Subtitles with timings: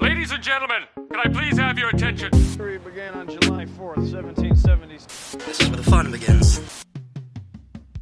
[0.00, 2.32] Ladies and gentlemen, can I please have your attention?
[2.32, 5.44] History began on July 4th, 1770s.
[5.44, 6.60] This is where the fun begins.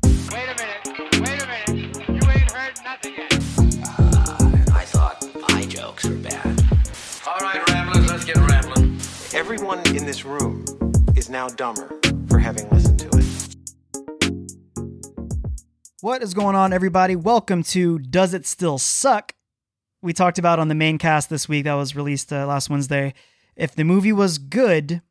[0.04, 0.86] Wait a minute.
[1.20, 1.96] Wait a minute.
[2.06, 3.38] You ain't heard nothing yet.
[3.86, 4.36] Ah,
[4.74, 6.62] I thought eye jokes were bad.
[7.26, 9.00] All right, ramblers, let's get rambling.
[9.32, 10.66] Everyone in this room
[11.16, 11.98] is now dumber
[12.28, 13.24] for having listened to it.
[16.02, 17.16] What is going on, everybody?
[17.16, 19.32] Welcome to Does It Still Suck?
[20.00, 23.14] We talked about on the main cast this week that was released uh, last Wednesday.
[23.56, 25.02] If the movie was good,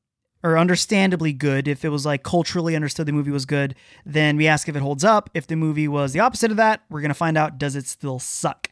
[0.43, 4.47] or understandably good, if it was like culturally understood the movie was good, then we
[4.47, 5.29] ask if it holds up.
[5.33, 7.87] If the movie was the opposite of that, we're going to find out does it
[7.87, 8.69] still suck?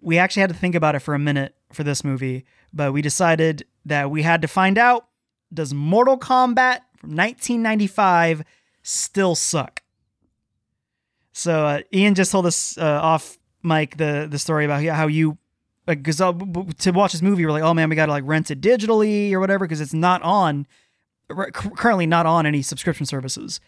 [0.00, 3.02] We actually had to think about it for a minute for this movie, but we
[3.02, 5.06] decided that we had to find out
[5.52, 8.44] does Mortal Kombat from 1995
[8.82, 9.82] still suck?
[11.32, 15.38] So uh, Ian just told us uh, off mic the the story about how you
[15.86, 16.32] because uh,
[16.78, 19.32] to watch this movie, we're like, oh man, we got to like rent it digitally
[19.32, 20.66] or whatever because it's not on
[21.52, 23.60] currently not on any subscription services.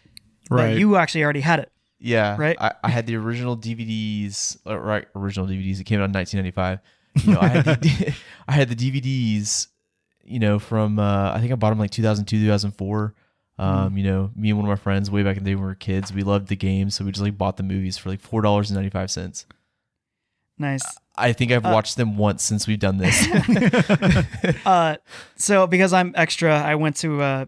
[0.49, 0.77] But Right.
[0.77, 1.71] you actually already had it.
[1.99, 2.57] Yeah, Right?
[2.59, 5.07] I, I had the original DVDs, right?
[5.15, 5.79] Original DVDs.
[5.79, 6.79] It came out in 1995.
[7.25, 8.13] You know, I had the,
[8.47, 9.67] I had the DVDs.
[10.25, 13.13] You know, from uh, I think I bought them like 2002, 2004.
[13.59, 15.63] Um, you know, me and one of my friends way back in the day when
[15.63, 18.09] we were kids, we loved the game, so we just like bought the movies for
[18.09, 19.45] like four dollars and ninety five cents.
[20.57, 20.83] Nice.
[21.15, 23.27] I think I've Uh, watched them once since we've done this.
[24.65, 24.97] uh,
[25.35, 27.45] so because I'm extra, I went to uh,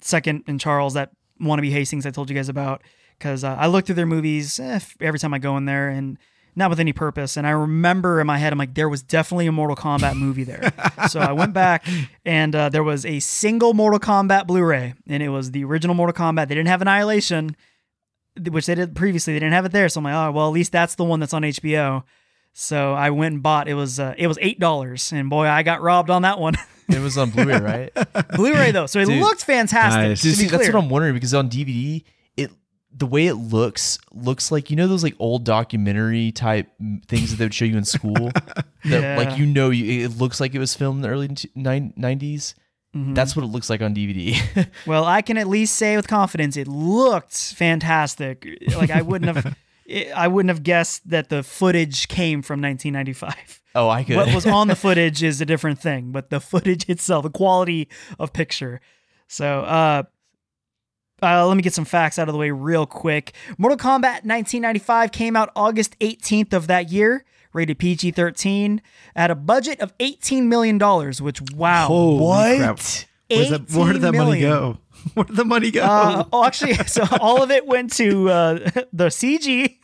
[0.00, 2.82] Second and Charles, that wannabe Hastings I told you guys about,
[3.18, 6.18] because uh, I look through their movies eh, every time I go in there, and
[6.54, 7.36] not with any purpose.
[7.38, 10.44] And I remember in my head, I'm like, there was definitely a Mortal Kombat movie
[10.44, 10.72] there.
[11.08, 11.86] so I went back,
[12.26, 16.14] and uh, there was a single Mortal Kombat Blu-ray, and it was the original Mortal
[16.14, 16.48] Kombat.
[16.48, 17.56] They didn't have Annihilation,
[18.50, 19.32] which they did previously.
[19.32, 21.20] They didn't have it there, so I'm like, oh well, at least that's the one
[21.20, 22.02] that's on HBO.
[22.52, 23.68] So I went and bought.
[23.68, 26.54] It was uh, it was eight dollars, and boy, I got robbed on that one.
[26.88, 27.60] it was on Blu-ray,
[27.94, 28.28] right?
[28.36, 29.20] Blu-ray though, so it Dude.
[29.20, 30.08] looked fantastic.
[30.08, 32.04] Dude, To be see, that's what I'm wondering because on DVD,
[32.36, 32.50] it
[32.94, 36.68] the way it looks looks like you know those like old documentary type
[37.08, 38.30] things that they would show you in school.
[38.34, 39.16] that Yeah.
[39.16, 42.54] like you know you, it looks like it was filmed in the early 90s.
[42.94, 43.14] Mm-hmm.
[43.14, 44.36] That's what it looks like on DVD.
[44.86, 48.46] Well, I can at least say with confidence, it looked fantastic.
[48.76, 49.56] Like I wouldn't have,
[49.86, 53.62] it, I wouldn't have guessed that the footage came from 1995.
[53.74, 54.16] oh, I could.
[54.16, 57.88] What was on the footage is a different thing, but the footage itself, the quality
[58.18, 58.80] of picture.
[59.28, 60.02] So, uh,
[61.22, 63.32] uh, let me get some facts out of the way real quick.
[63.56, 68.82] Mortal Kombat 1995 came out August 18th of that year, rated PG 13,
[69.14, 70.78] at a budget of $18 million,
[71.20, 71.86] which, wow.
[71.86, 72.80] Holy crap.
[73.36, 73.50] What?
[73.50, 74.78] Where's that, where did that 18 money go?
[75.14, 75.82] Where did the money go?
[75.82, 78.54] Uh, oh, actually, so all of it went to uh,
[78.92, 79.78] the CG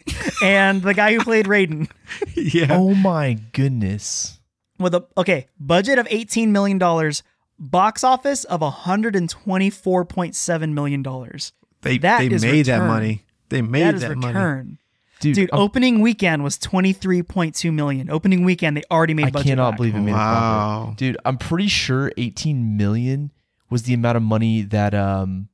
[0.44, 1.90] and the guy who played Raiden.
[2.36, 2.68] yeah.
[2.70, 4.38] Oh my goodness.
[4.78, 7.24] With a okay budget of eighteen million dollars,
[7.58, 11.52] box office of one hundred and twenty four point seven million dollars.
[11.82, 13.24] they that they is made that money.
[13.48, 14.26] They made That is that money.
[14.34, 14.78] return,
[15.18, 15.50] Dude, dude.
[15.52, 18.08] I'm- opening weekend was twenty three point two million.
[18.08, 19.26] Opening weekend, they already made.
[19.26, 19.76] I budget cannot back.
[19.78, 20.94] believe it made a Wow.
[20.96, 23.32] Dude, I'm pretty sure 18 million
[23.70, 25.48] was the amount of money that um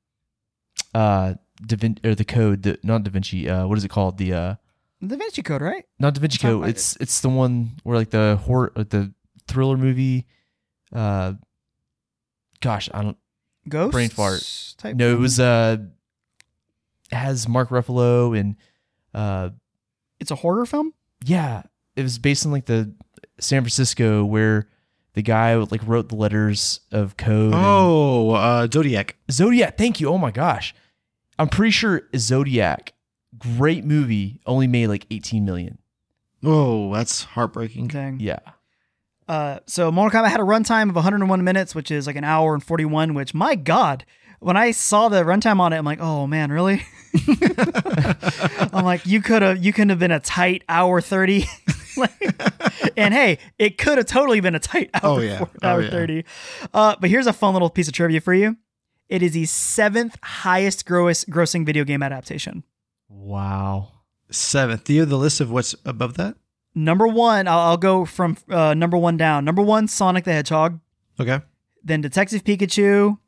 [0.94, 4.18] uh Da Vin- or the code, the not Da Vinci, uh what is it called?
[4.18, 4.54] The uh
[5.06, 5.84] Da Vinci Code, right?
[5.98, 6.68] not Da Vinci Code.
[6.68, 9.12] It's it's the one where like the horror uh, the
[9.46, 10.26] thriller movie
[10.92, 11.34] uh
[12.60, 13.16] gosh, I don't
[13.68, 14.42] Ghost Brain fart.
[14.78, 15.12] Type know.
[15.12, 15.76] It was uh
[17.12, 18.56] it has Mark Ruffalo and
[19.14, 19.50] uh
[20.20, 20.92] It's a horror film.
[21.24, 21.62] yeah,
[21.96, 22.94] it was based in like the
[23.40, 24.68] San Francisco where
[25.14, 27.52] the guy who, like wrote the letters of code.
[27.54, 29.16] and- Oh, uh, Zodiac.
[29.30, 29.76] Zodiac.
[29.78, 30.08] Thank you.
[30.08, 30.74] Oh my gosh,
[31.38, 32.92] I'm pretty sure Zodiac,
[33.38, 35.78] great movie, only made like 18 million.
[36.42, 37.88] Oh, that's heartbreaking.
[37.88, 38.20] Dang.
[38.20, 38.38] Yeah,
[39.26, 42.52] Uh, so Mortal Kombat had a runtime of 101 minutes, which is like an hour
[42.52, 43.14] and 41.
[43.14, 44.04] Which, my God,
[44.44, 46.82] when I saw the runtime on it, I'm like, oh man, really?
[48.72, 51.46] I'm like, you could have, you couldn't have been a tight hour 30.
[51.96, 52.10] Like-
[52.96, 55.38] and hey, it could have totally been a tight hour, Oh, yeah.
[55.38, 55.90] four- Oh, hour yeah.
[55.90, 56.24] 30.
[56.74, 58.56] Uh, but here's a fun little piece of trivia for you.
[59.08, 62.64] It is the seventh highest gross, grossing video game adaptation.
[63.08, 63.90] wow.
[64.28, 64.82] Seventh.
[64.82, 66.34] Do you have the list of what's above that?
[66.74, 69.44] Number one, I'll, I'll go from uh, number one down.
[69.44, 70.80] Number one, Sonic the Hedgehog.
[71.20, 71.42] Okay.
[71.84, 73.18] then Detective Pikachu,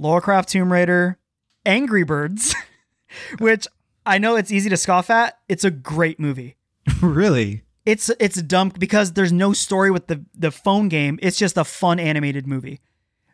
[0.00, 1.18] Laura Croft Tomb Raider,
[1.66, 2.54] Angry Birds,
[3.38, 3.66] which
[4.06, 5.38] I know it's easy to scoff at.
[5.48, 6.56] It's a great movie.
[7.02, 7.62] really?
[7.84, 11.18] It's it's dumb because there's no story with the the phone game.
[11.22, 12.80] It's just a fun animated movie.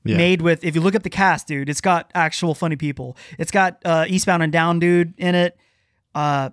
[0.05, 0.17] Yeah.
[0.17, 3.17] Made with if you look at the cast, dude, it's got actual funny people.
[3.39, 5.57] It's got uh, Eastbound and Down dude in it.
[6.15, 6.51] Uh,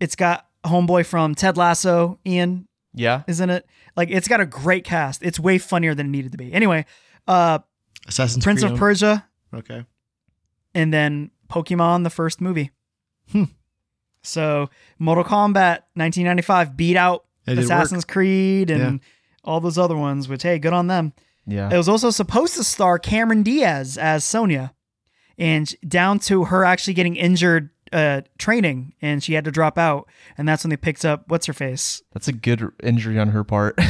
[0.00, 2.68] it's got homeboy from Ted Lasso, Ian.
[2.96, 3.22] Yeah.
[3.26, 3.66] isn't it?
[3.96, 5.22] Like it's got a great cast.
[5.22, 6.52] It's way funnier than it needed to be.
[6.52, 6.86] Anyway,
[7.26, 7.58] uh,
[8.06, 8.72] Assassin's Prince Creed.
[8.72, 9.84] of Persia, Okay.
[10.74, 12.70] and then Pokemon, the first movie.
[13.30, 13.44] Hmm.
[14.22, 19.08] So Mortal Kombat 1995 beat out It Assassin's Creed and Yeah.
[19.44, 21.12] all those other ones, which hey, good on them.
[21.46, 21.68] Yeah.
[21.72, 24.72] It was also supposed to star Cameron Diaz as Sonya,
[25.38, 30.06] and down to her actually getting injured uh, training, and she had to drop out,
[30.36, 32.02] and that's when they picked up what's her face.
[32.12, 33.78] That's a good injury on her part.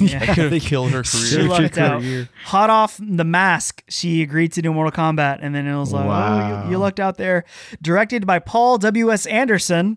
[0.00, 0.18] Yeah.
[0.18, 1.04] that could have killed her career.
[1.04, 2.00] Search your lucked out.
[2.00, 2.28] career.
[2.46, 6.04] Hot off the mask, she agreed to do Mortal Kombat, and then it was like,
[6.04, 6.64] oh, Wow.
[6.64, 7.44] you, you lucked out there.
[7.80, 9.12] Directed by Paul W.
[9.12, 9.26] S.
[9.26, 9.96] Anderson.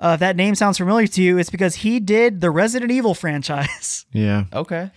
[0.00, 3.14] Uh, if that name sounds familiar to you, it's because he did the Resident Evil
[3.24, 4.46] franchise, Yeah.
[4.52, 4.90] Okay.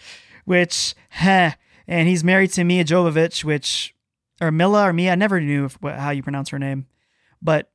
[0.46, 1.52] which, heh,
[1.88, 3.94] and he's married to Mia Jovovich, which,
[4.42, 6.88] or Mila or Mia, I never knew if, what, how you pronounce her name,
[7.40, 7.70] but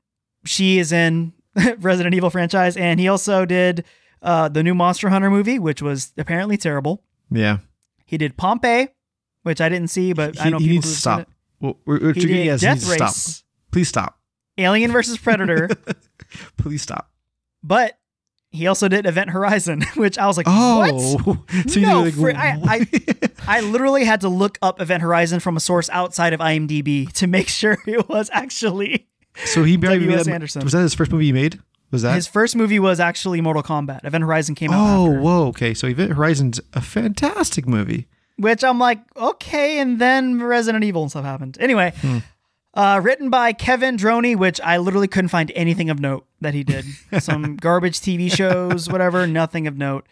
[0.44, 1.32] she is in
[1.78, 3.84] Resident Evil franchise, and he also did
[4.22, 7.02] uh, the new Monster Hunter movie, which was apparently terrible.
[7.30, 7.58] Yeah.
[8.04, 8.88] He did Pompeii,
[9.42, 11.28] which I didn't see, but I He, know he people needs who've to seen stop.
[11.60, 13.08] Well, we're, we're He did it as he Death needs to stop.
[13.08, 14.18] Race, Please stop.
[14.56, 15.68] Alien versus Predator,
[16.56, 17.10] Please stop.
[17.62, 17.98] but
[18.50, 21.70] he also did Event Horizon, which I was like, Oh, what?
[21.70, 22.86] so No, like, fri- I- I-
[23.46, 27.26] I literally had to look up Event Horizon from a source outside of IMDb to
[27.26, 29.06] make sure it was actually
[29.44, 30.18] so he barely W.S.
[30.26, 30.62] made that, Anderson.
[30.64, 31.60] Was that his first movie he made?
[31.90, 32.14] Was that?
[32.14, 34.04] his first movie was actually Mortal Kombat.
[34.04, 35.46] Event Horizon came out oh, after, whoa.
[35.48, 35.72] Okay.
[35.74, 38.06] So Event Horizon's a fantastic movie.
[38.36, 41.56] which I'm like, okay, and then Resident Evil and stuff happened.
[41.60, 42.18] Anyway, Hmm.
[42.74, 46.62] uh, written by Kevin Droney, which I literally couldn't find anything of note that he
[46.62, 46.84] did.
[47.20, 50.06] Some garbage TV shows, whatever, nothing of note.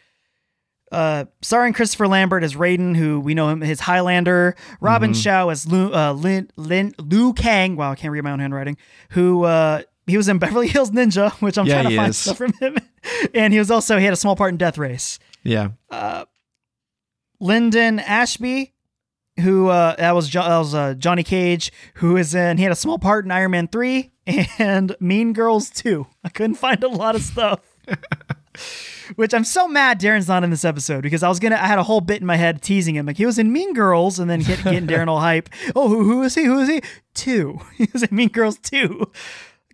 [0.93, 4.55] Uh, starring Christopher Lambert as Raiden, who we know him as Highlander.
[4.81, 5.21] Robin Mm-hmm.
[5.21, 7.75] Shaw as Lu, uh, Lin, Lin, Liu Kang.
[7.77, 8.77] Wow, I can't read my own handwriting.
[9.11, 12.17] Who uh, he was in Beverly Hills Ninja, which I'm Yeah, trying to find is.
[12.19, 12.77] stuff from him.
[13.35, 15.19] and he was also he had a small part in Death Race.
[15.43, 15.71] Yeah.
[15.91, 16.25] Uh,
[17.41, 18.73] Linden Ashby,
[19.41, 22.57] who uh, that was that was uh, Johnny Cage, who is in.
[22.59, 24.13] He had a small part in Iron Man three
[24.59, 26.07] and Mean Girls two.
[26.25, 27.61] I couldn't find a lot of stuff.
[29.15, 31.79] Which I'm so mad Darren's not in this episode because I was gonna I had
[31.79, 34.29] a whole bit in my head teasing him like he was in Mean Girls and
[34.29, 35.49] then get, getting Darren all hype.
[35.75, 36.45] Oh, who, who is he?
[36.45, 36.81] Who is he?
[37.15, 37.61] Two.
[37.77, 39.11] He was in Mean Girls two.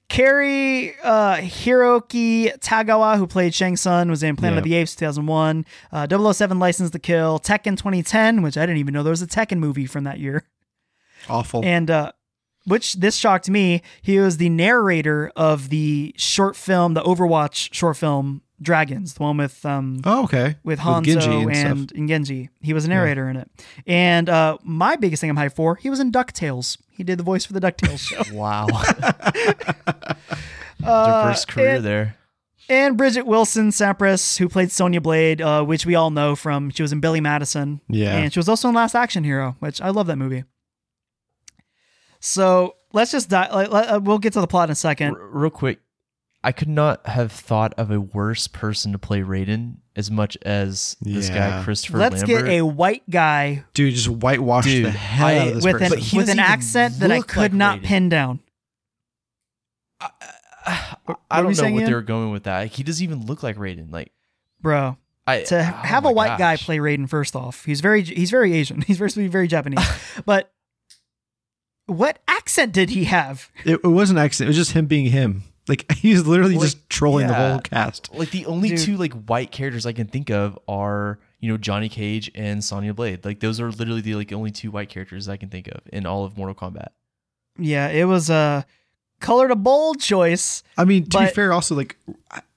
[0.09, 5.65] Cary uh, Hiroki Tagawa, who played Shang Tsung, was in Planet of the Apes 2001.
[5.91, 7.39] Uh, 007 License to Kill.
[7.39, 10.45] Tekken 2010, which I didn't even know there was a Tekken movie from that year.
[11.31, 11.65] Awful.
[11.65, 12.13] And uh,
[12.67, 13.83] which this shocked me.
[14.03, 19.37] He was the narrator of the short film, the Overwatch short film Dragons, the one
[19.37, 20.57] with um, oh, okay.
[20.65, 21.31] with Hanzo Genji
[21.61, 21.99] and, stuff.
[21.99, 22.49] and Genji.
[22.61, 23.51] He was a narrator in it.
[23.87, 26.79] And uh, my biggest thing I'm hyped for, he was in DuckTales.
[26.91, 28.23] He did the voice for the DuckTales show.
[28.35, 28.67] Wow.
[30.85, 32.17] Uh, Diverse career and- there.
[32.69, 36.83] And Bridget Wilson Sampras, who played Sonya Blade, uh, which we all know from she
[36.83, 37.81] was in Billy Madison.
[37.89, 38.17] Yeah.
[38.17, 40.45] And she was also in Last Action Hero, which I love that movie.
[42.21, 43.49] So let's just die.
[43.53, 45.15] Like, let- uh, we'll get to the plot in a second.
[45.17, 45.81] R- real quick,
[46.45, 50.97] I could not have thought of a worse person to play Raiden as much as
[51.01, 52.47] this guy Christopher Let's Lambert.
[52.47, 55.73] get a white guy Dude, just whitewash Dude, the hell I- out of this with
[55.79, 55.93] person.
[55.93, 57.85] an he with an accent that I could like not Raiden.
[57.85, 58.41] pin down.
[60.01, 61.85] I, were I don't know what Ian?
[61.85, 62.59] they were going with that.
[62.61, 63.93] Like, he doesn't even look like Raiden.
[63.93, 64.13] Like
[64.61, 64.97] Bro,
[65.27, 68.31] I to oh have my a white guy play Raiden first off, he's very he's
[68.31, 68.81] very Asian.
[68.87, 69.85] He's supposed to be very Japanese.
[70.27, 70.53] but
[71.87, 73.51] what accent did he have?
[73.65, 74.49] it, it wasn't an accident.
[74.49, 75.45] It was just him being him.
[75.69, 78.13] Like he's literally Like, just trolling the whole cast.
[78.15, 78.79] Like the only Dude.
[78.79, 82.95] two like white characters I can think of are you know Johnny Cage and Sonya
[82.95, 83.25] Blade.
[83.25, 86.07] Like those are literally the like only two white characters I can think of in
[86.07, 86.89] all of Mortal Kombat.
[87.59, 88.67] Yeah, it was a
[89.21, 90.63] colored a bold choice.
[90.77, 91.97] I mean, to be fair, also like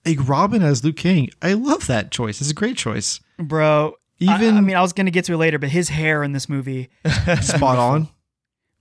[0.05, 1.29] like Robin as Liu Kang.
[1.41, 2.41] I love that choice.
[2.41, 3.19] It's a great choice.
[3.37, 6.23] Bro, I- Even I, mean, I was gonna get to it later, but his hair
[6.23, 6.89] in this movie,
[7.41, 8.07] spot on.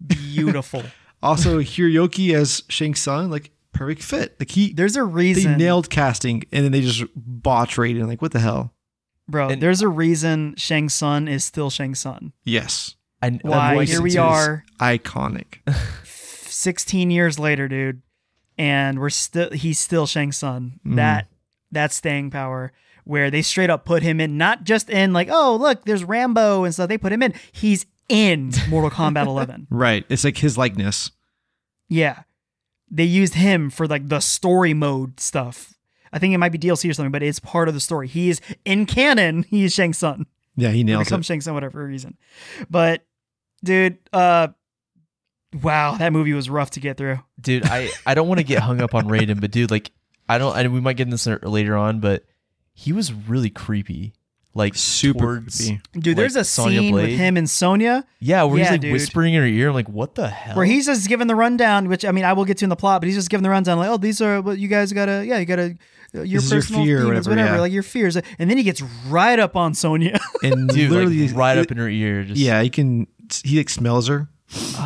[0.06, 0.82] beautiful.
[1.22, 4.38] Also, Hiroyuki as Shang Tsung, like perfect fit.
[4.38, 8.06] The key There's a reason they nailed casting, and then they just botched Raiden.
[8.06, 8.72] Like what the hell?
[9.28, 9.48] bro.
[9.48, 12.32] And- there's a reason Shang Tsung is still Shang Tsung.
[12.44, 13.84] Yes, And Why?
[13.84, 15.58] Here we are, iconic.
[16.04, 18.02] 16 years later, dude,
[18.58, 20.80] and we're still he's still Shang Tsung.
[20.86, 20.96] Mhm.
[20.96, 21.28] That
[21.72, 22.72] that staying power.
[23.06, 26.64] Where they straight up put him in, not just in like, oh look, there's Rambo
[26.64, 26.88] and stuff.
[26.88, 27.34] They put him in.
[27.52, 29.66] He's in Mortal Kombat 11.
[29.70, 30.06] right.
[30.08, 31.10] It's like his likeness.
[31.88, 32.22] Yeah.
[32.90, 35.74] They used him for like the story mode stuff.
[36.12, 38.06] I think it might be DLC or something, but it's part of the story.
[38.06, 40.26] He is in canon, he is Shang Tsung.
[40.56, 41.24] Yeah, he nails it.
[41.24, 42.16] Shang Tsung whatever reason.
[42.70, 43.04] But
[43.64, 44.48] dude, uh
[45.62, 47.18] wow, that movie was rough to get through.
[47.40, 49.90] dude, I I don't want to get hung up on Raiden, but dude, like
[50.28, 50.56] I don't.
[50.56, 52.24] And we might get in this later on, but
[52.72, 54.14] he was really creepy.
[54.56, 55.80] Like Super creepy.
[55.98, 58.92] Dude, there's a Sonya scene with him and Sonya Yeah, where Yeah, he's like dude.
[58.92, 59.68] whispering in her ear.
[59.70, 60.56] I'm like, what the hell?
[60.56, 62.76] where he's just giving the rundown, which I mean, I will get to in the
[62.76, 65.24] plot, but he's just giving the rundown like, oh, these are what you guys gotta,
[65.26, 65.76] yeah, you gotta,
[66.14, 67.60] uh, your This is your personal fear demons, whatever, whatever, yeah.
[67.62, 68.14] like your fears.
[68.16, 70.20] And then he gets right up on Sonya.
[70.44, 72.22] And dude, literally like, right up in her ear.
[72.22, 73.06] Just, Yeah, he can.
[73.42, 74.28] He like smells her.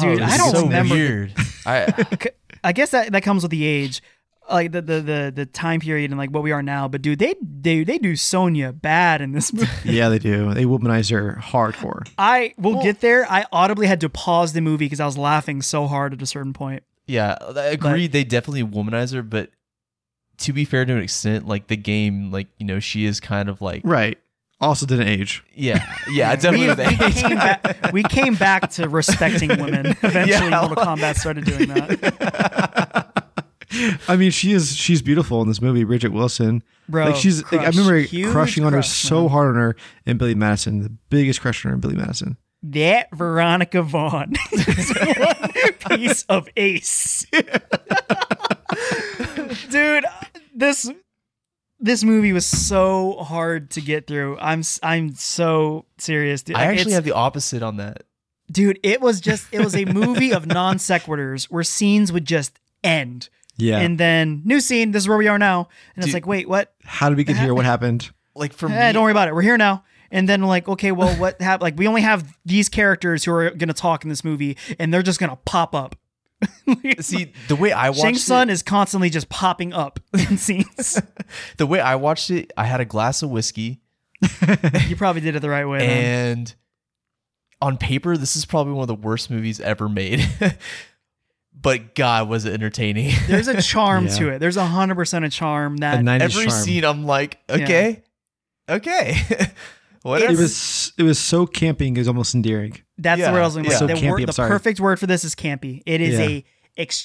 [0.01, 1.35] Dude, it I don't so remember- Weird.
[1.67, 2.07] I
[2.65, 4.01] I guess that, that comes with the age,
[4.50, 6.88] like the, the the the time period and like what we are now.
[6.88, 9.69] But dude, they they they do Sonya bad in this movie.
[9.85, 10.52] Yeah, they do.
[10.55, 12.09] They womanize her hardcore.
[12.19, 13.31] I will get there.
[13.31, 16.26] I audibly had to pause the movie because I was laughing so hard at a
[16.26, 16.83] certain point.
[17.07, 18.07] yeah, I agree.
[18.07, 19.50] they definitely womanize her, but
[20.38, 23.49] to be fair to an extent, like the game, like you know, she is kind
[23.49, 24.19] of like Right.
[24.61, 25.45] Also didn't age.
[25.55, 27.07] yeah, yeah, we, definitely.
[27.07, 29.87] we came back, we came back to respecting women.
[30.02, 30.61] Eventually, Yeah.
[30.67, 33.18] Mortal Kombat started doing that.
[34.09, 34.75] I mean, she is.
[34.77, 36.63] She's beautiful in this movie, Bridget Wilson.
[36.89, 37.43] Bro, like she's.
[37.53, 39.31] like, I remember Huge crushing on her crush, so man.
[39.31, 40.81] hard on her in Billy Madison.
[40.83, 42.37] The biggest crush on her in Billy Madison.
[42.63, 45.51] That Veronica Vaughn is one
[45.99, 47.25] piece of ace.
[49.71, 50.05] Dude,
[50.55, 50.91] this
[51.81, 54.39] this movie was so hard to get through.
[54.41, 56.43] I'm I'm so serious.
[56.43, 56.57] Dude.
[56.57, 58.03] I actually it's- have the opposite on that.
[58.51, 62.59] dude, it was just it was a movie of non sequiturs where scenes would just
[62.83, 63.29] end.
[63.59, 63.79] Yeah.
[63.81, 65.69] And then new scene, this is where we are now.
[65.95, 66.73] And it's like, wait, what?
[66.85, 67.55] How did we get here?
[67.55, 68.11] What happened?
[68.35, 69.35] Like for Eh, me, don't worry about it.
[69.35, 69.85] We're here now.
[70.11, 71.62] And then like, okay, well, what happened?
[71.62, 75.03] Like, we only have these characters who are gonna talk in this movie, and they're
[75.03, 75.97] just gonna pop up.
[77.00, 79.99] see the way I watched Shang Tsung it, is constantly just popping up
[80.31, 81.03] in scenes.
[81.57, 83.81] the way I watched it, I had a glass of whiskey
[84.87, 85.79] you probably did it the right way.
[85.79, 85.88] man.
[86.38, 86.55] and
[87.61, 90.27] on paper, this is probably one of the worst movies ever made.
[91.61, 93.12] But God, was it entertaining!
[93.27, 94.15] There's a charm Yeah.
[94.17, 94.38] to it.
[94.38, 96.50] There's a hundred percent a charm that A Every charm.
[96.62, 98.03] scene, I'm like, okay,
[98.69, 99.17] okay,
[100.03, 100.23] what?
[100.23, 100.93] It's- It was.
[100.99, 101.97] It was so camping.
[101.97, 102.77] It was almost endearing.
[102.99, 103.77] That's Yeah, the word I was going to yeah.
[103.79, 105.83] So The, campy, word, the perfect word for this is campy.
[105.87, 106.27] It is Yeah.
[106.27, 106.45] a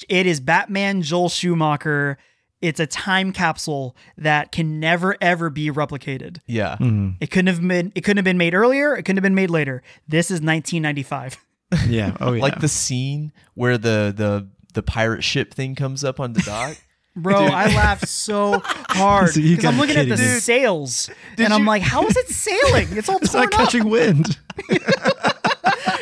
[0.08, 2.16] it is Batman Joel Schumacher.
[2.60, 6.38] It's a time capsule that can never ever be replicated.
[6.46, 7.16] yeah, Mhm.
[7.20, 9.50] It couldn't have been it couldn't have been made earlier, it couldn't have been made
[9.50, 9.82] later.
[10.08, 11.36] This is 1995.
[11.86, 12.16] Yeah.
[12.20, 12.42] Oh yeah.
[12.42, 16.76] like the scene where the the the pirate ship thing comes up on the dock.
[17.16, 20.40] Bro, I laughed so hard So you because I'm gotta looking at the kidding me.
[20.40, 22.88] sails and I'm you- like, how is it sailing?
[22.96, 23.60] It's all it's torn not up.
[23.60, 24.36] catching wind.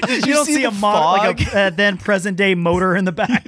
[0.07, 1.55] Did You don't see, the a mo- like fog?
[1.55, 3.45] a uh, then present day motor in the back.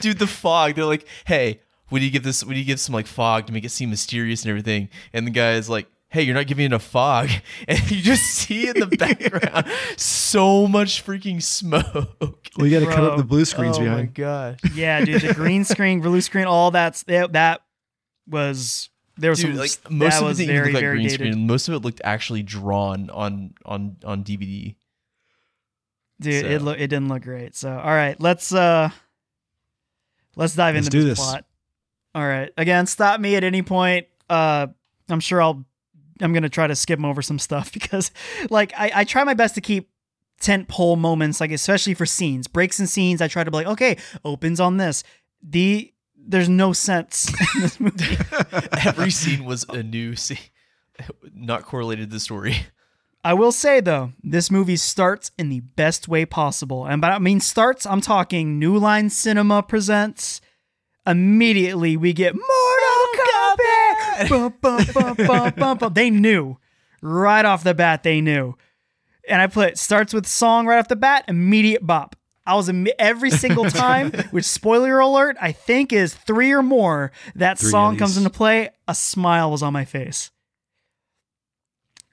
[0.00, 1.60] dude the fog they're like hey
[1.90, 4.42] would you give this would you give some like fog to make it seem mysterious
[4.42, 7.28] and everything and the guy is like hey you're not giving it a fog
[7.68, 9.66] and you just see in the background
[9.98, 13.10] so much freaking smoke We got to cut Bro.
[13.10, 14.14] up the blue screens oh my behind.
[14.14, 17.60] gosh yeah, dude, the green screen, blue screen, all that's that, that
[18.28, 21.02] was there was Dude, some like most of it was didn't very look like green
[21.02, 21.14] dated.
[21.14, 21.46] screen.
[21.46, 24.74] Most of it looked actually drawn on on on DVD.
[26.20, 27.54] Dude, it So- look it didn't look great.
[27.54, 28.88] So all right, let's uh
[30.36, 31.26] let's dive Let's into do this, this.
[31.28, 31.44] plot.
[32.14, 32.50] All right.
[32.56, 34.06] Again, stop me at any point.
[34.28, 34.68] Uh
[35.08, 35.64] I'm sure I'll
[36.20, 38.10] I'm gonna try to skim over some stuff because
[38.50, 39.90] like I, I try my best to keep
[40.40, 42.46] tent pole moments, like especially for scenes.
[42.46, 45.04] Breaks in scenes, I try to be like, okay, opens on this.
[45.42, 48.16] The there's no sense in this movie.
[48.86, 50.38] Every scene was a new scene,
[51.34, 52.56] not correlated to the story.
[53.22, 56.86] I will say though, this movie starts in the best way possible.
[56.86, 60.40] And by I mean starts, I'm talking New Line Cinema presents.
[61.06, 62.83] Immediately we get Mortal
[64.28, 65.92] Bum, bum, bum, bum, bum, bum.
[65.94, 66.58] They knew.
[67.02, 68.56] Right off the bat, they knew.
[69.28, 72.16] And I put starts with song right off the bat, immediate bop.
[72.46, 77.58] I was every single time, which spoiler alert, I think is three or more, that
[77.58, 80.30] Three song comes into play, a smile was on my face.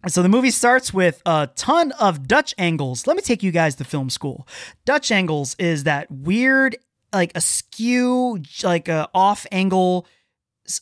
[0.07, 3.05] So the movie starts with a ton of Dutch angles.
[3.05, 4.47] Let me take you guys to film school.
[4.85, 6.77] Dutch angles is that weird,
[7.13, 10.07] like askew, like a off angle,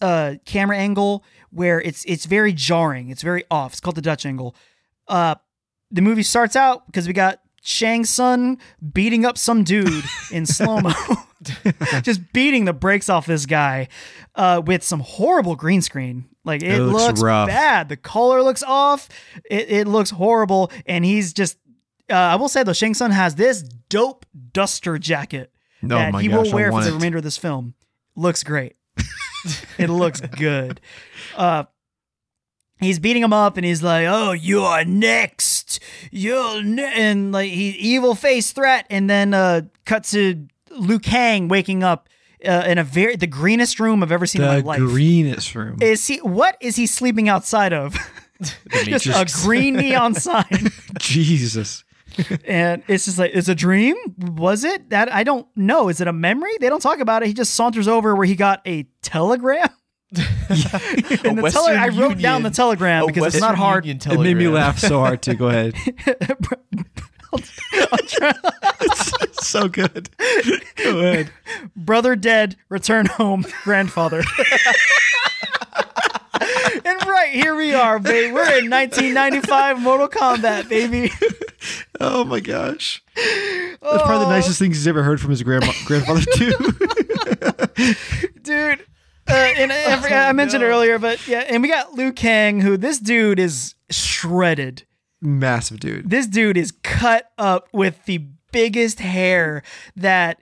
[0.02, 3.10] uh, camera angle where it's it's very jarring.
[3.10, 3.74] It's very off.
[3.74, 4.56] It's called the Dutch angle.
[5.08, 5.36] Uh,
[5.92, 8.60] the movie starts out because we got Shang Tsung
[8.94, 10.94] beating up some dude in slow mo,
[12.04, 13.88] just beating the brakes off this guy
[14.36, 16.26] uh, with some horrible green screen.
[16.46, 17.90] Like it, It looks looks, bad.
[17.90, 19.10] The color looks off.
[19.50, 21.58] It, it looks horrible, and he's just.
[22.10, 25.52] Uh, I will say though, Shang Tsung has this dope duster jacket
[25.84, 27.76] Oh that he gosh, will wear for the remainder of this film.
[28.16, 28.76] Looks great.
[29.78, 30.82] it looks good.
[31.36, 31.66] Uh,
[32.80, 35.80] he's beating him up, and he's like, "Oh, you're next.
[36.12, 41.48] You're ne-, and like he evil face threat." And then uh, cut to Liu Kang
[41.48, 42.10] waking up
[42.46, 44.80] uh, in a very the greenest room I've ever seen in my life.
[44.80, 45.78] greenest room.
[45.82, 46.18] is he?
[46.18, 47.96] What is he sleeping outside of?
[48.86, 51.84] just a green neon sign, Jesus.
[52.46, 53.96] And it's just like it's a dream.
[54.18, 55.12] Was it that?
[55.14, 55.90] I don't know.
[55.90, 56.52] Is it a memory?
[56.60, 57.28] They don't talk about it.
[57.28, 59.70] He just saunters over where he got a telegram.
[60.16, 63.86] and the Western tele- I wrote down the telegram a because it's not Western hard.
[63.86, 65.36] Union It made me laugh so hard too.
[65.36, 65.76] Go ahead.
[68.82, 70.10] it's so good.
[70.78, 71.32] Go ahead.
[71.76, 74.24] brother dead, return home, grandfather.
[76.86, 78.32] And right here we are, baby.
[78.32, 81.12] We're in 1995 Mortal Kombat, baby.
[82.00, 83.04] Oh my gosh.
[83.16, 86.52] That's probably the nicest things he's ever heard from his grandma grandfather too.
[88.42, 88.80] dude.
[89.28, 92.98] Uh, and every, I mentioned earlier, but yeah, and we got Liu Kang, who this
[93.00, 94.86] dude is shredded.
[95.22, 96.10] Massive dude.
[96.10, 99.62] This dude is cut up with the biggest hair
[99.98, 100.42] that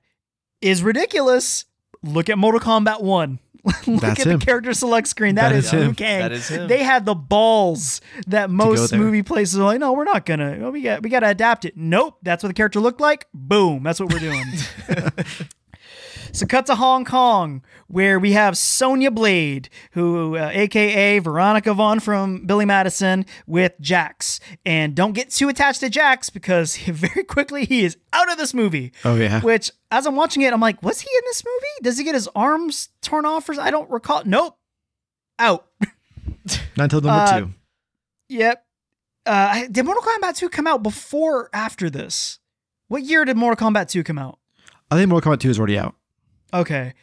[0.61, 1.65] is ridiculous.
[2.03, 3.39] Look at Mortal Kombat 1.
[3.87, 4.39] Look That's at him.
[4.39, 5.35] the character select screen.
[5.35, 5.79] That is is him.
[5.79, 6.19] Liu Kang.
[6.21, 6.67] That is him.
[6.67, 10.57] They had the balls that most movie places are like, no, we're not gonna.
[10.59, 11.75] well, we got we got to adapt it.
[11.75, 13.27] Nope, that's what the character looked like.
[13.33, 14.45] Boom, that's what we're doing.
[16.37, 21.99] So cut to Hong Kong, where we have Sonya Blade, who, uh, aka Veronica Vaughn
[21.99, 24.39] from Billy Madison, with Jax.
[24.63, 28.53] And don't get too attached to Jax because very quickly he is out of this
[28.53, 28.91] movie.
[29.03, 29.41] Oh, yeah.
[29.41, 31.81] Which, as I'm watching it, I'm like, was he in this movie?
[31.81, 33.49] Does he get his arms torn off?
[33.49, 34.21] Or I don't recall.
[34.23, 34.59] Nope,
[35.39, 35.65] out.
[36.77, 37.53] Not until number Uh, two.
[38.29, 38.63] Yep.
[39.25, 42.37] Uh, did Mortal Kombat 2 come out before or after this?
[42.89, 44.37] What year did Mortal Kombat 2 come out?
[44.91, 45.95] I think Mortal Kombat 2 is already out.
[46.53, 46.93] Okay.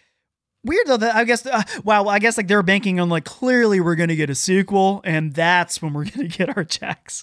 [0.65, 3.81] Weird though that I guess uh, wow I guess like they're banking on like clearly
[3.81, 7.23] we're gonna get a sequel and that's when we're gonna get our checks.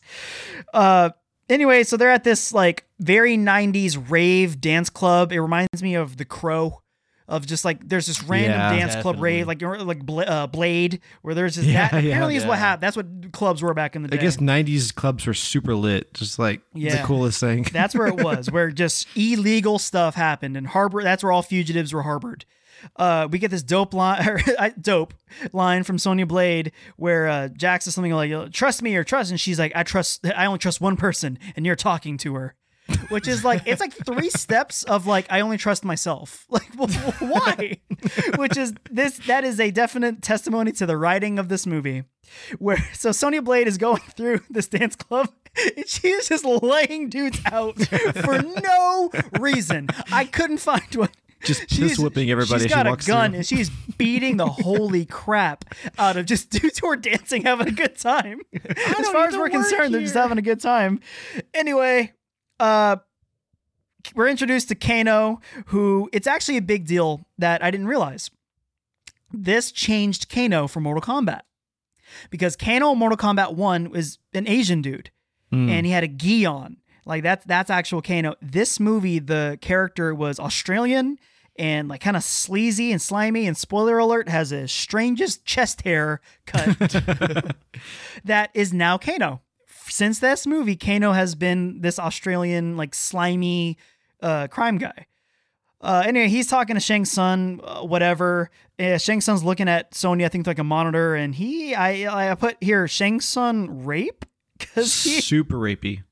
[0.73, 1.09] Uh
[1.49, 5.31] anyway, so they're at this like very 90s rave dance club.
[5.31, 6.81] It reminds me of The Crow.
[7.27, 10.99] Of just like there's this random Yeah, dance club rave like like Bla- uh, Blade
[11.21, 12.83] where there's just Yeah, that yeah, apparently is what happened.
[12.83, 14.17] That's what clubs were back in the day.
[14.17, 16.13] I guess 90s clubs were super lit.
[16.13, 16.97] Just like Yeah.
[16.97, 17.63] the coolest thing.
[17.71, 21.03] That's where it was, where just illegal stuff happened and harbor.
[21.03, 22.43] That's where all fugitives were harbored.
[22.95, 25.13] Uh, we get this dope line, uh, dope
[25.53, 29.39] line from Sonya Blade, where uh, Jax is something like "Trust me" or "Trust," and
[29.39, 30.25] she's like, "I trust.
[30.35, 32.55] I only trust one person, and you're talking to her."
[33.09, 36.45] Which is like it's like three steps of like I only trust myself.
[36.51, 37.77] Like wh- why?
[38.37, 42.03] Which is this that is a definite testimony to the writing of this movie.
[42.59, 45.29] Where so Sonya Blade is going through this dance club
[45.77, 49.87] and she is just laying dudes out for no reason.
[50.11, 51.09] I couldn't find one.
[51.43, 53.37] Just piss whipping everybody She's she got walks a gun through.
[53.37, 55.65] and she's beating the holy crap
[55.97, 58.41] out of just dudes who are dancing, having a good time.
[58.53, 60.99] As far as we're concerned, they're just having a good time.
[61.55, 62.13] Anyway,
[62.61, 62.97] uh,
[64.15, 68.29] we're introduced to Kano, who it's actually a big deal that I didn't realize.
[69.33, 71.41] This changed Kano for Mortal Kombat
[72.29, 75.11] because Kano in Mortal Kombat 1 was an Asian dude
[75.69, 76.77] and he had a gi on.
[77.05, 78.35] Like that's that's actual Kano.
[78.41, 81.17] This movie, the character was Australian
[81.57, 83.47] and like kind of sleazy and slimy.
[83.47, 86.77] And spoiler alert, has a strangest chest hair cut
[88.23, 89.41] that is now Kano.
[89.91, 93.77] Since this movie, Kano has been this Australian like slimy
[94.21, 95.07] uh, crime guy.
[95.81, 98.51] Uh, anyway, he's talking to Shang Tsung, uh, whatever.
[98.79, 102.35] Uh, Shang Tsung's looking at Sonya, I think, like a monitor, and he, I, I
[102.35, 104.23] put here Shang Tsung rape
[104.57, 106.03] because he, super rapey.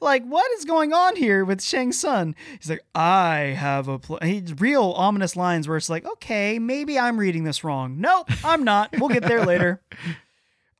[0.00, 2.36] like, what is going on here with Shang Tsung?
[2.58, 4.20] He's like, I have a pl-.
[4.22, 8.00] He's real ominous lines where it's like, okay, maybe I'm reading this wrong.
[8.00, 8.94] Nope, I'm not.
[8.96, 9.82] We'll get there later.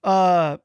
[0.02, 0.56] Uh,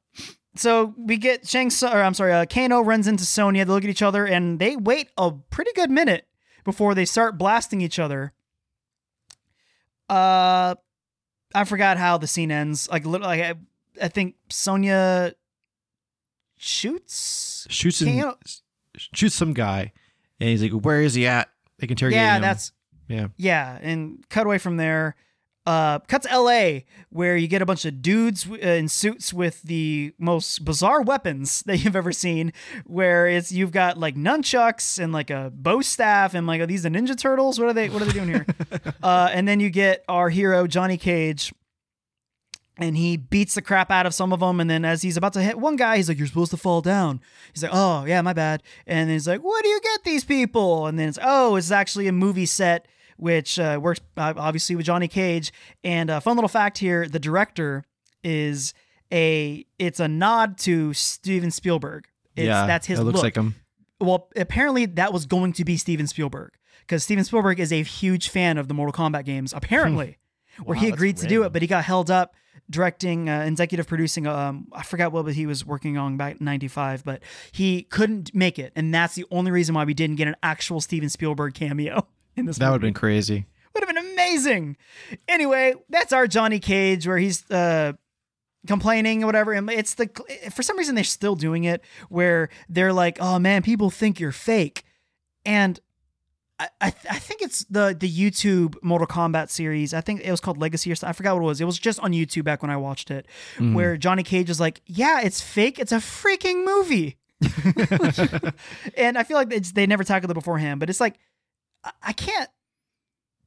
[0.55, 3.65] so we get Shang Tsung, or I'm sorry, uh, Kano runs into Sonya.
[3.65, 6.27] They look at each other and they wait a pretty good minute
[6.63, 8.33] before they start blasting each other.
[10.09, 10.75] Uh,
[11.53, 12.89] I forgot how the scene ends.
[12.89, 13.55] Like, literally, I,
[14.01, 15.33] I think Sonya
[16.57, 17.99] shoots Shoots
[19.13, 19.91] shoots some guy,
[20.39, 22.43] and he's like, "Where is he at?" They can interrogate yeah, him.
[22.43, 22.71] Yeah, that's
[23.07, 23.27] yeah.
[23.37, 25.15] yeah, and cut away from there.
[25.65, 26.86] Uh, cut to L.A.
[27.10, 31.62] where you get a bunch of dudes uh, in suits with the most bizarre weapons
[31.65, 32.54] that you've ever seen.
[32.86, 36.84] Where it's you've got like nunchucks and like a bow staff and like are these
[36.84, 37.60] the Ninja Turtles?
[37.60, 37.89] What are they?
[37.89, 38.45] What are they doing here?
[39.04, 41.54] uh, and then you get our hero Johnny Cage.
[42.78, 44.60] And he beats the crap out of some of them.
[44.60, 46.82] And then as he's about to hit one guy, he's like, You're supposed to fall
[46.82, 47.21] down.
[47.54, 48.63] He's like, Oh, yeah, my bad.
[48.86, 50.86] And then he's like, Where do you get these people?
[50.86, 52.86] And then it's, Oh, it's actually a movie set,
[53.17, 55.51] which uh, works uh, obviously with Johnny Cage.
[55.84, 57.86] And a fun little fact here the director
[58.23, 58.73] is
[59.12, 62.08] a, it's a nod to Steven Spielberg.
[62.36, 63.56] It's, yeah, That's his It looks look like him.
[63.99, 66.51] well, apparently that was going to be Steven Spielberg.
[66.82, 70.17] because Steven Spielberg is a huge fan of the Mortal Kombat games, apparently,
[70.63, 72.36] where he Wow, that's agreed to do it, but he got held up
[72.69, 74.28] directing, uh, executive producing.
[74.28, 78.60] Um, I forgot what he was working on back in '95, but he couldn't make
[78.60, 82.08] it, and that's the only reason why we didn't get an actual Steven Spielberg cameo
[82.37, 82.57] in this.
[82.57, 83.45] That would have been crazy.
[83.73, 84.77] Would have been amazing.
[85.27, 87.93] Anyway, that's our Johnny Cage where he's uh
[88.67, 89.53] complaining or whatever.
[89.53, 90.09] And it's the
[90.51, 94.31] for some reason they're still doing it where they're like, "Oh man, people think you're
[94.31, 94.83] fake,"
[95.45, 95.79] and.
[96.57, 99.93] I, I, th- I think it's the the YouTube Mortal Kombat series.
[99.93, 101.09] I think it was called Legacy or something.
[101.09, 101.59] I forgot what it was.
[101.59, 103.27] It was just on YouTube back when I watched it,
[103.73, 105.79] where Johnny Cage is like, "Yeah, it's fake.
[105.79, 107.17] It's a freaking movie."
[108.97, 111.19] and I feel like it's, they never tackled it beforehand, but it's like
[112.01, 112.49] I can't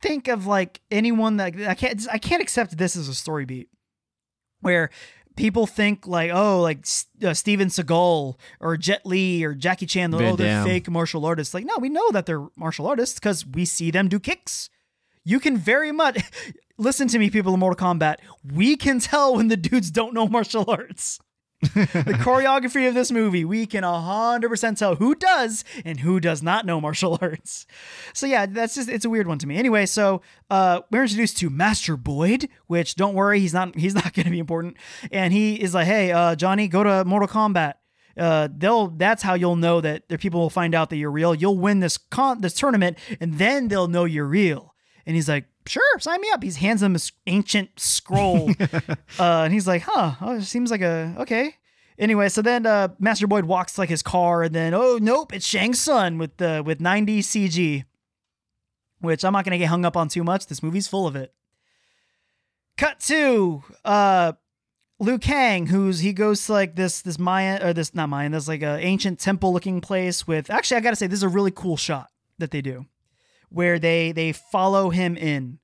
[0.00, 3.68] think of like anyone that I can't I can't accept this as a story beat
[4.60, 4.90] where
[5.36, 6.86] people think like oh like
[7.24, 11.54] uh, Steven Seagal or Jet Li or Jackie Chan oh they're fake martial artists.
[11.54, 14.70] Like no we know that they're martial artists because we see them do kicks.
[15.24, 16.22] You can very much
[16.78, 18.16] listen to me people in Mortal Kombat.
[18.44, 21.18] We can tell when the dudes don't know martial arts
[21.60, 21.68] the
[22.22, 26.80] choreography of this movie, we can 100% tell who does and who does not know
[26.80, 27.66] martial arts.
[28.12, 29.56] So yeah, that's just it's a weird one to me.
[29.56, 34.14] Anyway, so uh we're introduced to Master Boyd, which don't worry, he's not he's not
[34.14, 34.76] going to be important.
[35.10, 37.74] And he is like, "Hey, uh Johnny, go to Mortal Kombat."
[38.16, 41.34] Uh, they'll that's how you'll know that their people will find out that you're real.
[41.34, 44.74] You'll win this con this tournament, and then they'll know you're real.
[45.06, 49.52] And he's like, "Sure, sign me up." He hands him this ancient scroll, uh, and
[49.52, 50.14] he's like, "Huh?
[50.20, 51.54] Oh, it seems like a okay."
[51.98, 55.46] Anyway, so then uh, Master Boyd walks like his car, and then oh nope, it's
[55.46, 57.84] Shang Tsung with the with 90 CG,
[59.00, 60.46] which I'm not gonna get hung up on too much.
[60.46, 61.34] This movie's full of it.
[62.76, 64.34] Cut to uh,
[65.00, 68.46] Liu Kang, who's he goes to like this this Mayan or this not Mayan, this
[68.46, 70.50] like a ancient temple looking place with.
[70.50, 72.86] Actually, I gotta say this is a really cool shot that they do,
[73.50, 75.58] where they they follow him in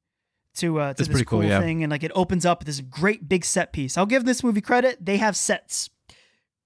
[0.57, 1.61] to uh to That's this cool, cool yeah.
[1.61, 3.99] thing, and like it opens up this great big set piece.
[3.99, 5.91] I'll give this movie credit; they have sets.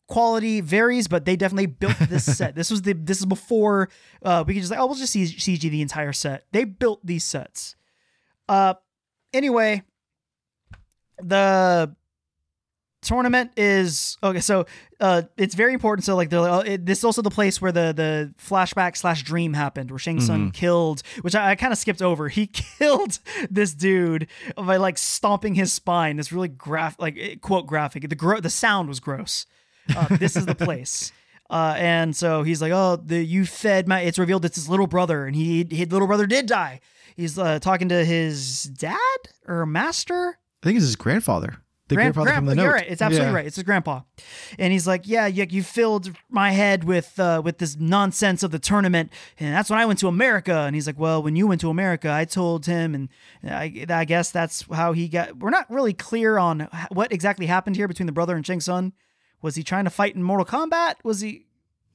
[0.07, 2.55] Quality varies, but they definitely built this set.
[2.55, 3.91] This was the this is before
[4.23, 6.45] uh, we could just like oh we'll just see CG the entire set.
[6.53, 7.77] They built these sets.
[8.49, 8.75] Uh,
[9.35, 9.83] anyway,
[11.23, 11.95] the
[13.09, 14.67] tournament is okay so
[15.01, 16.05] uh it's very important.
[16.05, 18.97] So like they're like, oh, it, this is also the place where the the flashback
[18.97, 22.29] slash dream happened where Shang Tsung killed which i, I kind of skipped over.
[22.29, 22.47] He
[22.79, 23.19] killed
[23.51, 26.17] this dude by like stomping his spine.
[26.17, 28.09] This really graph like eh, quote graphic.
[28.09, 29.47] The gro- the sound was gross.
[29.97, 31.13] Uh, this is the place.
[31.51, 34.87] Uh, and so he's like, "Oh, the you fed my." It's revealed it's his little
[34.87, 36.81] brother, and he his little brother did die.
[37.17, 41.57] He's uh, talking to his dad or master, I think it's his grandfather.
[41.89, 42.63] The Grand- grandfather from the grandpa- note.
[42.65, 42.87] You're right.
[42.93, 43.35] It's absolutely Yeah.
[43.37, 43.47] right.
[43.47, 44.01] It's his grandpa,
[44.59, 48.51] and he's like, "Yeah, you, you filled my head with uh, with this nonsense of
[48.51, 51.47] the tournament, and that's when I went to America." And he's like, "Well, when you
[51.47, 53.09] went to America, I told him, and
[53.43, 57.77] I, I guess that's how he got." We're not really clear on what exactly happened
[57.77, 58.93] here between the brother and Shang Tsung.
[59.41, 60.97] Was he trying to fight in Mortal Kombat?
[61.05, 61.47] Was he?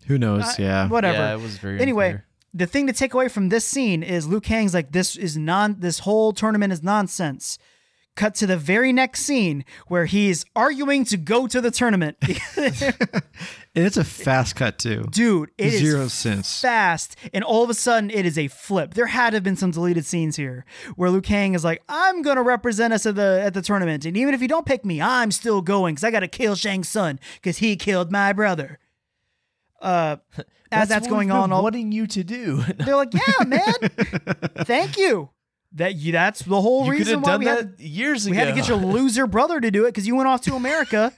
[0.07, 0.43] Who knows?
[0.43, 0.87] I- yeah.
[0.87, 1.17] Whatever.
[1.19, 2.25] Yeah, it was very Anyway, unclear.
[2.53, 5.75] the thing to take away from this scene is Liu Kang's like, this is non,
[5.79, 7.57] this whole tournament is nonsense.
[8.15, 12.17] Cut to the very next scene where he's arguing to go to the tournament.
[13.75, 15.05] And it's a fast cut too.
[15.09, 16.61] Dude, it is Zero sense.
[16.61, 17.15] fast.
[17.33, 18.93] And all of a sudden, it is a flip.
[18.93, 20.63] There had to have been some deleted scenes here
[20.95, 24.05] where Liu Kang is like, I'm going to represent us at the at the tournament.
[24.05, 26.53] And even if you don't pick me, I'm still going because I got to kill
[26.53, 28.77] Shang Tsung because he killed my brother.
[29.81, 30.17] Uh,
[30.71, 32.63] as that's, what going on, all, wanting you to do.
[32.77, 33.73] They're like, yeah, man.
[34.65, 35.29] Thank you.
[35.75, 36.11] That you.
[36.11, 38.41] That's the whole you could reason have why done we that had, years we ago.
[38.41, 40.55] We had to get your loser brother to do it because you went off to
[40.55, 41.11] America.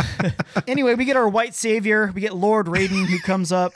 [0.66, 2.10] anyway, we get our white savior.
[2.12, 3.72] We get Lord Raiden who comes up.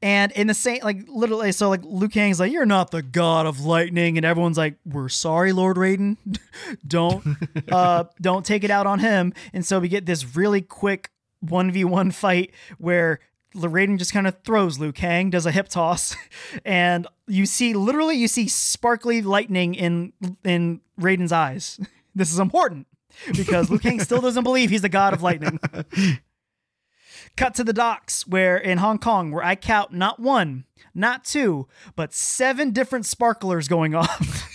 [0.00, 3.46] And in the same, like literally, so like Liu Kang's like, "You're not the god
[3.46, 6.16] of lightning," and everyone's like, "We're sorry, Lord Raiden.
[6.86, 7.24] don't,
[7.70, 11.10] uh, don't take it out on him." And so we get this really quick
[11.40, 13.20] one v one fight where
[13.54, 16.16] Raiden just kind of throws Liu Kang, does a hip toss,
[16.64, 20.12] and you see literally you see sparkly lightning in
[20.44, 21.80] in Raiden's eyes.
[22.14, 22.86] This is important
[23.34, 25.58] because Liu Kang still doesn't believe he's the god of lightning.
[27.38, 31.68] Cut to the docks where in Hong Kong, where I count not one, not two,
[31.96, 34.46] but seven different sparklers going off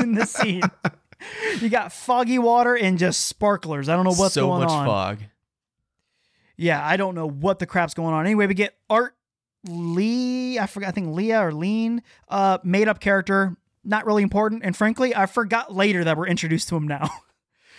[0.00, 0.62] in this scene.
[1.60, 3.88] You got foggy water and just sparklers.
[3.88, 4.86] I don't know what's so going much on.
[4.86, 5.18] fog.
[6.56, 8.24] Yeah, I don't know what the crap's going on.
[8.24, 9.14] Anyway, we get Art
[9.68, 10.58] Lee.
[10.58, 10.88] I forgot.
[10.88, 12.02] I think Leah or Lean.
[12.28, 13.56] Uh, made up character.
[13.84, 14.62] Not really important.
[14.64, 17.10] And frankly, I forgot later that we're introduced to him now.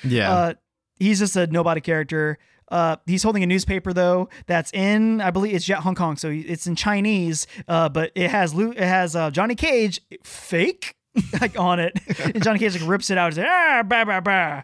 [0.03, 0.31] Yeah.
[0.31, 0.53] Uh,
[0.99, 2.37] he's just a nobody character.
[2.69, 6.67] Uh, he's holding a newspaper though that's in, I believe it's Hong Kong, so it's
[6.67, 7.47] in Chinese.
[7.67, 10.95] Uh, but it has Lu- it has uh, Johnny Cage fake
[11.41, 11.99] like on it,
[12.35, 13.31] and Johnny Cage like rips it out.
[13.33, 14.61] He's like ah bah bah bah.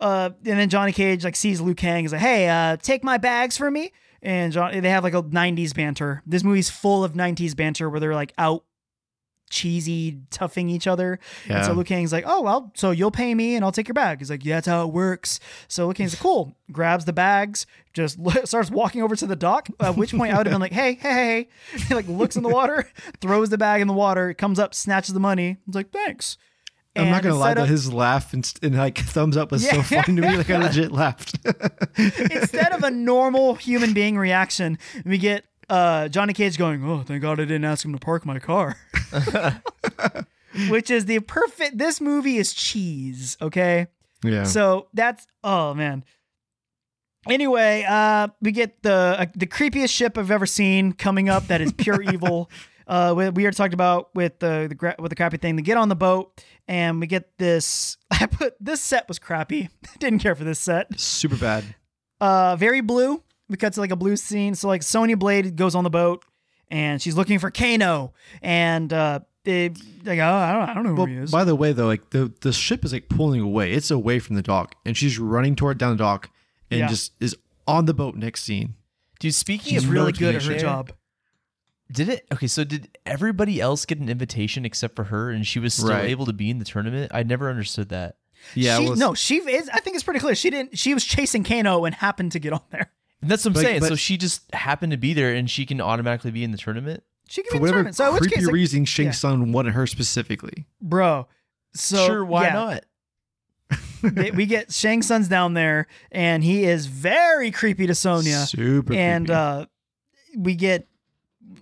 [0.00, 2.04] Uh, and then Johnny Cage like sees Liu Kang.
[2.04, 3.92] He's like, hey, uh, take my bags for me.
[4.22, 6.22] And John, they have like a '90s banter.
[6.26, 8.64] This movie's full of '90s banter where they're like out
[9.50, 11.18] cheesy toughing each other.
[11.48, 11.76] And so Yeah.
[11.76, 14.20] Liu Kang's like, oh, well, so you'll pay me and I'll take your bag.
[14.20, 15.40] He's like, yeah, that's how it works.
[15.68, 19.68] So Liu Kang's like, cool, grabs the bags, just starts walking over to the dock,
[19.80, 21.48] at which point I would have been like, hey, hey, hey.
[21.88, 22.88] He like looks in the water,
[23.20, 25.56] throws the bag in the water, comes up, snatches the money.
[25.66, 26.38] He's like, thanks.
[26.96, 29.82] I'm not gonna lie though, his laugh and, and like thumbs up was so Yeah.
[29.82, 30.36] funny to me.
[30.36, 31.34] Like I legit laughed.
[31.96, 37.22] instead of a normal human being reaction, we get uh, Johnny Cage going, "Oh, thank
[37.22, 38.76] God I didn't ask him to park my car,"
[40.68, 41.78] which is the perfect.
[41.78, 43.36] This movie is cheese.
[43.40, 43.86] Okay,
[44.24, 44.44] yeah.
[44.44, 46.04] so that's oh man.
[47.28, 51.46] Anyway, uh, we get the uh, the creepiest ship I've ever seen coming up.
[51.48, 52.50] That is pure evil.
[52.86, 55.56] Uh, we, we already talked about with the the gra- with the crappy thing.
[55.56, 57.96] They get on the boat and we get this.
[58.10, 59.68] I put this set was crappy.
[59.98, 61.64] Didn't care for this set Super bad.
[62.20, 65.74] uh very blue we cut to like a blue scene so like sonya blade goes
[65.74, 66.24] on the boat
[66.70, 68.12] and she's looking for kano
[68.42, 69.70] and uh they
[70.04, 71.86] like oh i don't, I don't know Well, who he is by the way, though,
[71.86, 73.72] like the the ship is like pulling away.
[73.72, 76.30] It's away from the dock, and she's running toward down the dock,
[76.70, 76.86] and Yeah.
[76.88, 77.34] just is
[77.66, 78.74] on the boat next scene.
[79.18, 80.92] Dude, speaking she's of really good at her cliche, job
[81.92, 82.26] Did it?
[82.32, 85.88] Okay, so did everybody else get an invitation except for her, and she was still
[85.90, 86.08] Right.
[86.10, 87.10] able to be in the tournament?
[87.14, 88.16] I never understood that.
[88.54, 91.04] Yeah, she, well, no she is i think it's pretty clear she didn't she was
[91.04, 93.80] chasing kano and happened to get on there And that's what I'm But- saying.
[93.80, 96.56] but- so she just happened to be there, and she can automatically be in the
[96.56, 97.02] tournament.
[97.28, 99.06] she can for be in the whatever tournament so in creepy case like, reason, Shang
[99.06, 99.12] yeah.
[99.12, 100.64] Tsung wanted her specifically.
[100.80, 101.28] bro
[101.74, 102.84] so sure, why yeah, not?
[104.34, 109.26] we get shang Tsung's down there and he is very creepy to sonya Super and
[109.26, 109.36] creepy.
[109.38, 109.66] uh,
[110.38, 110.88] we get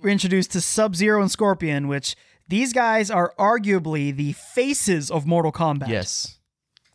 [0.04, 2.14] introduced to Sub Zero and Scorpion, which
[2.48, 5.88] these guys are arguably the faces of Mortal Kombat.
[5.88, 6.34] Yes.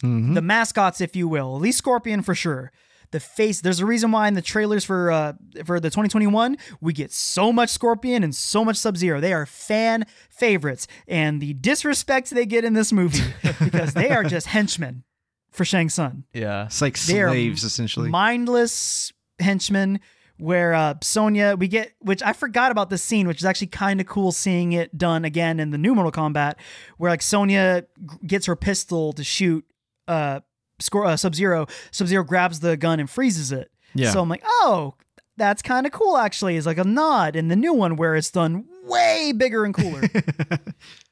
[0.04, 0.34] Mhm.
[0.34, 1.56] the mascots, if you will.
[1.56, 2.72] At least Scorpion for sure.
[3.12, 3.62] The face.
[3.62, 5.34] There's a reason why in the trailers for uh
[5.66, 9.22] for the 2021 we get so much Scorpion and so much Sub Zero.
[9.22, 13.24] They are fan favorites, and the disrespect they get in this movie
[13.64, 15.04] because they are just henchmen
[15.52, 16.66] for Shang Tsung Yeah.
[16.66, 18.10] it's like they are slaves essentially.
[18.10, 20.00] mindless henchmen
[20.40, 24.02] where uh Sonya we get which I forgot about this scene which is actually kind
[24.02, 26.56] of cool seeing it done again in the new Mortal Kombat
[26.98, 29.64] where like Sonya g- gets her pistol to shoot
[30.08, 30.40] uh
[30.80, 31.68] score uh, Sub-Zero.
[31.92, 33.72] Sub-Zero grabs the gun and freezes it.
[33.94, 34.12] Yeah.
[34.12, 34.96] so I'm like oh
[35.38, 38.32] that's kind of cool actually it's like a nod in the new one where it's
[38.32, 40.02] done way bigger and cooler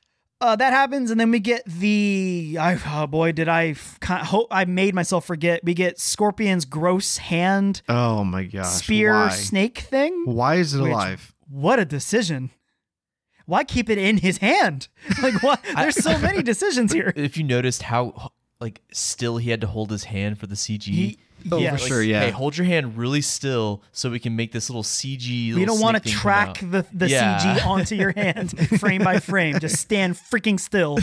[0.42, 2.58] Uh, that happens, and then we get the.
[2.60, 5.64] I, oh boy, did I f- ki- hope I made myself forget.
[5.64, 8.66] We get Scorpion's gross hand oh my gosh.
[8.84, 9.30] spear why?
[9.30, 10.24] snake thing.
[10.26, 11.36] Why is it Which- alive?
[11.48, 12.50] What a decision!
[13.46, 14.88] Why keep it in his hand?
[15.22, 15.60] Like what?
[15.76, 17.14] There's so many decisions here.
[17.16, 20.84] If you noticed how like still he had to hold his hand for the CG.
[20.86, 21.20] He,
[21.52, 22.22] Oh, yeah, for like, sure, yeah.
[22.22, 25.28] Hey, hold your hand really still so we can make this little CG.
[25.30, 27.40] We little don't want to snake thing come track the, the Yeah.
[27.58, 29.60] CG onto your hand frame by frame.
[29.60, 31.00] Just stand freaking still.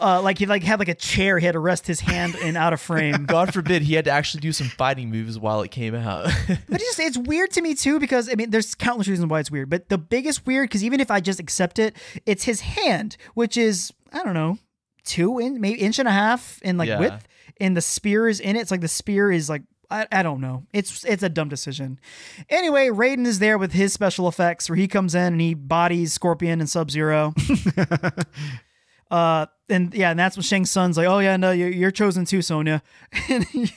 [0.00, 1.38] Uh, like he like had like a chair.
[1.38, 3.24] He had to rest his hand in out of frame.
[3.26, 6.30] God forbid he had to actually do some fighting moves while it came out.
[6.68, 9.40] But it's just it's weird to me too because I mean there's countless reasons why
[9.40, 12.60] it's weird, but the biggest weird because even if I just accept it, it's his
[12.60, 14.58] hand, which is I don't know
[15.04, 16.98] two in maybe inch and a half in like Yeah.
[16.98, 17.28] width,
[17.60, 18.60] and the spear is in it.
[18.60, 19.62] It's like the spear is like
[19.94, 20.64] I, I don't know.
[20.72, 22.00] It's it's a dumb decision.
[22.48, 26.12] Anyway, Raiden is there with his special effects where he comes in and he bodies
[26.12, 27.32] Scorpion and Sub Zero.
[29.10, 32.24] Uh, and yeah, and that's when Shang Tsung's like, "Oh yeah, no, you're, you're chosen
[32.24, 32.82] too, Sonya."
[33.28, 33.70] and he-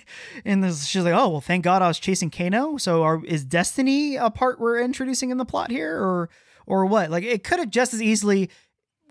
[0.46, 2.78] and this, she's like, "Oh well, thank God I was chasing Kano.
[2.78, 6.30] So, are, is destiny a part we're introducing in the plot here, or
[6.66, 7.12] or what?
[7.12, 8.50] Like, it could have just as easily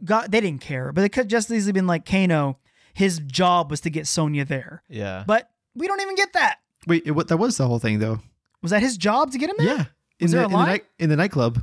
[0.04, 0.30] got.
[0.30, 2.58] They didn't care, but it could just as easily been like Kano.
[2.94, 5.22] His job was to get Sonya there, yeah.
[5.26, 6.56] but we don't even get that.
[6.86, 8.20] Wait, it, what, that was the whole thing though.
[8.62, 9.66] Was that his job to get him there?
[9.66, 9.84] Yeah.
[10.18, 10.66] In Was the, there a in, the line?
[10.68, 11.62] night, in the nightclub,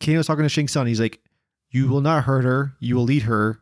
[0.00, 0.86] Kano's talking to Shang Tsung.
[0.86, 1.20] He's like,
[1.70, 2.74] "You will not hurt her.
[2.80, 3.60] You will lead her,"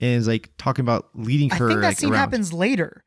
[0.00, 1.66] and he's like talking about leading her.
[1.66, 2.18] I think that like, scene around.
[2.20, 3.04] happens later.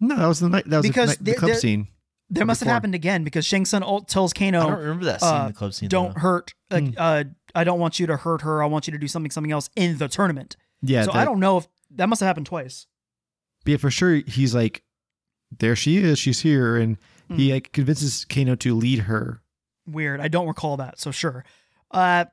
[0.00, 0.64] No, that was the night.
[0.66, 1.88] That was Because the, night, the club scene.
[2.30, 5.20] There must have happened again because Shang Tsung ult- tells Kano, I don't remember that
[5.20, 5.88] scene uh, the club scene.
[5.90, 6.20] don't though.
[6.20, 6.94] hurt like Hmm.
[6.96, 8.62] uh I don't want you to hurt her.
[8.62, 10.56] I want you to do something something else in the tournament.
[10.80, 11.02] Yeah.
[11.04, 12.86] so that- I don't know if that must have happened twice.
[13.64, 14.82] But yeah, for sure, he's like,
[15.58, 16.18] "There she is.
[16.18, 16.96] She's here," and
[17.28, 17.36] Hmm.
[17.36, 19.40] he like convinces Kano to lead her.
[19.86, 20.20] Weird.
[20.20, 20.98] I don't recall that.
[20.98, 21.44] So sure.
[21.90, 22.24] Uh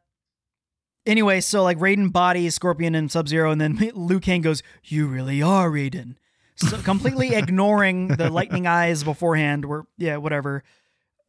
[1.06, 5.42] anyway, so like Raiden bodies Scorpion and Sub-Zero and then Liu Kang goes, "You really
[5.42, 6.16] are Raiden."
[6.56, 10.64] So completely ignoring the lightning eyes beforehand where yeah, whatever.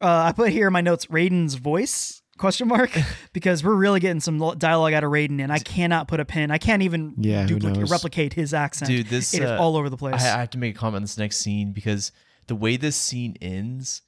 [0.01, 2.91] Uh, I put here in my notes Raiden's voice question mark
[3.33, 6.51] because we're really getting some dialogue out of Raiden, and I cannot put a pin.
[6.51, 8.89] I can't even Yeah, duplicate replicate his accent.
[8.89, 10.21] Dude, this it is uh, all over the place.
[10.21, 12.11] I, I have to make a comment on this next scene because
[12.47, 14.01] the way this scene ends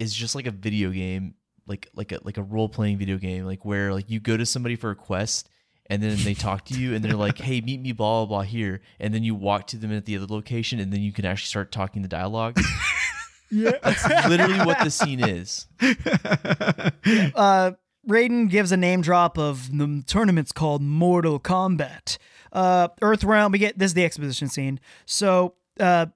[0.00, 1.34] is just like a video game,
[1.66, 4.44] like like a like a role playing video game, like where like you go to
[4.44, 5.48] somebody for a quest
[5.88, 8.42] and then they talk to you and they're like, "Hey, meet me blah blah blah
[8.42, 11.24] here," and then you walk to them at the other location and then you can
[11.24, 12.58] actually start talking the dialogue.
[13.50, 13.72] yeah.
[13.82, 15.66] That's literally what the scene is.
[17.34, 17.72] uh,
[18.08, 22.18] Raiden gives a name drop of the tournament's called Mortal Kombat.
[22.52, 24.80] Uh, Earth Realm, we get this is the exposition scene.
[25.04, 26.06] So, uh,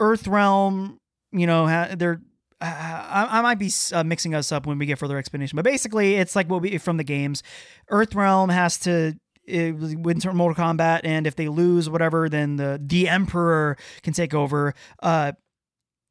[0.00, 1.00] Earth Realm,
[1.32, 2.20] you know, ha- they're.
[2.60, 5.64] Uh, I, I might be uh, mixing us up when we get further explanation, but
[5.64, 7.44] basically, it's like what we from the games.
[7.88, 9.14] Earthrealm has to
[9.46, 14.74] win Mortal Kombat, and if they lose, whatever, then the the Emperor can take over.
[15.00, 15.32] Uh,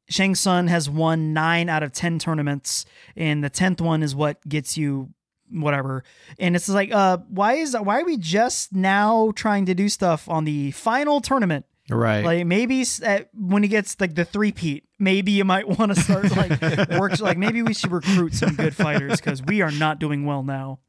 [0.08, 2.84] Shang Tsung has won nine out of ten tournaments,
[3.16, 5.10] and the tenth one is what gets you
[5.50, 6.04] whatever.
[6.38, 10.28] And it's like, uh, why is why are we just now trying to do stuff
[10.28, 11.66] on the final tournament?
[11.90, 12.24] right.
[12.24, 16.00] Like maybe at, when he gets like the three peat, maybe you might want to
[16.00, 19.98] start like works like maybe we should recruit some good fighters because we are not
[19.98, 20.80] doing well now.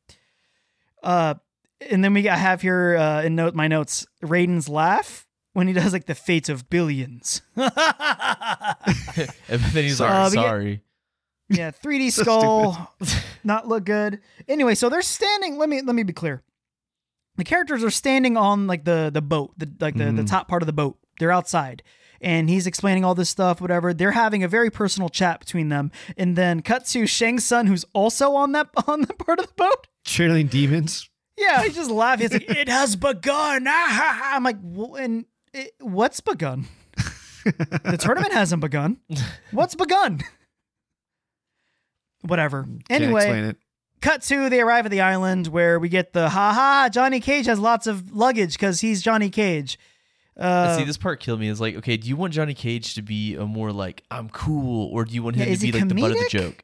[1.02, 1.36] Uh,
[1.90, 5.28] and then we got have here uh, in note my notes Raiden's laugh
[5.60, 7.42] when he does like the fates of billions.
[7.58, 7.72] And
[9.74, 10.82] then he's like, Uh, "Sorry."
[11.50, 12.94] Yeah, 3D skull,
[13.44, 14.20] not look good.
[14.48, 15.58] Anyway, so they're standing.
[15.58, 16.44] Let me let me be clear.
[17.38, 20.30] The characters are standing on like the the boat, the like the, the Mhm.
[20.30, 20.98] top part of the boat.
[21.20, 21.84] They're outside,
[22.22, 23.94] and he's explaining all this stuff, whatever.
[23.94, 27.86] They're having a very personal chat between them, and then cut to Shang Tsung, who's
[27.94, 29.88] also on that on the part of the boat.
[30.06, 31.10] Channeling demons.
[31.38, 32.30] Yeah, he's just laughing.
[32.30, 34.34] He's like, "It has begun." Ah, ha, ha.
[34.36, 36.66] I'm like, "Wh- "And it, what's begun?"
[37.46, 38.98] the tournament hasn't begun.
[39.52, 40.20] What's begun?
[42.22, 42.64] Whatever.
[42.64, 43.58] Can't Anyway, explain it.
[44.02, 46.90] cut to they arrive at the island where we get the ha ha.
[46.92, 49.80] Johnny Cage has lots of luggage because he's Johnny Cage.
[50.38, 51.48] Uh, See, this part killed me.
[51.48, 54.90] Is like, okay, do you want Johnny Cage to be a more like I'm cool,
[54.94, 56.64] or do you want him Yeah, to be like the butt of the joke?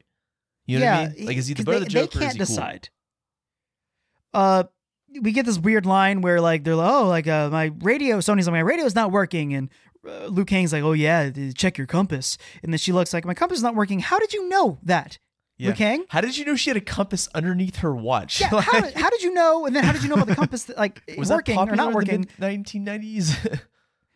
[0.66, 1.26] You know what I mean?
[1.26, 2.46] Like, is he the butt they, of the joke They or is can't he cool?
[2.46, 2.88] decide.
[4.34, 4.64] Uh,
[5.20, 8.20] we get this weird line where like they're like, oh, like uh, my radio.
[8.20, 9.68] Sonya's like, my radio's not working, and
[10.06, 12.38] uh, Liu Kang's like, oh yeah, check your compass.
[12.62, 14.00] And then she looks like, my compass is not working.
[14.00, 15.18] How did you know that,
[15.58, 15.74] Liu Yeah.
[15.74, 16.04] Kang?
[16.10, 18.40] How did you know she had a compass underneath her watch?
[18.40, 19.66] Yeah, how, Like, how did you know?
[19.66, 21.76] And then how did you know about the compass, that, like was working that or
[21.76, 22.14] not working?
[22.14, 23.60] in the 1990s?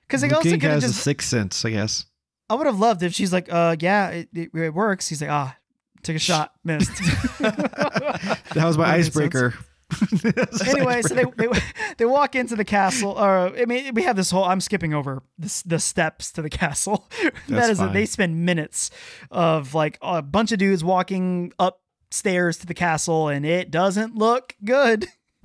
[0.06, 2.04] Because they Liu also Kang could have has a sixth sense, I guess.
[2.48, 5.06] I would have loved if she's like, uh, yeah, it, it, it works.
[5.08, 5.56] He's like, ah,
[6.02, 6.90] took a shot, missed.
[7.38, 9.52] That was my icebreaker.
[9.52, 9.64] sense.
[9.90, 10.32] Icebreaker.
[10.32, 11.48] That's his anyway, so they, they
[11.98, 13.12] they walk into the castle.
[13.12, 14.44] Or I mean, we have this whole.
[14.44, 17.08] I'm skipping over the, the steps to the castle.
[17.48, 17.92] That's fine.
[17.92, 18.90] they spend minutes
[19.30, 24.56] of like a bunch of dudes walking upstairs to the castle, and it doesn't look
[24.64, 25.06] good.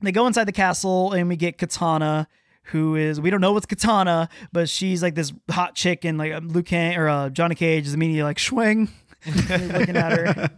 [0.00, 2.26] they go inside the castle, and we get Kitana.
[2.66, 6.32] Who is we don't know what's Kitana, but she's like this hot chick, and like
[6.42, 8.88] Liu Kang or uh, Johnny Cage is immediately like swing,
[9.26, 10.50] looking at her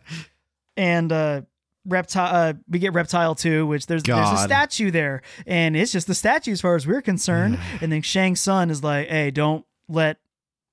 [0.76, 1.42] and uh
[1.86, 6.06] reptile uh, we get reptile too which there's there's a statue there and it's just
[6.06, 9.66] the statue as far as we're concerned and then Shang Tsung is like hey don't
[9.88, 10.16] let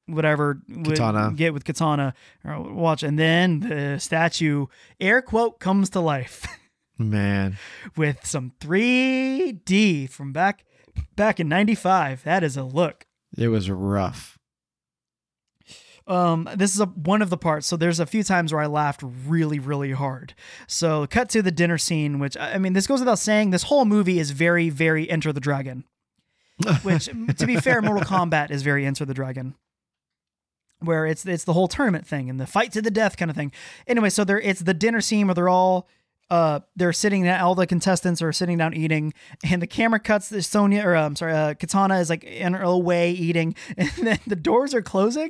[0.08, 1.36] whatever Kitana.
[1.36, 2.14] get with Kitana
[2.46, 4.68] or watch and then the statue
[5.00, 6.46] air quote comes to life
[6.98, 7.58] Man.
[7.98, 10.64] with some 3d from back
[11.16, 13.06] back in 95 that is a look
[13.38, 14.38] It was rough.
[16.08, 17.68] Um this is a one of the parts.
[17.68, 20.34] So there's a few times where i laughed really really hard.
[20.68, 23.64] So cut to the dinner scene which i I mean this goes without saying this
[23.64, 25.86] whole movie is very very enter the dragon.
[26.84, 29.56] Which to be fair mortal kombat is very enter the dragon.
[30.80, 33.38] Where it's it's the whole tournament thing and the fight to the death kind of
[33.38, 33.52] thing.
[33.88, 35.88] Anyway so there it's the dinner scene where they're all
[36.32, 39.14] uh, they're sitting down, all the contestants are sitting down eating,
[39.44, 42.54] and the camera cuts to Sonya, or uh, I'm sorry, uh, Kitana is like in
[42.54, 45.30] her way eating, and then the doors are closing,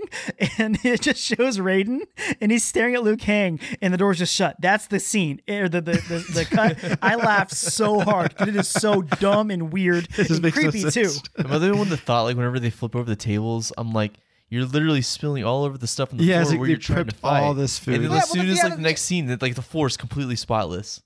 [0.59, 2.01] and it just shows Raiden,
[2.39, 4.57] and he's staring at Liu Kang, and the door's just shut.
[4.59, 6.77] That's the scene, or the the, the, the cut.
[7.01, 10.69] I laughed so hard because it is so dumb and weird This and makes no
[10.69, 11.10] creepy too.
[11.39, 14.13] Am I the one that thought like whenever they flip over the tables, I'm like,
[14.52, 17.06] you're literally spilling all over the stuff on the Yeah, floor like where you're trying
[17.08, 17.41] to fight.
[17.41, 17.95] all this food.
[17.95, 19.41] And then Yeah, as well, soon the- as yeah, like the the- next scene, that
[19.41, 21.02] like the floor is completely spotless.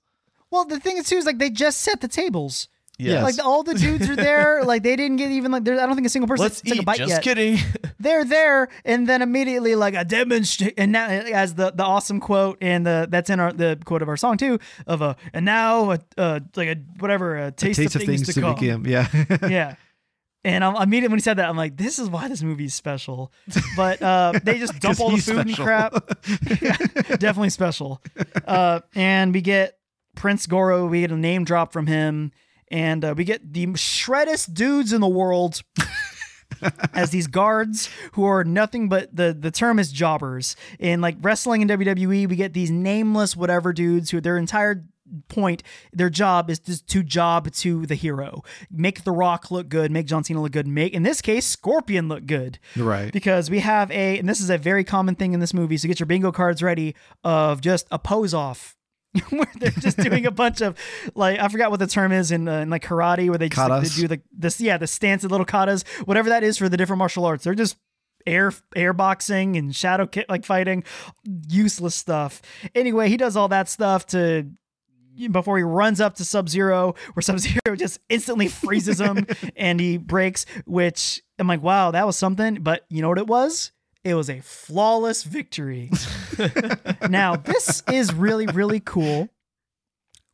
[0.52, 2.68] Well, the thing is too is like they just set the tables.
[2.98, 4.64] Yeah, Like all the dudes are there.
[4.66, 5.78] Like they didn't get even like there.
[5.78, 6.80] I don't think a single person Let's took eat.
[6.82, 7.22] a bite Just yet.
[7.24, 7.58] kidding.
[8.00, 12.58] they're there and then immediately like a demonstrate and now as the the awesome quote
[12.62, 15.92] and the that's in our the quote of our song too of a and now
[15.92, 18.86] a, uh like a whatever a taste, Taste of things, to, come become.
[18.88, 19.08] Yeah.
[19.50, 19.76] yeah
[20.46, 22.76] And I'm immediately when he said that, I'm like, this is why this movie is
[22.76, 23.34] special.
[23.76, 25.94] But uh, they just dump all the food and crap.
[26.62, 26.78] Yeah,
[27.18, 28.02] definitely special.
[28.46, 29.80] Uh, and we get
[30.16, 30.86] Prince Goro.
[30.86, 32.32] We get a name drop from him,
[32.70, 35.62] and uh, we get the shreddest dudes in the world
[36.94, 40.56] as these guards who are nothing but the the term is jobbers.
[40.80, 44.86] In like wrestling in WWE, we get these nameless whatever dudes who their entire
[45.28, 48.44] point their job is just to job to the hero.
[48.72, 52.08] Make the rock look good make john cena look good make in this case scorpion
[52.08, 52.60] look good.
[52.76, 53.12] Right.
[53.12, 55.88] because we have a and this is a very common thing in this movie so
[55.88, 58.76] get your bingo cards ready of just a pose off.
[59.30, 60.78] Where they're just doing a bunch of
[61.14, 63.70] like I forgot what the term is in, uh, in like karate where they just
[63.70, 66.68] like, they do the this yeah the stance of little katas whatever that is for
[66.68, 67.46] the different martial arts.
[67.46, 67.78] They're just
[68.26, 70.84] air air boxing and shadow kick like fighting.
[71.48, 72.42] Useless stuff.
[72.74, 74.50] Anyway he does all that stuff to
[75.32, 79.80] before he runs up to Sub Zero, where Sub Zero just instantly freezes him and
[79.80, 82.56] he breaks, which I'm like, wow, that was something.
[82.56, 83.72] But you know what it was?
[84.04, 85.90] It was a flawless victory.
[87.10, 89.30] now, this is really, really cool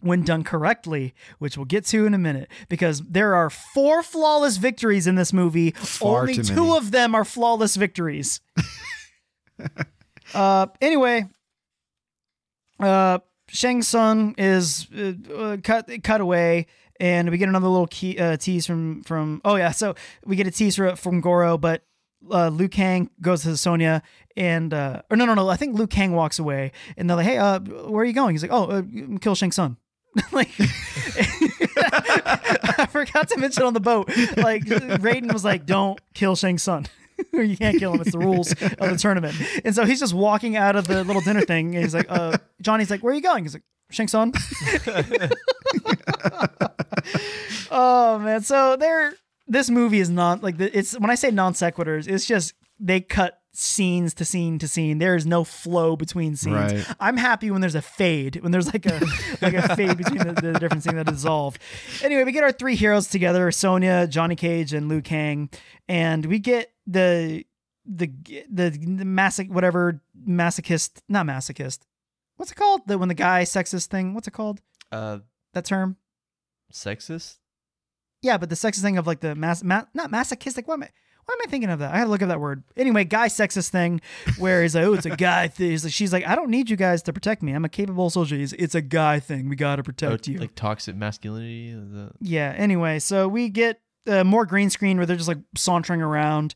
[0.01, 4.57] when done correctly, which we'll get to in a minute, because there are four flawless
[4.57, 5.71] victories in this movie.
[5.71, 6.77] Far Only two many.
[6.77, 8.41] of them are flawless victories.
[10.33, 11.27] uh, anyway,
[12.79, 13.19] uh,
[13.51, 16.67] Shang Tsung is uh, uh, cut cut away,
[16.99, 19.41] and we get another little key, uh, tease from from.
[19.43, 19.95] Oh yeah, so
[20.25, 21.83] we get a tease fro- from Goro, but
[22.31, 24.03] uh, Liu Kang goes to Sonya,
[24.37, 27.25] and uh, or no no no, I think Liu Kang walks away, and they're like,
[27.25, 28.35] hey, uh, where are you going?
[28.35, 28.83] He's like, oh, uh,
[29.19, 29.75] kill Shang Tsung.
[30.31, 30.49] like
[32.77, 36.85] I forgot to mention on the boat, like Raiden was like, "Don't kill Shang Tsung."
[37.33, 38.01] you can't kill him.
[38.01, 39.35] It's the rules of the tournament.
[39.63, 41.75] And so he's just walking out of the little dinner thing.
[41.75, 43.43] And he's like, uh, Johnny's like, where are you going?
[43.43, 44.33] He's like, Shang Tsung.
[47.71, 48.41] oh man.
[48.41, 49.13] So there,
[49.47, 53.41] this movie is not like it's when I say non sequiturs, it's just they cut
[53.53, 54.97] scenes to scene to scene.
[54.97, 56.73] There is no flow between scenes.
[56.73, 56.95] Right.
[56.99, 59.01] I'm happy when there's a fade, when there's like a
[59.41, 61.57] like a fade between the, the different scenes that dissolve.
[62.01, 65.49] Anyway, we get our three heroes together: Sonya, Johnny Cage, and Liu Kang,
[65.87, 67.45] and we get the
[67.85, 68.07] the
[68.51, 71.79] the, the masoch whatever masochist, not masochist.
[72.37, 72.81] What's it called?
[72.87, 74.13] The when the guy sexist thing.
[74.13, 74.61] What's it called?
[74.91, 75.19] Uh,
[75.53, 75.97] That term?
[76.73, 77.37] sexist.
[78.21, 80.67] Yeah, but the sexist thing of like the mass, ma- not masochistic.
[80.67, 80.89] What am I?
[81.25, 81.93] Why am I thinking of that?
[81.93, 82.63] I had to look up that word.
[82.75, 84.01] Anyway, guy sexist thing,
[84.39, 85.77] where he's like, oh, it's a guy thing.
[85.83, 87.51] Like, she's like, I don't need you guys to protect me.
[87.53, 88.35] I'm a capable soldier.
[88.35, 89.47] He's, it's a guy thing.
[89.47, 90.39] We gotta Oh, protect you.
[90.39, 91.75] like toxic masculinity.
[92.21, 92.53] yeah.
[92.57, 96.55] Anyway, so we get uh, more green screen where they're just like sauntering around.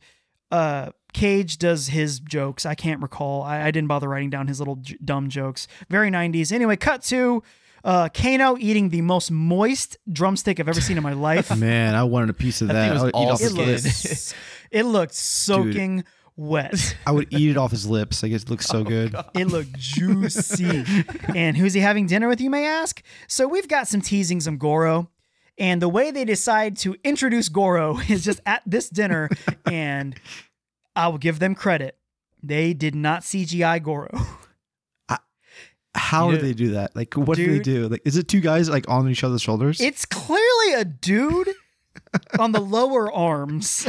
[0.50, 2.66] Uh, Cage does his jokes.
[2.66, 3.42] I can't recall.
[3.42, 5.66] I, I didn't bother writing down his little j- dumb jokes.
[5.88, 6.52] Very 90s.
[6.52, 7.42] Anyway, cut to
[7.84, 11.56] uh, Kano eating the most moist drumstick I've ever seen in my life.
[11.56, 12.84] Man, I wanted a piece of That that.
[12.84, 14.04] thing was I would, eat off his lips.
[14.04, 14.34] looks,
[14.70, 16.04] it looked soaking
[16.36, 16.96] wet.
[17.06, 18.22] I would eat it off his lips.
[18.22, 19.14] I guess it looks so good.
[19.34, 20.84] It looked juicy.
[21.34, 23.02] and who's he having dinner with, you may ask?
[23.26, 25.08] So we've got some teasings of Goro.
[25.58, 29.28] And the way they decide to introduce Goro is just at this dinner.
[29.66, 30.14] and
[30.94, 31.96] I will give them credit.
[32.42, 34.10] They did not CGI Goro.
[35.98, 36.94] How You did know- they do that?
[36.94, 37.58] Like, what did Dude.
[37.60, 37.88] they do?
[37.88, 39.80] Like, is it two guys like on each other's shoulders?
[39.80, 41.48] It's clearly a dude
[42.38, 43.88] on the lower arms.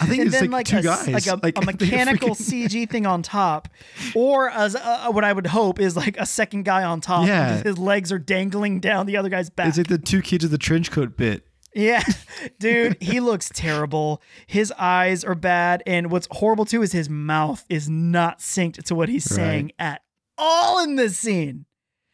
[0.00, 1.26] I think and it's then like, like, two a, guys, like
[1.56, 3.68] a, a mechanical freaking- CG thing on top,
[4.14, 7.26] or as uh, what I would hope is like a second guy on top.
[7.26, 7.52] Yeah.
[7.52, 9.68] just his legs are dangling down the other guy's back.
[9.68, 11.44] It's like the two kids of the trench coat bit.
[11.74, 12.02] Yeah,
[12.58, 14.22] dude, he looks terrible.
[14.46, 18.94] His eyes are bad, and what's horrible too is his mouth is not synced to
[18.94, 20.02] what he's saying at
[20.36, 21.66] all in this scene.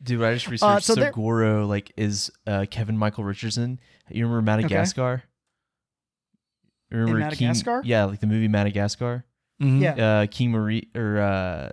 [0.03, 0.85] Dude, I just researched.
[0.85, 3.81] so so there- Goro like is uh, Kevin Michael Richardson.
[4.11, 5.22] You remember Madagascar?
[5.25, 5.34] You
[7.01, 7.82] remember Madagascar?
[7.82, 9.24] King, yeah, like the movie Madagascar.
[9.62, 9.80] Mhm.
[9.80, 10.07] Yeah.
[10.20, 11.70] Uh, King Marie or uh,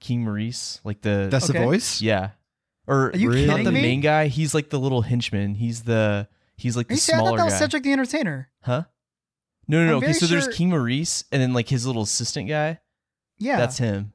[0.00, 1.58] King Maurice, like the That's Okay.
[1.58, 2.00] the voice.
[2.00, 2.30] yeah,
[2.86, 3.46] or Are you Really?
[3.46, 3.82] not the me?
[3.82, 4.26] main guy.
[4.28, 5.54] He's like the little henchman.
[5.56, 7.58] He's the he's like Are the you saying I smaller thought that was guy.
[7.60, 8.50] Cedric the Entertainer?
[8.62, 8.84] Huh?
[9.68, 9.96] No, no, no.
[9.98, 12.80] Okay, so sure- there's King Maurice, and then like his little assistant guy.
[13.38, 14.12] Yeah, That's him.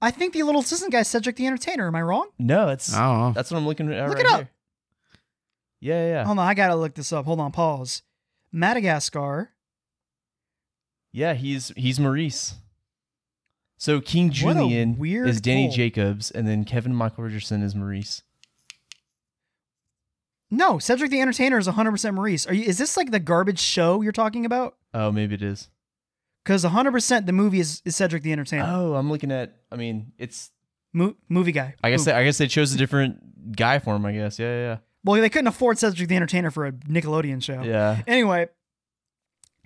[0.00, 1.86] I think the little assistant guy is Cedric the Entertainer.
[1.86, 2.28] Am I wrong?
[2.38, 3.32] No, it's I don't know.
[3.32, 4.38] that's what I'm looking at Look right it up.
[4.40, 4.50] here.
[5.80, 6.24] Yeah, yeah, yeah.
[6.24, 7.24] Hold on, I gotta look this up.
[7.26, 8.02] Hold on, pause.
[8.50, 9.50] Madagascar.
[11.12, 12.54] Yeah, he's he's Maurice.
[13.76, 15.76] So King What a Julien weird is Danny pull.
[15.76, 18.22] Jacobs, and then Kevin Michael Richardson is Maurice.
[20.50, 22.46] No, Cedric the Entertainer is 100% Maurice.
[22.46, 22.64] Are you?
[22.64, 24.76] Is this like the garbage show you're talking about?
[24.92, 25.68] Oh, maybe it is.
[26.44, 28.64] Because 100% the movie is, is Cedric the Entertainer.
[28.68, 29.56] Oh, I'm looking at.
[29.70, 30.50] I mean, it's.
[30.92, 31.74] Mo- movie guy.
[31.82, 34.04] I guess they, I guess they chose a different guy for him.
[34.04, 34.38] I guess.
[34.38, 37.62] Yeah, yeah, Well, they couldn't afford Cedric the Entertainer for a Nickelodeon show.
[37.62, 38.02] yeah.
[38.06, 38.48] Anyway,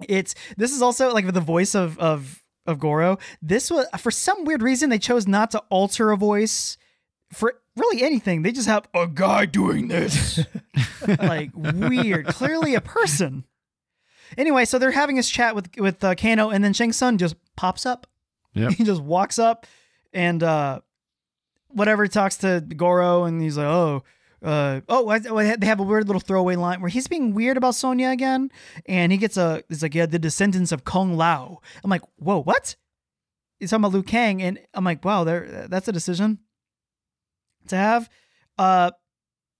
[0.02, 3.18] It's this is also like the voice of of of Goro.
[3.40, 6.76] This was for some weird reason they chose not to alter a voice
[7.32, 8.42] for really anything.
[8.42, 10.40] They just have a guy doing this.
[11.18, 13.44] like weird, clearly a person.
[14.36, 17.36] Anyway, so they're having this chat with with uh, Kano, and then Shang Tsung just
[17.56, 18.06] pops up.
[18.54, 18.70] Yeah.
[18.70, 19.66] He just walks up
[20.12, 20.80] and uh,
[21.68, 24.02] whatever talks to Goro, and he's like, "Oh,
[24.46, 27.56] uh, oh." I- I- They have a weird little throwaway line where he's being weird
[27.56, 28.50] about Sonya again,
[28.86, 29.62] and he gets a.
[29.68, 32.76] He's like, "Yeah, the descendants of Kung Lao." I'm like, "Whoa, what?"
[33.58, 36.38] He's talking about Liu Kang, and I'm like, "Wow, there, that's a decision
[37.68, 38.08] to have."
[38.58, 38.90] Uh,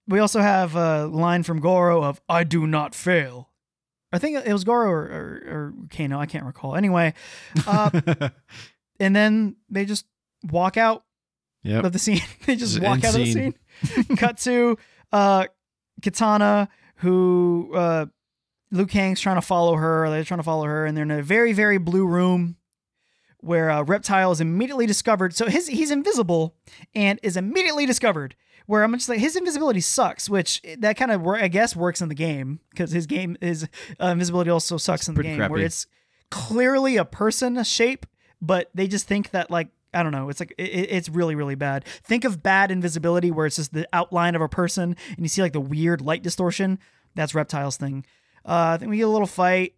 [0.09, 3.51] we also have a line from Goro of "I do not fail."
[4.13, 6.19] I think it was Goro or, or, or Kano.
[6.21, 6.77] I can't recall.
[6.77, 7.13] Anyway,
[7.67, 7.91] uh,
[9.01, 10.07] and then they just
[10.45, 11.03] walk out
[11.65, 11.85] Yep.
[11.85, 12.21] of the scene.
[12.47, 13.55] they just walk out of the scene.
[14.17, 14.77] Cut to
[15.13, 15.47] uh,
[16.01, 18.07] Kitana, who uh,
[18.71, 20.09] Liu Kang's trying to follow her.
[20.11, 22.57] They're trying to follow her, and they're in a very, very blue room
[23.41, 25.35] where uh, Reptile is immediately discovered.
[25.35, 26.57] So his he's invisible
[26.95, 28.35] and is immediately discovered.
[28.67, 32.09] Where I'm just like his invisibility sucks, which that kind of I guess works in
[32.09, 33.69] the game because his game his
[34.01, 35.87] uh, invisibility also sucks in the game where it's
[36.33, 38.07] clearly a person shape,
[38.43, 40.29] but they just think that like I don't know.
[40.29, 41.85] It's like it, it's really really bad.
[41.85, 45.43] Think of bad invisibility where it's just the outline of a person and you see
[45.43, 46.79] like the weird light distortion.
[47.15, 48.05] That's Reptile's thing.
[48.45, 49.75] Uh, I think we get a little fight.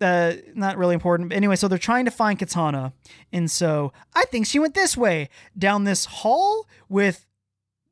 [0.00, 1.28] Uh, not really important.
[1.28, 2.92] But anyway, so they're trying to find Kitana,
[3.32, 7.26] and so I think she went this way down this hall with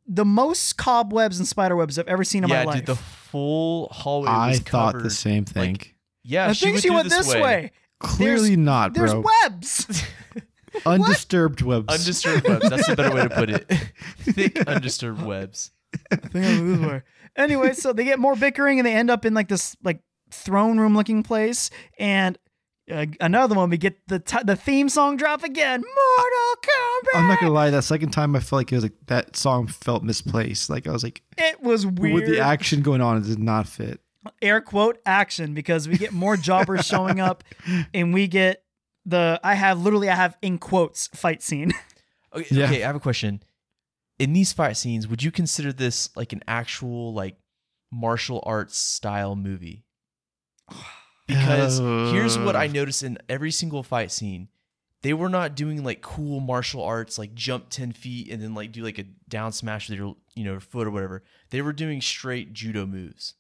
[0.07, 2.76] the most cobwebs and spiderwebs I've ever seen in yeah, my life.
[2.76, 5.05] dude, the full hallway I was thought covered.
[5.05, 5.72] the same thing.
[5.72, 7.72] Like, yeah, I she think went, she went this way.
[8.01, 9.07] Clearly not, bro.
[9.07, 10.03] There's webs.
[10.87, 11.87] Undisturbed webs.
[11.89, 12.69] Undisturbed webs.
[12.71, 13.66] That's the better way to put it.
[14.21, 15.71] Thick, undisturbed webs.
[16.11, 17.03] I think I went this way.
[17.37, 20.01] Anyway, so they get more bickering and they end up in like this like
[20.31, 21.71] throne room looking place.
[21.99, 22.37] And
[22.91, 25.81] uh, another one, we get the t- the theme song drop again.
[25.83, 27.19] Mortal Kombat.
[27.21, 27.71] I'm not gonna lie.
[27.71, 30.69] That second time, I felt like it was like that song felt misplaced.
[30.71, 32.14] Like I was like, It was weird.
[32.14, 34.01] with the action going on, it did not fit.
[34.43, 37.45] air quote action because we get more jobbers showing up
[37.95, 38.62] and we get
[39.09, 41.73] the I have literally I have in quotes fight scene.
[42.35, 42.65] Okay, Yeah.
[42.67, 43.43] okay, I have a question.
[44.19, 47.37] In these fight scenes, would you consider this like an actual like
[47.91, 49.85] martial arts style movie?
[51.27, 51.79] Because
[52.13, 52.73] here's what I Uh.
[52.73, 54.49] noticed in every single fight scene.
[55.03, 58.73] They were not doing like cool martial arts, like jump 10 feet and then like
[58.73, 61.23] do like a down smash with your, you know, foot or whatever.
[61.51, 63.35] They were doing straight judo moves.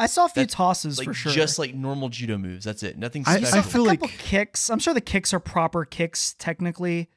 [0.00, 1.30] I saw a few That's, tosses Like for sure.
[1.32, 2.64] just like normal judo moves.
[2.64, 2.96] That's it.
[2.98, 4.70] Nothing I- I feel a like- couple kicks.
[4.70, 7.10] I'm sure the kicks are proper kicks technically.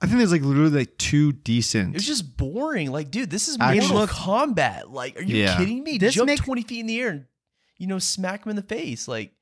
[0.00, 1.90] I think there's like literally like two decent.
[1.90, 2.90] It was just boring.
[2.90, 3.80] Like, dude, this is Action.
[3.88, 4.90] Mortal Look- Kombat.
[4.90, 5.56] Like, are you Yeah.
[5.56, 5.98] kidding me?
[5.98, 7.24] This Jump make- 20 feet in the air and,
[7.78, 9.06] you know, smack him in the face.
[9.08, 9.32] Like,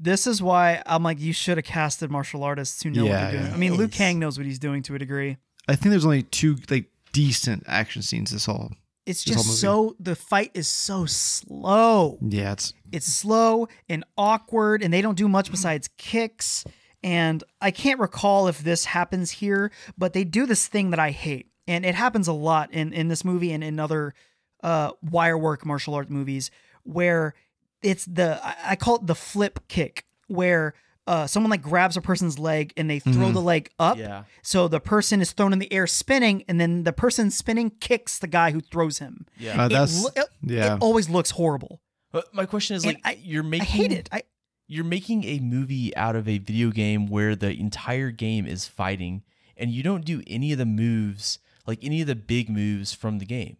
[0.00, 3.22] This is why I'm like you should have casted martial artists who know what Yeah,
[3.22, 3.46] they're doing.
[3.46, 3.54] yeah.
[3.54, 3.96] I mean, Liu Yes.
[3.96, 5.38] Kang knows what he's doing to a degree.
[5.66, 8.30] I think there's only two like decent action scenes.
[8.30, 8.70] This whole.
[9.08, 12.18] It's just so the fight is so slow.
[12.20, 16.64] Yeah, it's it's slow and awkward and they don't do much besides kicks
[17.02, 21.10] and i can't recall if this happens here but they do this thing that i
[21.10, 24.14] hate and it happens a lot in in this movie and in other
[24.62, 26.50] uh wire work martial art movies
[26.82, 27.34] where
[27.82, 30.74] it's the i I call it the flip kick where
[31.08, 33.96] uh, someone like grabs a person's leg and they throw the leg up.
[33.96, 34.24] Yeah.
[34.42, 38.18] So the person is thrown in the air spinning, and then the person spinning kicks
[38.18, 39.26] the guy who throws him.
[39.38, 39.64] yeah.
[39.64, 40.74] uh, that's lo- it, yeah.
[40.74, 41.80] it always looks horrible.
[42.12, 44.08] but my question is and like, I- you're making I hate it.
[44.12, 44.22] I
[44.66, 49.22] you're making a movie out of a video game where the entire game is fighting
[49.56, 53.18] and you don't do any of the moves, like any of the big moves from
[53.18, 53.56] the game.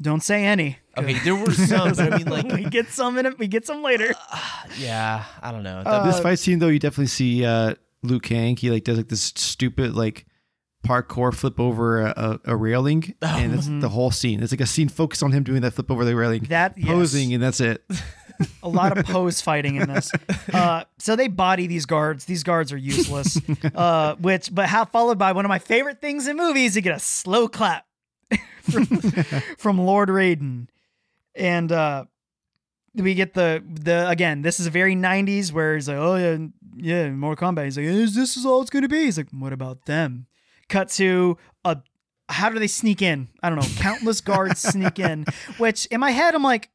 [0.00, 0.78] Don't say any.
[0.96, 3.38] Okay, there were some, but I mean, like, we get some in it.
[3.38, 4.14] We get some later.
[4.78, 5.78] yeah, I don't know.
[5.84, 8.56] Uh, this fight scene though, you definitely see uh, Liu Kang.
[8.56, 10.26] He like does like this stupid like
[10.86, 14.42] parkour flip over a, a, a railing, and it's the whole scene.
[14.42, 16.86] It's like a scene focused on him doing that flip over the railing, That yes.
[16.88, 17.84] posing, and that's it.
[18.62, 20.10] a lot of pose fighting in this.
[20.52, 22.24] Uh, so they body these guards.
[22.24, 23.38] These guards are useless.
[23.74, 26.96] Uh, which, but how followed by one of my favorite things in movies, you get
[26.96, 27.86] a slow clap
[28.70, 28.86] from,
[29.58, 30.68] from Lord Raiden,
[31.34, 32.04] and uh,
[32.94, 34.42] we get the the again.
[34.42, 36.38] This is very '90s where he's like, oh yeah,
[36.76, 37.64] yeah, Mortal Kombat.
[37.64, 39.04] He's like, is this is all it's gonna be?
[39.04, 40.26] He's like, what about them?
[40.68, 41.78] Cut to a.
[42.28, 43.28] How do they sneak in?
[43.42, 43.82] I don't know.
[43.82, 45.26] Countless guards sneak in.
[45.58, 46.70] Which in my head, I'm like,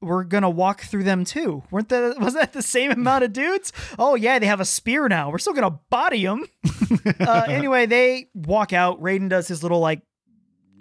[0.00, 1.62] we're gonna walk through them too.
[1.70, 3.72] Weren't that was that the same amount of dudes?
[3.98, 5.30] Oh yeah, they have a spear now.
[5.30, 6.44] We're still gonna body them.
[7.20, 9.00] uh, anyway, they walk out.
[9.00, 10.02] Raiden does his little like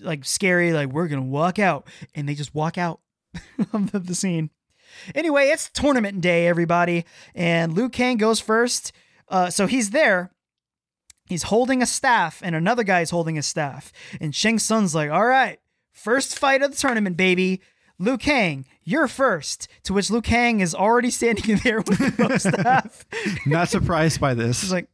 [0.02, 3.00] like scary like we're gonna walk out, and they just walk out
[3.74, 4.50] of the, scene.
[5.16, 8.92] Anyway, it's tournament day, everybody, and Liu Kang goes first.
[9.30, 10.32] Uh, so he's there.
[11.28, 13.94] He's holding a staff, and another guy's holding a staff.
[14.20, 15.60] And Shang Tsung's like, "All right,
[15.94, 17.62] first fight of the tournament, baby."
[18.02, 19.68] Liu Kang, you're first.
[19.84, 23.06] To which Liu Kang is already standing there with the staff.
[23.46, 24.62] Not surprised by this.
[24.62, 24.90] He's like,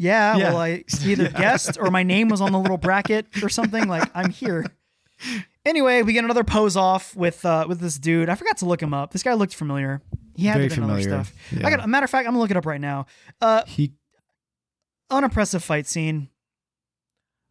[0.00, 0.48] yeah, Yeah.
[0.50, 3.86] well, I either guessed or my name was on the little bracket or something.
[3.86, 4.64] Like, I'm here.
[5.66, 8.28] Anyway, we get another pose off with uh, with this dude.
[8.30, 9.12] I forgot to look him up.
[9.12, 10.00] This guy looked familiar.
[10.34, 11.24] He had Very to have other familiar.
[11.24, 11.34] stuff.
[11.52, 11.66] Yeah.
[11.66, 13.04] I got a matter of fact, I'm gonna look it up right now.
[13.42, 13.92] Uh, he
[15.10, 16.28] unimpressive fight scene.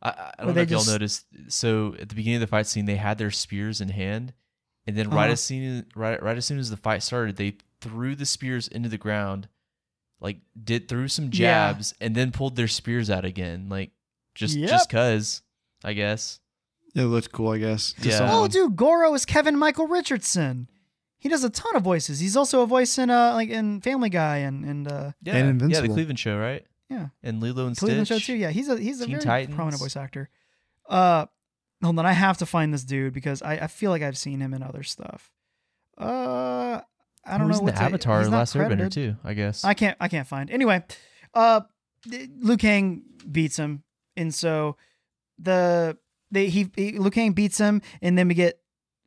[0.01, 1.25] I, I don't they know if y'all noticed.
[1.49, 4.33] So at the beginning of the fight scene, they had their spears in hand,
[4.87, 5.33] and then right Uh-huh.
[5.33, 8.89] as soon right right as soon as the fight started, they threw the spears into
[8.89, 9.47] the ground,
[10.19, 11.71] like did threw some Yeah.
[11.73, 13.91] jabs, and then pulled their spears out again, like
[14.35, 14.69] just Yep.
[14.69, 15.41] just cause,
[15.83, 16.39] I guess.
[16.95, 17.93] it looked cool, I guess.
[18.01, 18.17] Yeah.
[18.17, 18.35] someone.
[18.35, 20.67] Oh, dude, Goro is Kevin Michael Richardson.
[21.19, 22.19] He does a ton of voices.
[22.19, 25.49] He's also a voice in uh like in Family Guy and and uh Yeah, And
[25.49, 25.83] Invincible.
[25.83, 26.65] yeah, the Cleveland show, right?
[26.89, 27.09] yeah.
[27.21, 28.23] And Lilo and Cleveland Stitch.
[28.23, 28.37] show too.
[28.39, 29.55] Yeah, he's a he's a Teen very Titans.
[29.55, 30.29] prominent voice actor.
[30.87, 31.27] Uh,
[31.83, 34.39] hold on, I have to find this dude because I, I feel like I've seen
[34.39, 35.31] him in other stuff.
[35.97, 36.81] Uh,
[37.29, 39.63] I don't Who know the Avatar Last Airbender too, I guess.
[39.63, 40.49] I can't I can't find.
[40.49, 40.83] Anyway,
[41.33, 41.61] uh,
[42.07, 43.83] Liu Kang beats him,
[44.15, 44.77] and so
[45.37, 45.97] the
[46.31, 48.59] they he, he Liu Kang beats him, and then we get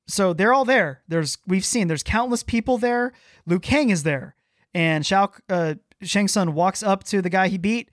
[0.07, 1.03] so they're all there.
[1.09, 3.13] There's we've seen there's countless people there.
[3.47, 4.37] Liu Kang is there,
[4.75, 7.91] and Shao uh, Shang Tsung walks up to the guy he beat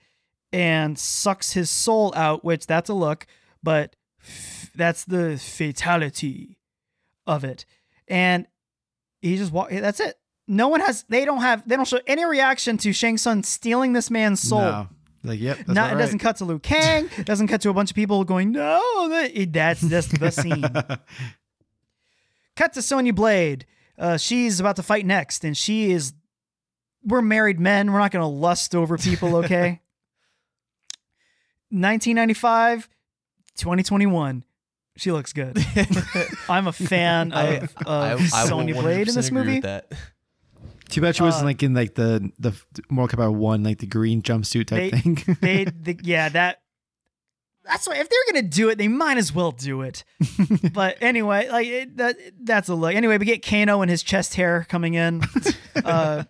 [0.52, 3.26] and sucks his soul out, which that's a look,
[3.62, 6.58] but f- that's the fatality
[7.26, 7.64] of it,
[8.08, 8.46] and
[9.22, 9.70] he just walk.
[9.70, 10.16] That's it.
[10.50, 11.04] No one has.
[11.08, 11.66] They don't have.
[11.66, 14.62] They don't show any reaction to Shang Tsung stealing this man's soul.
[14.62, 14.88] No.
[15.22, 15.58] Like, yep.
[15.58, 17.08] That's Not, all it doesn't cut to Liu Kang.
[17.16, 18.80] It doesn't cut to a bunch of people going, no,
[19.10, 20.64] that- that's that's the scene.
[22.56, 23.64] cut to Sonya Blade.
[23.96, 26.14] Uh, she's about to fight next, and she is.
[27.04, 27.92] We're married men.
[27.92, 29.80] We're not going to lust over people, okay?
[31.70, 32.88] 1995,
[33.56, 34.44] 2021.
[34.96, 35.64] She looks good.
[36.48, 39.80] I'm a fan I, of, of I, I Sonya Blade in this agree movie.
[40.90, 42.52] Too bad she wasn't Uh, like in like the the
[42.88, 45.36] Mortal Kombat one, like the green jumpsuit type They- thing.
[45.40, 46.62] they, the, yeah, that.
[47.64, 50.02] That's why if they're gonna do it, they might as well do it.
[50.72, 52.94] but anyway, like it, that, that's a look.
[52.94, 55.22] Anyway, we get Kano and his chest hair coming in.
[55.84, 56.24] uh,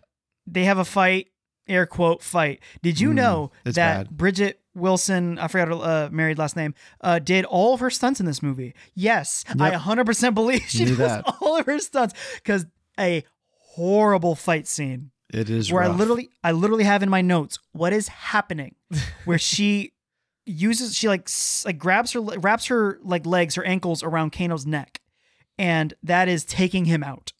[0.46, 1.28] they have a fight,
[1.68, 2.60] air quote fight.
[2.82, 4.08] Did you Mm, know that bad.
[4.10, 8.18] Bridgette Wilson, I forgot her uh, married last name, uh, did all of her stunts
[8.20, 8.74] in this movie?
[8.94, 12.66] Yes, I 100% believe she does all of her stunts because
[12.98, 13.24] a
[13.74, 17.92] horrible fight scene it is where I literally I literally have in my notes what
[17.92, 18.74] is happening
[19.24, 19.92] where she
[20.44, 21.28] uses she like
[21.64, 25.00] like grabs her wraps her like legs her ankles around Kano's neck
[25.56, 27.32] and that is taking him out.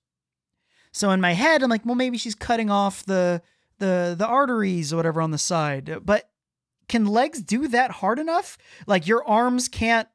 [0.93, 3.43] So in my head I'm like well maybe she's cutting off the
[3.79, 6.31] the the arteries or whatever on the side but
[6.89, 8.57] can legs do that hard enough?
[8.87, 10.07] Like your arms can't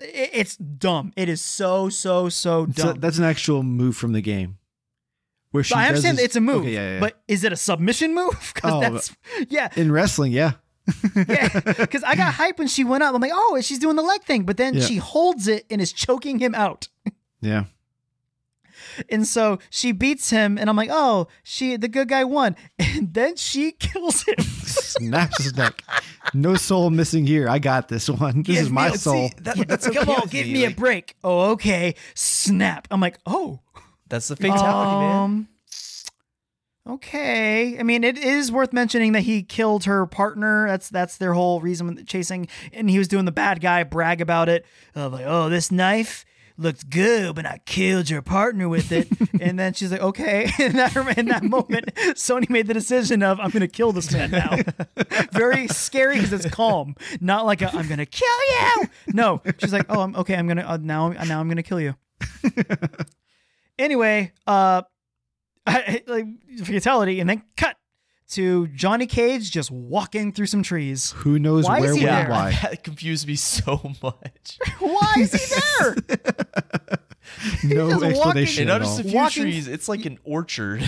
[0.00, 1.12] it's dumb.
[1.16, 2.98] It is so so so dumb.
[2.98, 4.56] that's an actual move from the game.
[5.52, 7.00] Where she But I understand this- it's a move, Okay, yeah, yeah.
[7.00, 8.36] but is it a submission move?
[8.54, 9.14] Because Oh, that's
[9.48, 10.52] yeah, in wrestling, yeah.
[11.14, 11.48] yeah.
[11.64, 13.14] Because I got hype when she went up.
[13.14, 14.80] I'm like, oh, she's doing the leg thing, but then Yeah.
[14.84, 16.88] she holds it and is choking him out.
[17.44, 17.64] Yeah.
[19.08, 23.12] And so she beats him, and I'm like, oh, she the good guy won, and
[23.14, 24.36] then she kills him.
[24.38, 25.82] Snaps his neck.
[26.34, 27.48] No soul missing here.
[27.48, 28.42] I got this one.
[28.44, 29.30] This is my soul.
[29.38, 31.16] that, that's Come on, give me, me, like, a break.
[31.24, 31.94] Oh, okay.
[32.14, 32.86] Snap.
[32.92, 33.60] I'm like, oh,
[34.12, 35.16] That's the fatality, man.
[35.16, 35.48] Um,
[36.86, 37.78] Okay.
[37.78, 40.66] I mean, it is worth mentioning that he killed her partner.
[40.66, 42.48] That's that's their whole reason with chasing.
[42.72, 44.66] And he was doing the bad guy brag about it.
[44.96, 46.24] Of like, oh, this knife
[46.58, 49.08] looked good, but I killed your partner with it.
[49.40, 50.50] and then she's like, okay.
[50.58, 54.12] And that, in that moment, Sonya made the decision of, I'm going to kill this
[54.12, 54.58] man now.
[55.32, 58.88] Very scary because it's calm, not like i am going to kill you.
[59.06, 60.34] No, she's like, oh, I'm okay.
[60.34, 61.10] I'm gonna uh, now.
[61.10, 61.94] Now I'm going to kill you.
[63.78, 64.82] Anyway, uh,
[65.66, 66.26] I, like
[66.64, 67.76] fatality, and then cut
[68.30, 71.12] to Johnny Cage just walking through some trees.
[71.18, 72.20] Who knows Why is where, he when, there?
[72.22, 72.58] and why?
[72.62, 74.58] That confused me so much.
[74.78, 75.96] Why is he there?
[77.64, 78.96] No just walking- explanation And at not all.
[78.96, 80.82] just a few Walking- trees, it's like an orchard.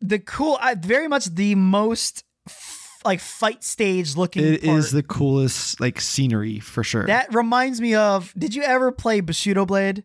[0.00, 4.44] the cool, I, very much the most f- like fight stage looking.
[4.44, 4.78] It part.
[4.78, 7.06] is the coolest like scenery for sure.
[7.06, 8.32] that reminds me of.
[8.38, 10.04] Did you ever play Bushido Blade?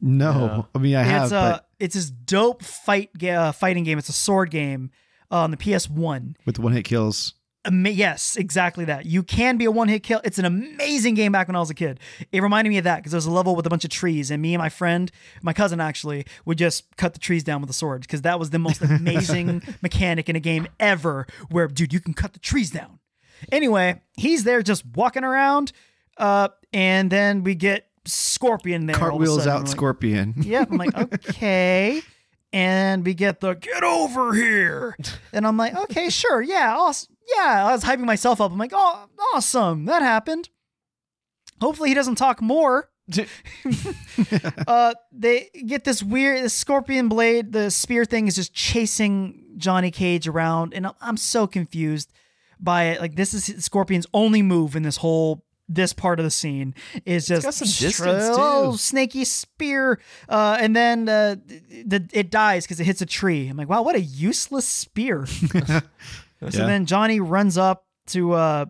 [0.00, 0.66] No.
[0.74, 3.98] I mean I have, it's a but it's this dope fight uh, fighting game.
[3.98, 4.90] It's a sword game
[5.30, 6.36] uh, on the PS One.
[6.46, 7.34] with one hit kills.
[7.66, 9.06] Ama- yes, exactly that.
[9.06, 10.20] You can be a one hit kill.
[10.22, 11.98] It's an amazing game back when I was a kid.
[12.30, 14.30] It reminded me of that because there was a level with a bunch of trees,
[14.30, 15.10] and me and my friend,
[15.42, 18.50] my cousin actually, would just cut the trees down with a sword because that was
[18.50, 21.26] the most amazing mechanic in a game ever.
[21.50, 22.98] Where, dude, you can cut the trees down.
[23.50, 25.72] Anyway, he's there just walking around,
[26.18, 28.96] uh, and then we get Scorpion there.
[28.96, 30.34] all of a Cartwheels out, like, Scorpion.
[30.42, 30.70] Yep.
[30.70, 30.96] I'm like,
[31.28, 32.02] okay.
[32.52, 34.96] And we get the get over here.
[35.32, 36.40] And I'm like, okay, sure.
[36.40, 36.74] Yeah.
[36.76, 37.16] Awesome.
[37.36, 37.66] Yeah.
[37.66, 38.52] I was hyping myself up.
[38.52, 39.86] I'm like, oh, awesome.
[39.86, 40.48] That happened.
[41.60, 42.90] Hopefully he doesn't talk more.
[44.66, 49.90] uh, they get this weird the scorpion blade, the spear thing is just chasing Johnny
[49.90, 52.10] Cage around, and I'm, I'm so confused
[52.58, 53.00] by it.
[53.00, 56.74] Like this is Scorpion's only move in this whole this part of the scene
[57.06, 58.76] is just got some distance, oh, too.
[58.76, 59.98] snaky spear,
[60.28, 61.36] uh, and then uh,
[61.86, 63.48] the, it dies because it hits a tree.
[63.48, 65.26] I'm like, wow, what a useless spear.
[66.50, 66.66] So Yeah.
[66.66, 68.66] then Johnny runs up to uh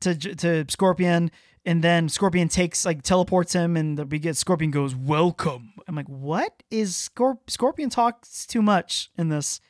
[0.00, 1.30] to to Scorpion,
[1.66, 5.72] and then Scorpion takes like teleports him, and we get Scorpion goes welcome.
[5.86, 9.60] I'm like, what is Scorp- Scorpion talks too much in this?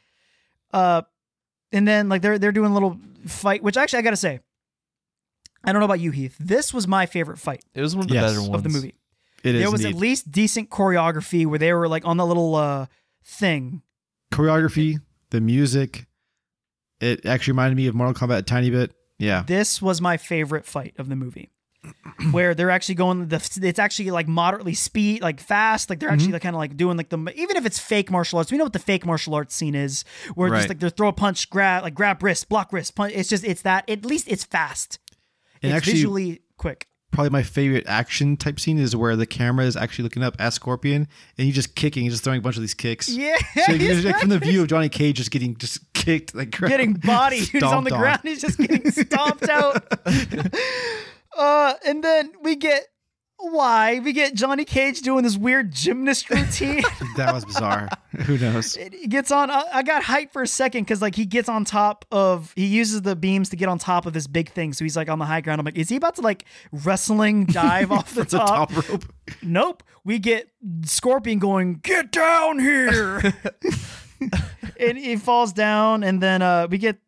[0.72, 1.02] Uh,
[1.72, 4.38] and then like they're they're doing a little fight, which actually I gotta say,
[5.64, 6.36] I don't know about you, Heath.
[6.38, 8.30] This was my favorite fight It was one of the Yes.
[8.32, 8.94] better ones of the movie.
[9.42, 9.90] It is there was neat.
[9.90, 12.86] at least decent choreography where they were like on the little uh
[13.24, 13.82] thing.
[14.32, 14.98] choreography,
[15.30, 16.06] the music.
[17.00, 18.92] It actually reminded me of Mortal Kombat a tiny bit.
[19.18, 19.42] Yeah.
[19.46, 21.50] This was my favorite fight of the movie.
[22.32, 26.28] Where they're actually going the it's actually like moderately speed like fast like they're actually
[26.28, 26.32] Mm-hmm.
[26.34, 28.64] like kind of like doing like the even if it's fake martial arts we know
[28.64, 30.02] what the fake martial arts scene is
[30.34, 33.12] where it's just like they throw a punch grab like grab wrist block wrist punch
[33.14, 34.98] it's just it's that at least it's fast
[35.64, 39.64] And it's actually- visually quick Probably my favorite action type scene is where the camera
[39.66, 41.06] is actually looking up at Scorpion
[41.38, 43.08] and he's just kicking, he's just throwing a bunch of these kicks.
[43.08, 43.36] yeah
[43.66, 46.34] So you he's just, like, from the view of Johnny Cage just getting just kicked
[46.34, 48.00] like getting body he's on the on.
[48.00, 49.80] ground he's just getting stomped out
[51.36, 52.86] uh and then we get
[53.50, 56.82] why we get Johnny Cage doing this weird gymnast routine
[57.16, 57.88] That was bizarre.
[58.26, 58.74] Who knows?
[58.76, 61.64] he gets on I, I got hyped for a second because like he gets on
[61.64, 64.84] top of he uses the beams to get on top of this big thing so
[64.84, 67.90] he's like on the high ground i'm like is he about to like wrestling dive
[67.90, 69.04] off the The top, top rope.
[69.42, 70.48] nope we get
[70.84, 73.34] scorpion going get down here
[74.78, 76.98] and he falls down and then uh we get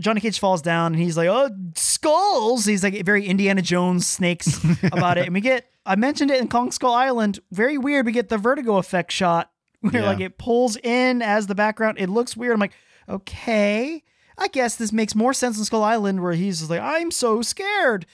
[0.00, 4.60] Johnny Cage falls down and he's like, "Oh, skulls!" He's like very Indiana Jones snakes
[4.82, 7.40] about it, and we get I mentioned it in Kong Skull Island.
[7.52, 8.04] Very weird.
[8.06, 9.50] We get the vertigo effect shot
[9.80, 10.06] where Yeah.
[10.06, 11.98] like it pulls in as the background.
[11.98, 12.52] It looks weird.
[12.52, 12.72] I'm like,
[13.08, 14.02] okay,
[14.36, 17.40] I guess this makes more sense in Skull Island where he's just like, I'm so
[17.40, 18.04] scared.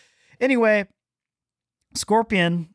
[0.41, 0.87] Anyway,
[1.95, 2.69] Scorpion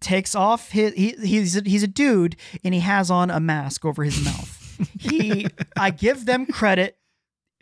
[0.00, 3.84] takes off his he, he's a, he's a dude and he has on a mask
[3.84, 4.78] over his mouth.
[5.00, 6.96] he I give them credit.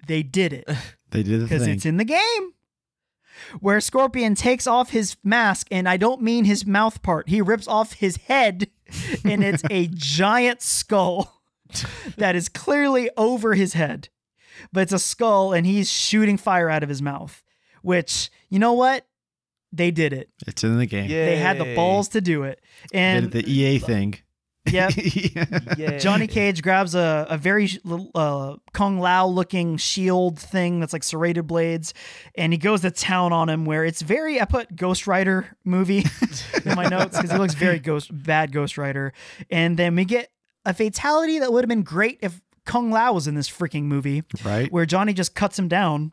[0.07, 0.69] They did it
[1.11, 2.55] They did the because it's in the game.
[3.61, 7.29] Where Scorpion takes off his mask, and I don't mean his mouth part.
[7.29, 8.69] He rips off his head,
[9.25, 11.43] and it's a giant skull
[12.17, 14.09] that is clearly over his head.
[14.73, 17.43] But it's a skull, and he's shooting fire out of his mouth.
[17.83, 19.07] Which, you know what?
[19.73, 20.29] They did it.
[20.47, 21.09] it's in the game.
[21.09, 22.61] They had the balls to do it.
[22.93, 24.17] They And did the EA thing.
[24.69, 24.93] Yep,
[25.79, 25.99] Yay.
[25.99, 27.69] Johnny Cage grabs a, a very
[28.15, 31.95] uh, Kung Lao looking shield thing that's like serrated blades,
[32.35, 33.65] and he goes to town on him.
[33.65, 36.05] Where it's very, I put Ghost Rider movie
[36.65, 39.13] in my notes because he looks very ghost bad Ghost Rider.
[39.51, 40.31] And then we get
[40.65, 44.23] a fatality that would have been great if Kung Lao was in this freaking movie,
[44.45, 44.71] Right?
[44.71, 46.13] where Johnny just cuts him down.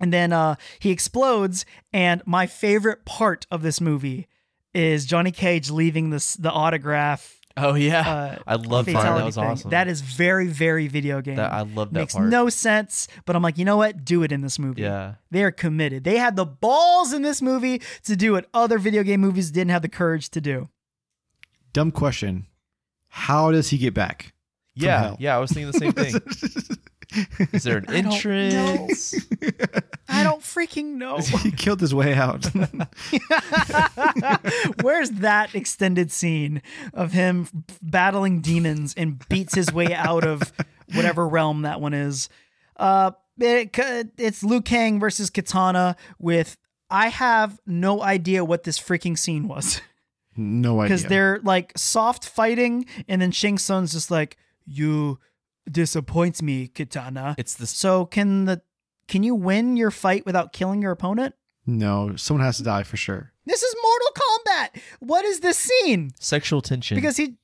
[0.00, 1.66] And then uh, he explodes.
[1.92, 4.26] And my favorite part of this movie
[4.74, 8.92] is Johnny Cage leaving this the autograph Oh yeah, uh, I love that.
[8.92, 9.44] That was thing.
[9.44, 9.70] awesome.
[9.70, 11.36] That is very, very video game.
[11.36, 12.28] That- I love that Makes part.
[12.28, 14.04] no sense, but I'm like, you know what?
[14.04, 14.82] Do it in this movie.
[14.82, 15.14] Yeah.
[15.32, 16.04] They are committed.
[16.04, 19.72] They had the balls in this movie to do what other video game movies didn't
[19.72, 20.68] have the courage to do.
[21.72, 22.46] Dumb question.
[23.08, 24.32] How does he get back?
[24.76, 25.36] yeah, yeah.
[25.36, 26.14] I was thinking the same thing.
[27.52, 29.14] Is there an I don't entrance?
[30.08, 31.18] I don't freaking know.
[31.42, 32.44] he killed his way out.
[34.82, 36.62] Where's that extended scene
[36.94, 37.48] of him
[37.82, 40.52] battling demons and beats his way out of
[40.94, 42.28] whatever realm that one is?
[42.76, 43.76] Uh, it,
[44.18, 46.56] it's Liu Kang versus Kitana with
[46.90, 49.80] I have no idea what this freaking scene was
[50.36, 50.96] no idea.
[50.96, 54.36] because they're like soft fighting, and then Shang Tsung's just like
[54.66, 55.18] you
[55.70, 57.34] disappoints me, Kitana.
[57.38, 58.62] It's the so can the
[59.08, 61.34] can you win your fight without killing your opponent?
[61.66, 63.32] no, someone has to die for sure.
[63.46, 64.82] This is Mortal Kombat.
[65.00, 66.12] What is this scene?
[66.18, 66.96] sexual tension.
[66.96, 67.36] Because he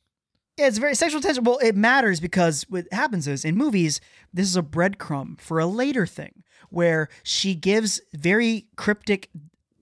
[0.57, 1.45] Yeah, it's very sexual tension.
[1.45, 4.01] Well, it matters because what happens is in movies,
[4.33, 9.31] this is a breadcrumb for a later thing where she gives very cryptic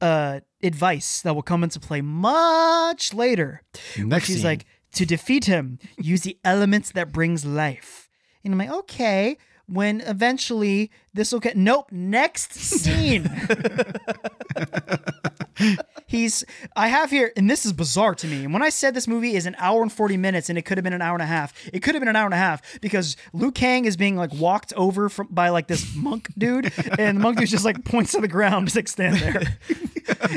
[0.00, 3.62] uh, advice that will come into play much later.
[3.96, 4.44] Next She's scene.
[4.44, 8.03] like, to defeat him, use the elements that brings life.
[8.44, 9.38] And I'm like, okay.
[9.66, 11.86] When eventually this will get nope.
[11.90, 13.30] Next scene.
[16.06, 16.44] He's
[16.76, 18.44] I have here, and this is bizarre to me.
[18.44, 20.76] And when I said this movie is an hour and 40 minutes and it could
[20.78, 22.38] have been an hour and a half, it could have been an hour and a
[22.38, 26.72] half because Liu Kang is being like walked over from by like this monk dude,
[26.98, 29.42] and the monk dude just like points to the ground, just like stand there.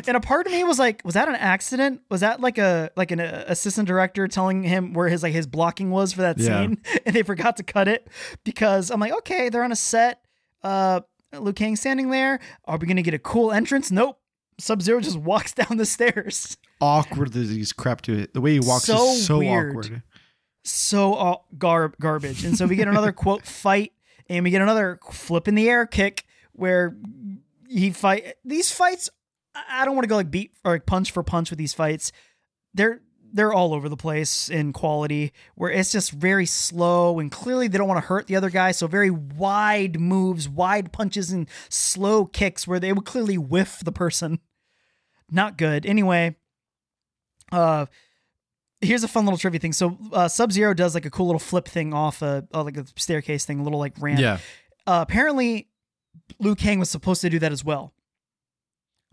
[0.08, 2.02] and a part of me was like, was that an accident?
[2.10, 5.48] Was that like a like an uh, assistant director telling him where his like his
[5.48, 6.62] blocking was for that Yeah.
[6.62, 8.08] scene, and they forgot to cut it?
[8.44, 10.22] Because I'm like, okay, they're on a set.
[10.68, 11.02] Uh,
[11.40, 12.40] Liu Kang standing there.
[12.66, 13.92] Are we gonna get a cool entrance?
[13.92, 14.20] Nope.
[14.60, 16.58] Sub Zero just walks down the stairs.
[16.82, 18.34] awkward that he's crap to it.
[18.34, 19.70] The way he walks So is so weird.
[19.72, 20.04] awkward.
[20.64, 22.44] So uh, gar- garbage.
[22.44, 23.94] And so we get another quote fight,
[24.30, 26.98] and we get another flip in the air kick where
[27.70, 28.36] he fight.
[28.44, 29.10] These fights,
[29.56, 31.74] I I don't want to go like beat or like punch for punch with these
[31.74, 32.12] fights.
[32.74, 33.02] They're
[33.34, 37.78] they're all over the place in quality where it's just very slow and clearly they
[37.78, 42.26] don't want to hurt the other guy so very wide moves wide punches and slow
[42.26, 44.40] kicks where they would clearly whiff the person
[45.30, 46.36] not good anyway
[47.52, 47.86] uh
[48.82, 51.40] here's a fun little trivia thing so uh sub zero does like a cool little
[51.40, 54.36] flip thing off a, uh, like a staircase thing a little like ramp Yeah.
[54.86, 55.68] uh, apparently
[56.40, 57.94] Liu Kang was supposed to do that as well.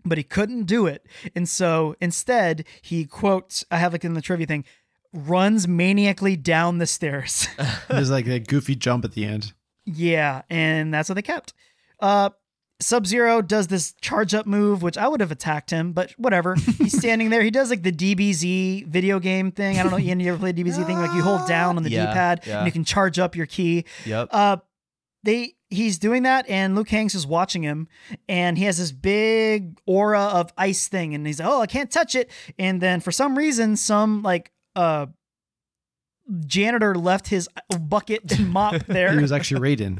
[0.05, 1.05] But he couldn't do it.
[1.35, 4.63] And so instead, he quotes, I have like in the trivia thing,
[5.13, 7.47] runs maniacally down the stairs.
[7.89, 9.53] There's like a goofy jump at the end.
[9.85, 11.53] yeah, and that's what they kept.
[11.99, 12.29] Uh
[12.81, 16.55] Sub Zero does this charge up move, which I would have attacked him, but whatever.
[16.55, 17.41] He's standing there.
[17.41, 19.79] He does like the DBZ video game thing.
[19.79, 20.97] I don't know, Ian, you ever played DBZ thing?
[20.99, 22.57] Like you hold down on the Yeah, D-pad yeah.
[22.57, 23.85] and you can charge up your ki.
[24.05, 24.27] Yep.
[24.29, 24.57] Uh,
[25.25, 27.87] they he's doing that, and Liu Kang's is watching him,
[28.29, 31.91] and he has this big aura of ice thing, and he's like, "Oh, I can't
[31.91, 35.07] touch it." And then for some reason, some like uh
[36.45, 37.47] janitor left his
[37.79, 39.11] bucket and mop there.
[39.11, 39.99] He was actually Raiden.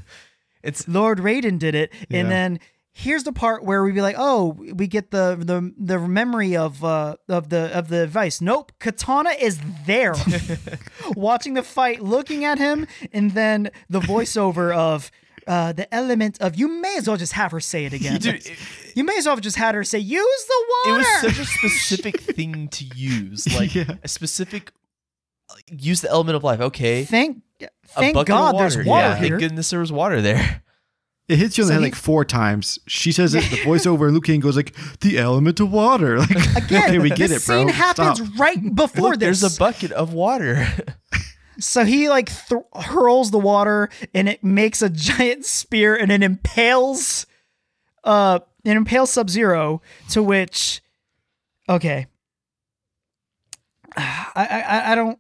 [0.64, 2.20] It's Lord Raiden did it, Yeah.
[2.20, 2.60] and then
[2.98, 6.84] here's the part where we'd be like, "Oh, we get the the the memory of
[6.84, 10.16] uh of the of the advice." Nope, Kitana is there,
[11.16, 15.12] watching the fight, looking at him, and then the voiceover of.
[15.48, 18.20] Uh, the element of you may as well just have her say it again.
[18.20, 18.52] Dude, it-
[18.96, 21.38] you may as well have just had her say, "Use the water." it was such
[21.40, 23.94] a specific thing to use, like Yeah.
[24.02, 24.72] a specific
[25.70, 26.60] use the element of life.
[26.62, 27.44] Okay, thank,
[27.90, 28.90] thank God, there's water.
[28.90, 29.30] water yeah, here.
[29.30, 30.64] Thank goodness there was water there.
[31.28, 32.78] It hits you on So the head he- like four times.
[32.88, 36.30] She says it, the voiceover, and Liu Kang goes like, "The element of water." Like,
[36.56, 37.58] Again, okay, we get it, bro.
[37.60, 38.40] scene happens Stop.
[38.40, 39.42] right before Look, this.
[39.42, 40.68] there's a bucket of water.
[41.58, 46.22] So he like th- hurls the water and it makes a giant spear and it
[46.22, 47.26] impales
[48.04, 50.82] uh it impales Sub Zero to which
[51.70, 52.08] okay.
[53.98, 55.18] I, I I don't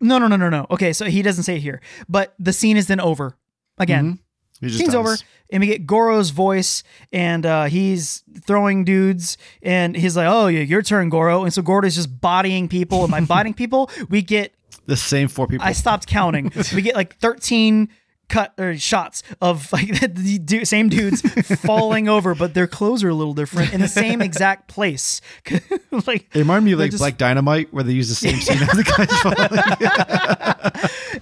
[0.00, 0.66] No no no no no.
[0.70, 1.80] Okay, so he doesn't say it here.
[2.08, 3.36] But the scene is then over.
[3.78, 4.04] Again.
[4.04, 4.22] He just
[4.70, 5.16] Scene's over,
[5.50, 6.82] and we get Goro's voice,
[7.12, 11.62] and uh, he's throwing dudes, and he's like, "Oh, yeah, your turn, Goro." And so
[11.62, 14.52] Goro's just bodying people, and by bodying people, we get
[14.86, 15.66] The same four people.
[15.66, 16.52] I stopped counting.
[16.74, 17.88] we get like 13
[18.32, 21.20] cut or shots of like the du- same dudes
[21.60, 25.20] falling over, but their clothes are a little different in the same exact place.
[26.06, 28.62] like it reminded me of like just- Black Dynamite, where they use the same scene
[28.62, 29.48] as the guys falling.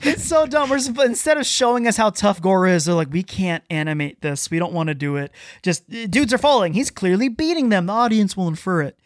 [0.02, 0.70] it's so dumb.
[0.70, 4.20] We're supp- instead of showing us how tough Goro is, they're like, we can't animate
[4.20, 4.50] this.
[4.50, 5.32] We don't want to do it.
[5.62, 6.74] Just dudes are falling.
[6.74, 7.86] He's clearly beating them.
[7.86, 8.96] The audience will infer it.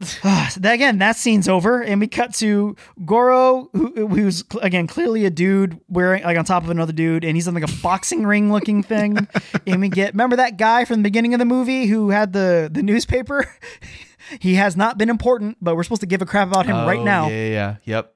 [0.00, 0.18] So
[0.60, 5.30] that- again, that scene's over, and we cut to Goro, who, who's again clearly a
[5.30, 8.52] dude wearing like on top of another dude, and he's in like a boxing ring
[8.52, 9.28] looking thing.
[9.66, 12.68] and we get remember that guy from the beginning of the movie who had the
[12.72, 13.46] the newspaper.
[14.40, 17.00] he has not been important, but we're supposed to give a crap about him right
[17.00, 17.28] Oh, now.
[17.28, 17.76] Yeah, yeah, yeah.
[17.84, 18.14] Yep.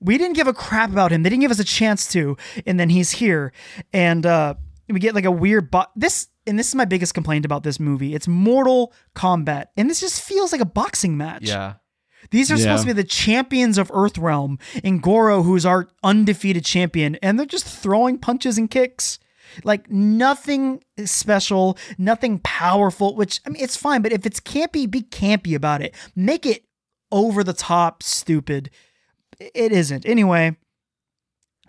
[0.00, 1.22] We didn't give a crap about him.
[1.22, 2.36] They didn't give us a chance to,
[2.66, 3.52] and then he's here,
[3.92, 4.54] and uh,
[4.88, 5.70] we get like a weird.
[5.70, 8.14] Bo- this and this is my biggest complaint about this movie.
[8.14, 11.42] It's Mortal Kombat, and this just feels like a boxing match.
[11.42, 11.74] Yeah.
[12.30, 17.16] These are supposed to be the champions of Earthrealm, and Goro, who's our undefeated champion,
[17.16, 19.18] and they're just throwing punches and kicks.
[19.64, 25.02] Like nothing special, nothing powerful, which I mean, it's fine, but if it's campy, be
[25.02, 25.94] campy about it.
[26.16, 26.64] Make it
[27.12, 28.70] over the top, stupid.
[29.38, 30.04] It isn't.
[30.04, 30.56] Anyway,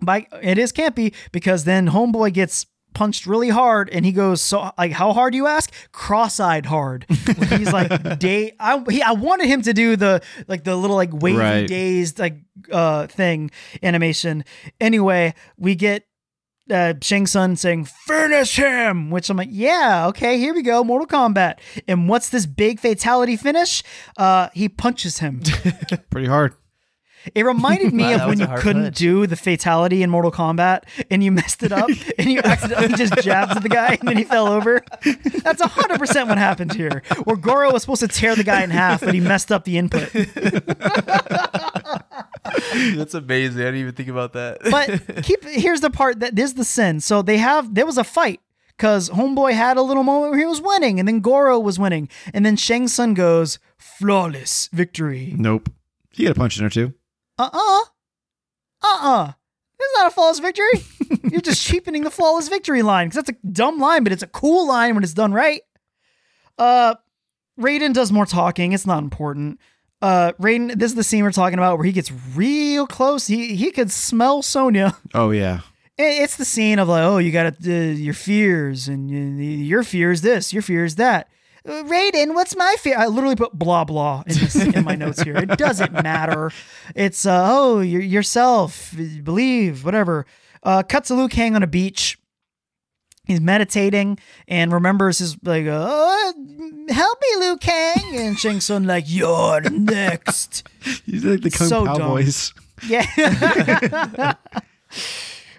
[0.02, 2.66] by it is campy because then Homeboy gets
[2.98, 5.72] punched really hard, and he goes, "So, like, how hard you ask?
[5.92, 10.74] Cross-eyed hard." He's like, "Day." I he, I wanted him to do the like the
[10.76, 11.66] little like wavy Right.
[11.68, 12.36] dazed like
[12.72, 13.50] uh thing
[13.82, 14.44] animation.
[14.80, 16.04] Anyway, we get
[16.70, 21.06] uh, Shang Tsung saying "Finish him," which I'm like, "Yeah, okay, here we go, Mortal
[21.06, 23.82] Kombat." And what's this big fatality finish?
[24.16, 25.40] Uh, he punches him.
[26.10, 26.54] Pretty hard.
[27.34, 28.96] It reminded me Wow, of when you couldn't punch.
[28.96, 31.88] do the fatality in Mortal Kombat and you messed it up
[32.18, 34.82] and you accidentally just jabbed at the guy and then he fell over.
[35.04, 37.02] That's 100% what happened here.
[37.24, 39.78] Where Goro was supposed to tear the guy in half, but he messed up the
[39.78, 40.10] input.
[42.96, 43.62] That's amazing.
[43.62, 44.58] I didn't even think about that.
[44.70, 47.00] But keep here's the part that there's the sin.
[47.00, 48.40] So they have there was a fight
[48.76, 52.08] because Homeboy had a little moment where he was winning and then Goro was winning.
[52.32, 55.34] And then Shang Tsung goes, flawless victory.
[55.36, 55.70] Nope.
[56.12, 56.94] He got a punch in there too.
[57.38, 57.84] Uh-uh.
[58.82, 59.32] Uh-uh.
[59.80, 60.66] It's not a flawless victory.
[61.30, 64.28] You're just cheapening the flawless victory line because that's a dumb line, but it's a
[64.28, 65.62] cool line when it's done right.
[66.58, 66.96] Uh,
[67.60, 68.72] Raiden does more talking.
[68.72, 69.60] It's not important.
[70.02, 73.26] Uh, Raiden, this is the scene we're talking about where he gets real close.
[73.26, 74.96] He he could smell Sonya.
[75.14, 75.60] Oh yeah.
[76.00, 80.12] It's the scene of like, oh, you got uh, your fears, and you, your fear
[80.12, 81.28] is this, your fear is that.
[81.66, 82.96] Raiden, what's my fear?
[82.98, 85.36] I literally put blah blah in, this, in my notes here.
[85.36, 86.50] It doesn't matter.
[86.94, 90.26] It's uh, oh, your yourself, believe, whatever.
[90.62, 92.18] Uh, cuts to Liu Kang on a beach.
[93.26, 96.32] He's meditating and remembers his like, oh,
[96.88, 100.66] help me, Liu Kang, and Shang Tsung like, you're next.
[101.04, 102.08] He's like the Kung So Pao dumb.
[102.08, 102.54] voice.
[102.88, 104.34] Yeah.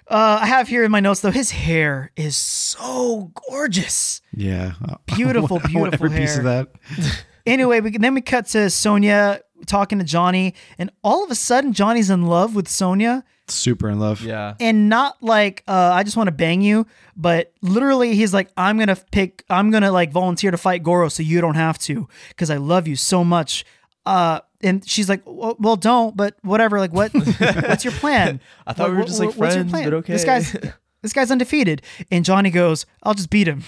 [0.09, 4.21] Uh, I have here in my notes though, his hair is so gorgeous.
[4.35, 4.73] Yeah.
[5.05, 6.69] Beautiful, I want beautiful every piece of that.
[7.45, 11.73] Anyway, we, then we cut to Sonya talking to Johnny, and all of a sudden,
[11.73, 13.23] Johnny's in love with Sonya.
[13.47, 14.21] Super in love.
[14.21, 14.53] yeah.
[14.59, 16.85] and not like uh, I just want to bang you,
[17.15, 21.23] but literally, he's like, I'm gonna pick, I'm gonna like volunteer to fight Goro, so
[21.23, 23.65] you don't have to, because I love you so much.
[24.05, 26.79] Uh, and she's like, well, well, don't, but whatever.
[26.79, 27.13] Like, what?
[27.39, 28.39] what's your plan?
[28.67, 29.83] I thought we were just, like, what's your friends, plan?
[29.85, 30.13] but okay.
[30.13, 30.51] This guy's
[31.01, 31.81] this guy's undefeated,
[32.11, 33.63] and Johnny goes, "I'll just beat him."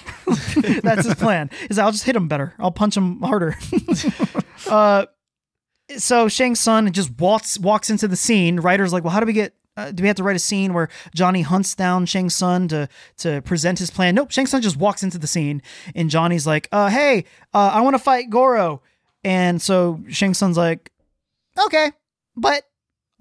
[0.84, 1.50] That's his plan.
[1.70, 2.54] Is I'll just hit him better.
[2.60, 3.58] I'll punch him harder.
[4.70, 5.06] uh,
[5.98, 8.60] so Shang Tsung just walks walks into the scene.
[8.60, 10.74] Writer's like, "Well, how do we get?" Uh, do we have to write a scene
[10.74, 12.90] where Johnny hunts down Shang Tsung to
[13.20, 14.16] to present his plan?
[14.16, 14.30] Nope.
[14.32, 15.62] Shang Tsung just walks into the scene,
[15.96, 17.24] and Johnny's like, "Uh, hey,
[17.54, 18.82] uh, I want to fight Goro,"
[19.24, 20.92] and so Shang Tsung's like,
[21.66, 21.92] "Okay,
[22.36, 22.64] but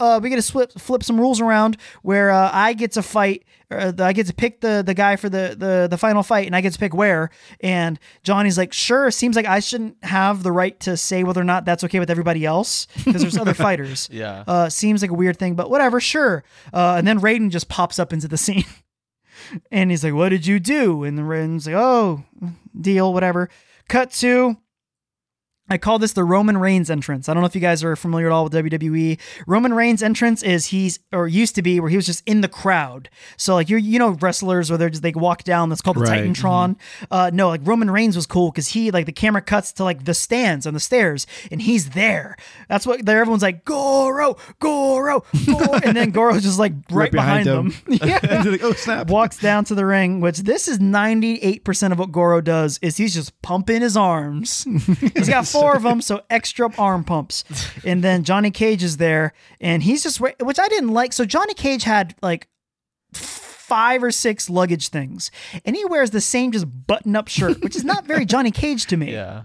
[0.01, 3.45] uh, we get to flip flip some rules around where uh, I get to fight.
[3.69, 6.55] Uh, I get to pick the the guy for the, the the final fight, and
[6.55, 7.29] I get to pick where.
[7.59, 9.11] And Johnny's like, sure.
[9.11, 12.09] Seems like I shouldn't have the right to say whether or not that's okay with
[12.09, 14.09] everybody else because there's other fighters.
[14.11, 14.43] Yeah.
[14.47, 16.01] Uh, seems like a weird thing, but whatever.
[16.01, 16.43] Sure.
[16.73, 18.65] Uh, and then Raiden just pops up into the scene,
[19.71, 22.23] and he's like, "What did you do?" And the Raiden's like, "Oh,
[22.79, 23.49] deal, whatever."
[23.87, 24.57] Cut to
[25.71, 27.29] I call this the Roman Reigns entrance.
[27.29, 29.17] I don't know if you guys are familiar at all with WWE.
[29.47, 32.49] Roman Reigns entrance is he's or used to be where he was just in the
[32.49, 33.09] crowd.
[33.37, 35.69] So like you're you know wrestlers where they're just they walk down.
[35.69, 36.25] That's called the Right.
[36.25, 36.75] Titantron.
[37.09, 40.03] Uh, no, like Roman Reigns was cool because he like the camera cuts to like
[40.03, 42.35] the stands on the stairs and he's there.
[42.67, 43.21] That's what there.
[43.21, 47.73] Everyone's like Goro, Goro, Goro, and then Goro's just like right, behind, them.
[47.87, 48.19] yeah.
[48.45, 49.09] Like, oh snap.
[49.09, 53.13] Walks down to the ring, which this is 98% of what Goro does is he's
[53.13, 54.65] just pumping his arms.
[55.15, 57.43] He's got four of them, so extra arm pumps.
[57.85, 61.13] And then Johnny Cage is there and he's just which I didn't like.
[61.13, 62.47] So Johnny Cage had like
[63.13, 65.31] five or six luggage things
[65.65, 68.85] and he wears the same just button up shirt, which is not very Johnny Cage
[68.87, 69.11] to me.
[69.13, 69.43] Yeah.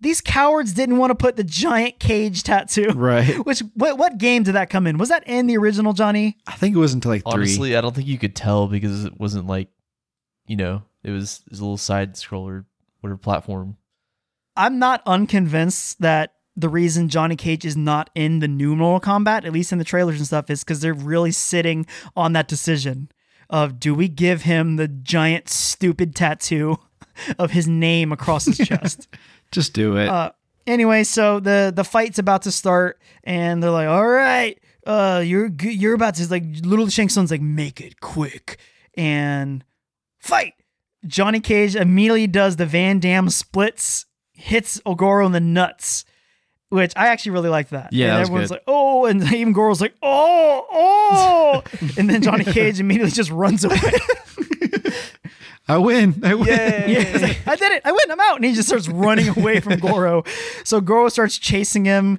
[0.00, 2.90] These cowards didn't want to put the giant cage tattoo.
[2.92, 3.36] Right.
[3.46, 4.98] Which what what game did that come in?
[4.98, 6.38] Was that in the original Johnny?
[6.44, 7.32] I think it was until like three.
[7.32, 9.68] Honestly, I don't think you could tell because it wasn't like,
[10.46, 12.64] you know, it was, it was a little side scroller,
[13.00, 13.76] whatever platform.
[14.56, 19.44] I'm not unconvinced that the reason Johnny Cage is not in the new Mortal Kombat,
[19.44, 23.10] at least in the trailers and stuff, is because they're really sitting on that decision
[23.48, 26.78] of do we give him the giant stupid tattoo
[27.38, 29.08] of his name across his chest?
[29.50, 30.08] Just do it.
[30.08, 30.32] Uh,
[30.66, 35.50] anyway, so the the fight's about to start, and they're like, "All right, uh, you're
[35.62, 38.58] you're about to like." Little Shang Tsung's like, "Make it quick,"
[38.94, 39.64] and
[40.18, 40.54] fight.
[41.06, 44.06] Johnny Cage immediately does the Van Damme splits,
[44.42, 46.04] hits Ogoro in the nuts,
[46.68, 47.92] which I actually really like that.
[47.92, 48.54] Yeah, and that was everyone's good.
[48.54, 51.62] like, "Oh," and even Goro's like, "Oh, oh,"
[51.98, 53.76] and then Johnny Cage immediately just runs away.
[55.68, 56.20] I win.
[56.24, 56.46] I win.
[56.46, 57.82] Yeah, he's like, I did it.
[57.84, 58.00] I win.
[58.10, 58.36] I'm out.
[58.36, 60.24] And he just starts running away from Goro.
[60.64, 62.18] So Goro starts chasing him.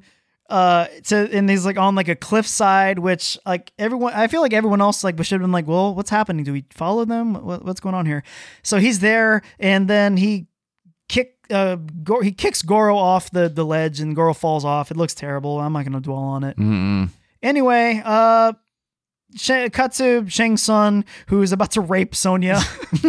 [0.50, 4.52] uh to and he's like on like a cliffside which like everyone i feel like
[4.52, 7.64] everyone else like should have been like well what's happening do we follow them what,
[7.64, 8.24] what's going on here
[8.62, 10.46] so he's there and then he
[11.52, 11.78] uh
[12.22, 15.74] he kicks goro off the the ledge and goro falls off it looks terrible i'm
[15.74, 17.10] not gonna dwell on it Mm-mm.
[17.42, 18.54] anyway uh
[19.36, 22.60] Sh- cut to Shang Tsung, who's about to rape Sonya.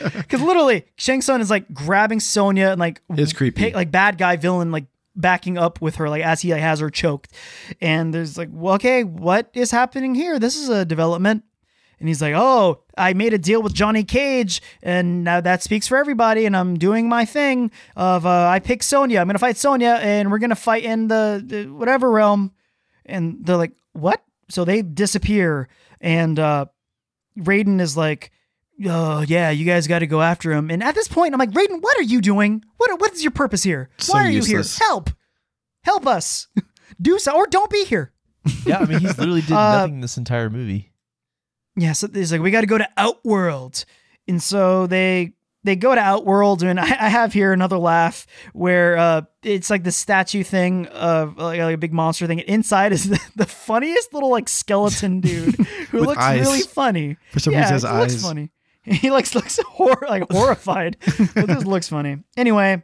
[0.00, 3.70] Because literally, Shang Tsung is like grabbing Sonya and like It's creepy.
[3.70, 6.80] pa- like bad guy villain, like backing up with her, like as he like, has
[6.80, 7.32] her choked.
[7.80, 10.38] And there's like, well, okay, what is happening here?
[10.38, 11.44] This is a development.
[11.98, 15.88] And he's like, oh, I made a deal with Johnny Cage, and now that speaks
[15.88, 16.46] for everybody.
[16.46, 19.20] And I'm doing my thing of uh, I pick Sonya.
[19.20, 22.52] I'm gonna fight Sonya, and we're gonna fight in the, the whatever realm.
[23.06, 24.22] And they're like, what?
[24.48, 25.68] So they disappear,
[26.00, 26.66] and uh,
[27.38, 28.30] Raiden is like,
[28.86, 30.70] oh yeah, you guys got to go after him.
[30.70, 32.64] And at this point, I'm like, Raiden, what are you doing?
[32.76, 33.88] What what is your purpose here?
[33.98, 34.50] So Why are useless.
[34.78, 34.88] you here?
[34.88, 35.10] Help,
[35.82, 36.48] help us,
[37.00, 38.12] do so, or don't be here.
[38.66, 40.89] Yeah, I mean, he's literally did Uh, nothing this entire movie.
[41.80, 43.86] Yeah, so he's like, we got to go to Outworld,
[44.28, 45.32] and so they
[45.64, 49.82] they go to Outworld, and I, I have here another laugh where uh, it's like
[49.84, 52.40] the statue thing of like, like a big monster thing.
[52.40, 55.54] Inside is the, the funniest little like skeleton dude
[55.90, 56.40] who looks eyes.
[56.40, 57.16] really funny.
[57.32, 58.22] For some yeah, reason, his he looks eyes.
[58.22, 58.50] funny.
[58.82, 60.98] He looks looks hor- like horrified.
[61.34, 62.18] but this looks funny.
[62.36, 62.82] Anyway,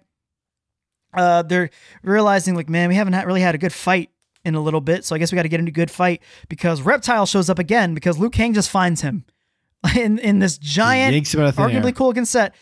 [1.13, 1.69] uh, they're
[2.03, 4.09] realizing like, man, we haven't really had a good fight
[4.47, 6.23] in a little bit, so I guess we got to get into a good fight
[6.49, 9.25] because Reptile shows up again because Liu Kang just finds him
[9.97, 11.93] in in this giant, yanks him out of thin arguably air.
[11.93, 12.55] cool looking set.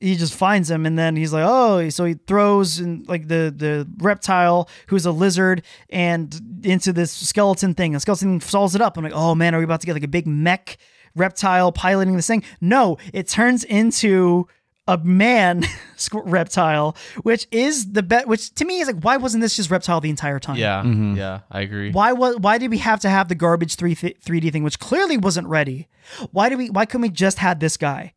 [0.00, 3.54] He just finds him and then he's like, oh, so he throws in like the
[3.54, 7.92] the reptile who's a lizard and into this skeleton thing.
[7.92, 8.96] The skeleton solves it up.
[8.96, 10.78] I'm like, oh man, are we about to get like a big mech
[11.14, 12.42] reptile piloting this thing?
[12.60, 14.48] No, it turns into
[14.90, 15.62] a man
[16.12, 18.26] reptile, which is the bet.
[18.26, 20.56] Which to me is like, why wasn't this just reptile the entire time?
[20.56, 21.16] Yeah, Mhm.
[21.16, 21.92] yeah, I agree.
[21.92, 24.78] Why was why did we have to have the garbage three three D thing, which
[24.78, 25.88] clearly wasn't ready?
[26.32, 26.70] Why did we?
[26.70, 28.14] Why couldn't we just had this guy?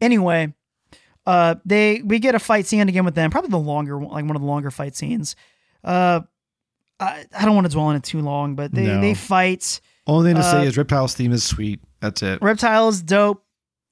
[0.00, 0.52] Anyway,
[1.26, 4.36] uh, they we get a fight scene again with them, probably the longer like one
[4.36, 5.36] of the longer fight scenes.
[5.84, 6.20] Uh,
[6.98, 9.00] I, I don't want to dwell on it too long, but they No.
[9.00, 9.80] they fight.
[10.06, 11.80] Only thing to Uh, say is Reptile's theme is sweet.
[12.00, 12.40] That's it.
[12.42, 13.44] Reptile's dope,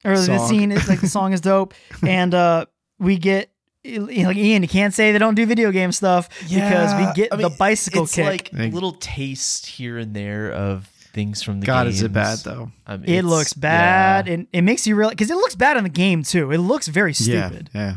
[0.05, 0.49] or the Song.
[0.49, 1.75] scene is like the song is dope,
[2.07, 2.67] and uh,
[2.99, 3.51] we get.
[3.87, 7.37] Like Ian, you can't say they don't do video game stuff because we get I
[7.37, 8.25] mean, the bicycle it's kick.
[8.25, 11.75] like Like- little taste here and there of things from the game.
[11.75, 11.97] God, games.
[11.97, 12.73] is it bad though?
[12.87, 14.33] I mean, It looks bad, yeah.
[14.33, 16.51] and it makes you realize because it looks bad in the game too.
[16.51, 17.69] It looks very stupid.
[17.75, 17.97] Yeah,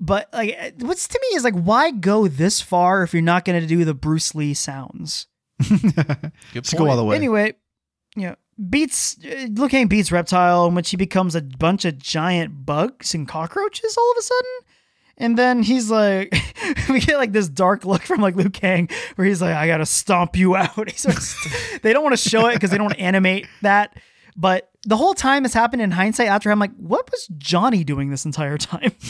[0.00, 3.60] But like, what's to me is like, why go this far if you're not going
[3.60, 5.26] to do the Bruce Lee sounds?
[5.68, 5.92] Good
[6.54, 7.16] Let's go all the way.
[7.16, 7.56] Anyway,
[8.16, 8.36] yeah,
[8.68, 13.14] beats uh, Liu Kang beats Reptile, in which he becomes a bunch of giant bugs
[13.14, 14.50] and cockroaches all of a sudden.
[15.16, 16.34] And then he's like,
[16.88, 19.86] we get like this dark look from like Liu Kang, where he's like, "I gotta
[19.86, 20.76] stomp you out."
[21.82, 23.96] They don't want to show it because they don't animate that.
[24.36, 26.28] But the whole time it's happened in hindsight.
[26.28, 28.92] After I'm like, what was Johnny doing this entire time?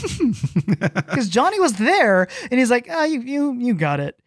[0.81, 4.20] Because Johnny was there, and he's like, "Ah, you, you, you got it."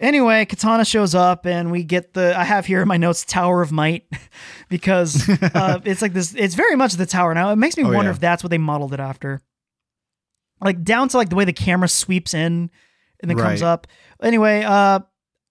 [0.00, 2.34] Anyway, Kitana shows up, and we get the.
[2.36, 4.06] I have here in my notes Tower of Might
[4.70, 6.34] because uh, it's like this.
[6.34, 7.52] It's very much the tower now.
[7.52, 8.10] It makes me Oh, wonder yeah.
[8.14, 9.42] if that's what they modeled it after,
[10.62, 12.70] like down to like the way the camera sweeps in
[13.20, 13.86] and then comes up.
[14.22, 15.00] Anyway, uh,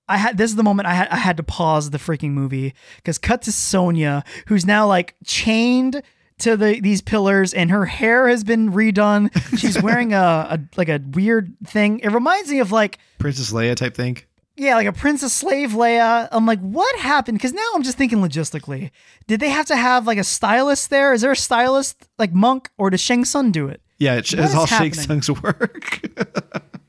[0.07, 2.73] I had this is the moment I had I had to pause the freaking movie
[2.95, 6.01] because cut to Sonya, who's now like chained
[6.39, 9.29] to the these pillars and her hair has been redone.
[9.59, 11.99] She's wearing a, a like a weird thing.
[11.99, 14.17] It reminds me of like Princess Leia type thing.
[14.59, 16.27] Yeah, like a princess slave Leia.
[16.31, 17.37] I'm like, what happened?
[17.37, 18.91] Because now I'm just thinking logistically.
[19.27, 21.13] Did they have to have like a stylist there?
[21.13, 23.81] Is there a stylist like monk, or does Shang Tsung do it?
[23.97, 24.93] Yeah, it, What it's all happening?
[24.93, 26.01] Sung's work.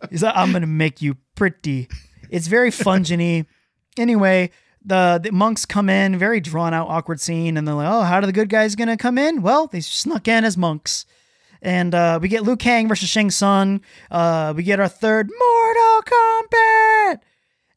[0.11, 1.89] He's like, I'm gonna make you pretty.
[2.31, 3.47] It's very funginy.
[3.99, 4.51] anyway,
[4.85, 8.17] the, the monks come in, very drawn out, awkward scene, and they're like, "Oh, how
[8.19, 11.05] are the good guys gonna come in?" Well, they snuck in as monks,
[11.61, 13.81] and uh, we get Liu Kang versus Shang Tsung.
[14.11, 17.19] Uh, we get our third Mortal Kombat.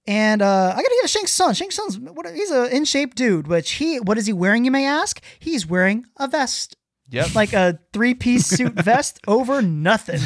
[0.05, 1.53] And uh, I gotta give Shang Tsung.
[1.53, 3.47] Shang Tsung's what, he's an in shape dude.
[3.47, 4.65] Which he, what is he wearing?
[4.65, 5.21] You may ask.
[5.39, 6.75] He's wearing a vest,
[7.09, 7.35] Yep.
[7.35, 10.19] like a three piece suit vest over nothing.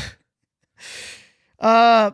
[1.59, 2.11] Uh,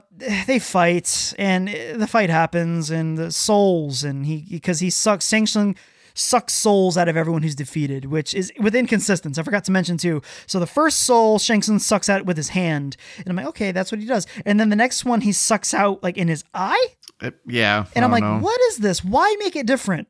[0.48, 5.28] they fight, and the fight happens, and the souls, and he because he sucks.
[5.28, 5.76] Shang Tsung
[6.14, 9.38] sucks souls out of everyone who's defeated, which is with inconsistence.
[9.38, 10.22] I forgot to mention too.
[10.48, 13.72] So the first soul Shang Tsung sucks out with his hand, and I'm like, okay,
[13.72, 14.28] that's what he does.
[14.46, 16.88] And then the next one he sucks out like in his eye,
[17.22, 17.86] It- yeah.
[17.96, 18.40] and I I'm like, know.
[18.40, 19.04] what is this?
[19.04, 20.08] Why make it different?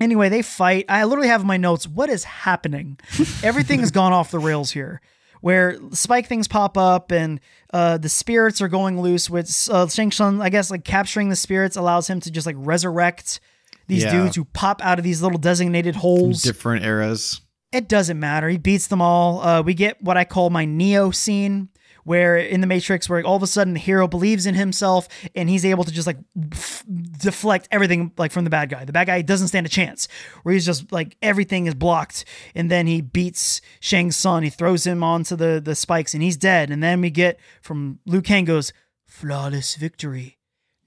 [0.00, 0.84] Anyway, they fight.
[0.88, 2.98] I literally have my notes, what is happening?
[3.42, 5.00] Everything has gone off the rails here.
[5.40, 7.40] where spike things pop up and
[7.72, 9.28] uh, the spirits are going loose.
[9.28, 12.56] With uh, Shang Tsung, I guess like capturing the spirits allows him to just like
[12.58, 13.40] resurrect
[13.88, 14.12] these Yeah.
[14.12, 16.42] dudes who pop out of these little designated holes.
[16.42, 17.40] Different eras.
[17.72, 18.48] It doesn't matter.
[18.48, 19.42] He beats them all.
[19.42, 21.68] Uh, we get what I call my Neo scene,
[22.04, 25.50] where in the Matrix, where all of a sudden the hero believes in himself and
[25.50, 26.16] he's able to just like
[26.50, 28.86] f- deflect everything like from the bad guy.
[28.86, 30.08] The bad guy doesn't stand a chance.
[30.44, 32.24] Where he's just like everything is blocked,
[32.54, 34.44] and then he beats Shang Tsung.
[34.44, 36.70] He throws him onto the the spikes, and he's dead.
[36.70, 38.72] And then we get from Liu Kang goes
[39.06, 40.37] flawless victory.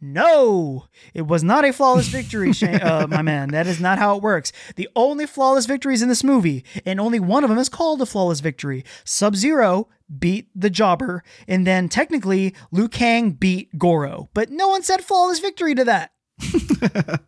[0.04, 3.50] No, it was not a flawless victory, Shane, uh, my man.
[3.50, 4.52] That is not how it works.
[4.76, 8.08] The only flawless victories in this movie, and only one of them is called a
[8.08, 8.84] flawless victory.
[9.04, 14.82] Sub Zero beat the Jobber, and then technically Liu Kang beat Goro, but no one
[14.82, 16.12] said flawless victory to that.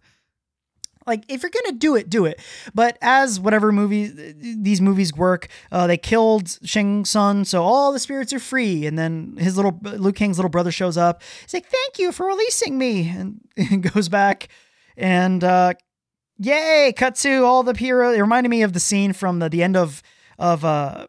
[1.06, 2.40] like if you're gonna do it do it.
[2.74, 8.00] But as whatever movies these movies work uh, they killed shang Tsung, so all the
[8.00, 8.86] spirits are free.
[8.86, 11.22] And then his little Liu Kang's little brother shows up.
[11.42, 13.10] He's like thank you for releasing me.
[13.10, 14.48] And, and goes back
[14.96, 15.74] and uh
[16.38, 19.64] yay cut to all the hero it reminded me of the scene from the, the
[19.64, 20.02] end of
[20.40, 21.08] of uh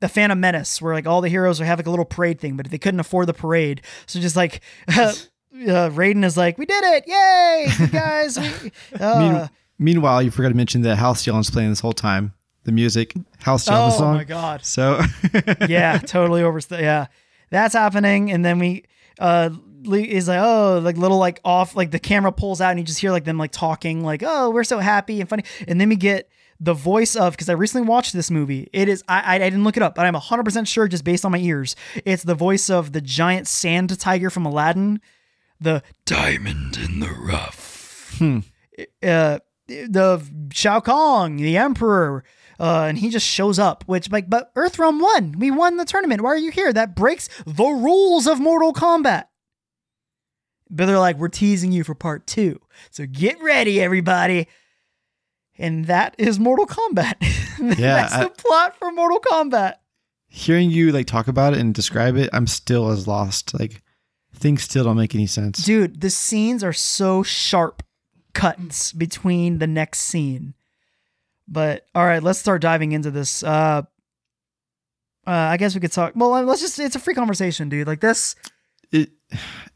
[0.00, 2.56] the Phantom Menace, where like all the heroes are having like a little parade thing,
[2.56, 5.12] but they couldn't afford the parade, so just like uh,
[5.66, 7.04] Raiden is like, "We did it!
[7.06, 11.80] Yay, you guys!" We, uh, Mean- meanwhile, you forgot to mention that Halcyon's playing this
[11.80, 12.34] whole time.
[12.64, 14.14] The music, Halcyon, the song.
[14.14, 14.64] Oh my God.
[14.64, 15.00] So
[15.68, 16.60] yeah, totally over.
[16.70, 17.06] Yeah,
[17.50, 18.84] that's happening, and then we
[19.18, 19.50] uh
[19.82, 22.84] Lee is like, oh, like little like off, like the camera pulls out, and you
[22.84, 25.88] just hear like them like talking, like, oh, we're so happy and funny, and then
[25.88, 26.28] we get
[26.60, 28.68] the voice of because I recently watched this movie.
[28.72, 31.24] It is I I, didn't look it up, but I'm hundred percent sure just based
[31.24, 31.74] on my ears,
[32.04, 35.00] it's the voice of the giant sand tiger from Aladdin,
[35.60, 38.14] the diamond in the rough.
[38.18, 38.38] Hmm.
[39.02, 40.22] Uh, the
[40.52, 42.24] Shao Kahn, the Emperor,
[42.58, 43.84] uh, and he just shows up.
[43.86, 45.38] Which like, but Earthrealm won.
[45.38, 46.22] We won the tournament.
[46.22, 46.72] Why are you here?
[46.72, 49.24] That breaks the rules of Mortal Kombat.
[50.70, 52.60] But they're like, we're teasing you for part two,
[52.90, 54.46] so get ready, everybody.
[55.58, 57.14] And that is Mortal Kombat.
[57.60, 59.74] Yeah, that's I- the plot for Mortal Kombat.
[60.28, 63.52] hearing you like talk about it and describe it, I'm still as lost.
[63.58, 63.82] Like
[64.40, 65.64] things still don't make any sense.
[65.64, 67.82] Dude, the scenes are so sharp
[68.32, 70.54] cuts between the next scene.
[71.46, 73.42] But all right, let's start diving into this.
[73.42, 73.82] Uh,
[75.26, 76.12] uh I guess we could talk.
[76.14, 77.86] Well, let's just it's a free conversation, dude.
[77.86, 78.36] Like this
[78.90, 79.10] It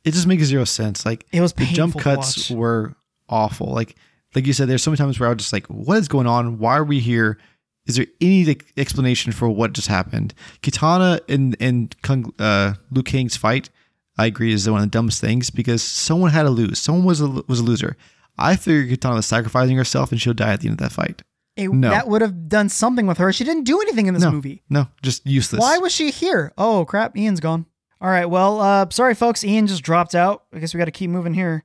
[0.04, 1.04] it just makes zero sense.
[1.04, 2.94] Like It was the jump cuts were
[3.28, 3.72] awful.
[3.72, 3.96] Like
[4.34, 6.26] like you said, there's so many times where I was just like, what is going
[6.26, 6.58] on?
[6.58, 7.38] Why are we here?
[7.86, 10.32] Is there any like, explanation for what just happened?
[10.62, 13.70] Kitana and and Kung, uh, Liu Kang's fight,
[14.16, 16.78] I agree, is one of the dumbest things because someone had to lose.
[16.78, 17.96] Someone was a was a loser.
[18.38, 21.22] I figured Kitana was sacrificing herself and she'll die at the end of that fight.
[21.56, 21.90] it, No.
[21.90, 23.32] that would have done something with her.
[23.32, 24.62] She didn't do anything in this no, movie.
[24.68, 25.60] no, just useless.
[25.60, 26.52] Why was she here?
[26.58, 27.66] Oh crap, Ian's gone.
[28.00, 30.44] All right, well, uh sorry folks, Ian just dropped out.
[30.52, 31.64] I guess we got to keep moving here.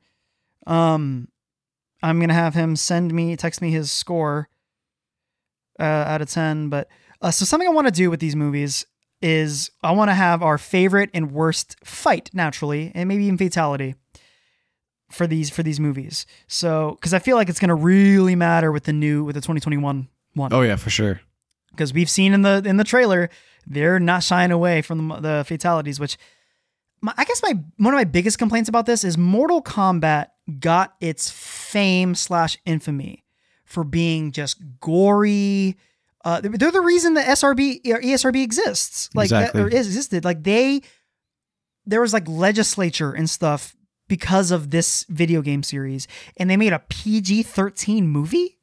[0.67, 1.27] Um
[2.01, 4.47] I'm going to have him send me text me his score
[5.79, 6.87] uh out of 10, but
[7.21, 8.85] uh so something I want to do with these movies
[9.21, 13.95] is I want to have our favorite and worst fight naturally, and maybe even fatality
[15.11, 16.25] for these for these movies.
[16.47, 19.41] So cuz I feel like it's going to really matter with the new with the
[19.41, 21.21] 2021 one Oh yeah, for sure.
[21.71, 23.29] because we've seen in the in the trailer
[23.67, 26.17] they're not shying away from the, the fatalities which
[27.01, 30.27] my, i guess my one of my biggest complaints about this is mortal kombat
[30.59, 33.23] got its fame slash infamy
[33.65, 35.75] for being just gory
[36.25, 39.61] uh, they're the reason the srb or esrb exists like Exactly.
[39.61, 40.81] that, or existed like they
[41.85, 43.75] there was like legislature and stuff
[44.07, 48.57] because of this video game series and they made a pg-13 movie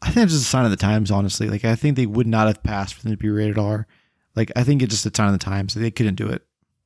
[0.00, 1.48] I think it's just a sign of the times, honestly.
[1.48, 3.84] Like I think they would not have passed for them to be rated R.
[4.36, 5.72] Like I think it's just a sign of the times.
[5.72, 6.42] So They couldn't do it.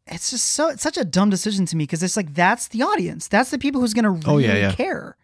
[0.07, 2.83] it's just so it's such a dumb decision to me because it's like that's the
[2.83, 4.73] audience that's the people who's gonna really Oh, yeah, yeah.
[4.73, 5.19] care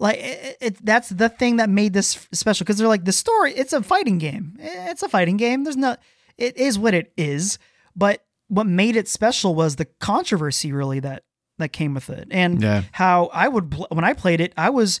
[0.00, 3.52] like it, it, that's the thing that made this special because they're like the story
[3.54, 4.56] it's a fighting game.
[4.58, 5.62] It's a fighting game.
[5.64, 5.94] There's no
[6.38, 7.58] it is what it is.
[7.94, 11.22] But what made it special was the controversy really that
[11.58, 12.26] that came with it.
[12.30, 12.82] And Yeah.
[12.92, 15.00] how i would when i played it i was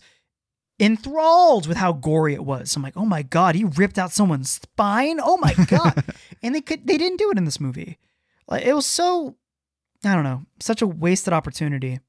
[0.78, 2.74] enthralled with how gory it was.
[2.76, 5.18] I'm like oh my god he ripped out someone's spine?
[5.22, 6.04] Oh my god.
[6.42, 7.98] And they could they didn't do it in this movie.
[8.48, 9.36] Like it was so
[10.04, 12.00] I don't know, such a wasted opportunity.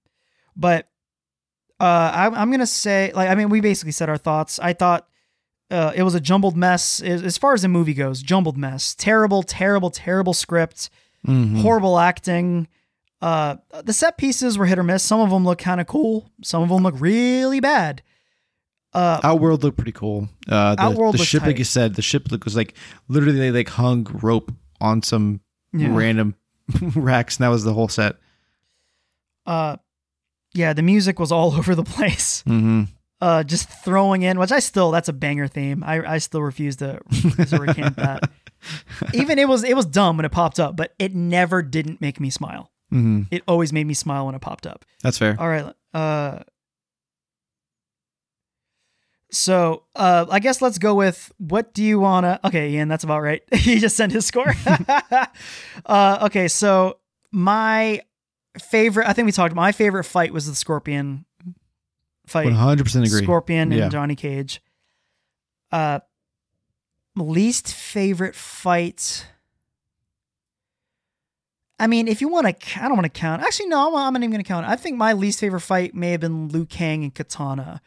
[0.56, 0.88] But
[1.82, 4.60] uh I'm I'm gonna say like I mean we basically said our thoughts.
[4.60, 5.08] I thought
[5.72, 8.22] uh, it was a jumbled mess as, far as the movie goes.
[8.22, 10.90] Jumbled mess, terrible, terrible, terrible script,
[11.26, 11.62] Mhm.
[11.62, 12.68] horrible acting.
[13.22, 15.02] Uh, the set pieces were hit or miss.
[15.02, 16.30] Some of them look kind of cool.
[16.44, 18.02] Some of them look really bad.
[18.94, 20.28] Uh, Outworld looked pretty cool.
[20.50, 22.74] Uh, the, Outworld the ship, like you said, the ship look was like
[23.08, 24.52] literally they like hung rope
[24.82, 25.40] on some
[25.72, 25.96] Yeah.
[25.96, 26.36] random
[26.96, 28.18] racks, and that was the whole set.
[29.46, 29.78] Uh,
[30.54, 32.44] yeah, the music was all over the place.
[32.48, 32.84] Mm-hmm.
[33.20, 35.84] Uh, just throwing in, which I still that's a banger theme.
[35.84, 37.00] I I still refuse to,
[37.50, 38.32] to recant that.
[39.14, 42.20] Even it was it was dumb when it popped up, but it never didn't make
[42.20, 42.72] me smile.
[42.92, 43.24] Mm-hmm.
[43.30, 44.86] It always made me smile when it popped up.
[45.04, 45.36] That's fair.
[45.40, 45.72] All right.
[45.94, 46.40] Uh
[49.30, 53.22] so uh I guess let's go with what do you wanna okay, Ian, that's about
[53.22, 53.44] right.
[53.54, 54.54] he just sent his score.
[55.86, 56.98] uh okay, so
[57.32, 58.02] my
[58.60, 61.26] favorite I think we talked my favorite fight was the scorpion
[62.28, 62.46] fight.
[62.46, 63.24] One hundred percent agree.
[63.24, 64.62] Scorpion and Johnny Cage.
[65.72, 66.00] Uh
[67.16, 69.26] least favorite fight
[71.80, 73.42] I mean, if you want to, I don't want to count.
[73.42, 74.68] Actually, no, I'm, I'm not even going to count.
[74.68, 77.80] I think my least favorite fight may have been Liu Kang and Kitana.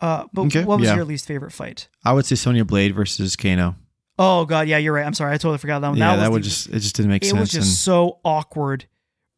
[0.00, 0.96] Uh, but Okay, what was yeah.
[0.96, 1.88] your least favorite fight?
[2.02, 3.76] I would say Sonya Blade versus Kano.
[4.18, 5.04] Oh God, yeah, you're right.
[5.04, 5.98] I'm sorry, I totally forgot that one.
[5.98, 7.36] yeah, that, that, would the- just it just didn't make it sense.
[7.36, 8.86] It was just so awkward.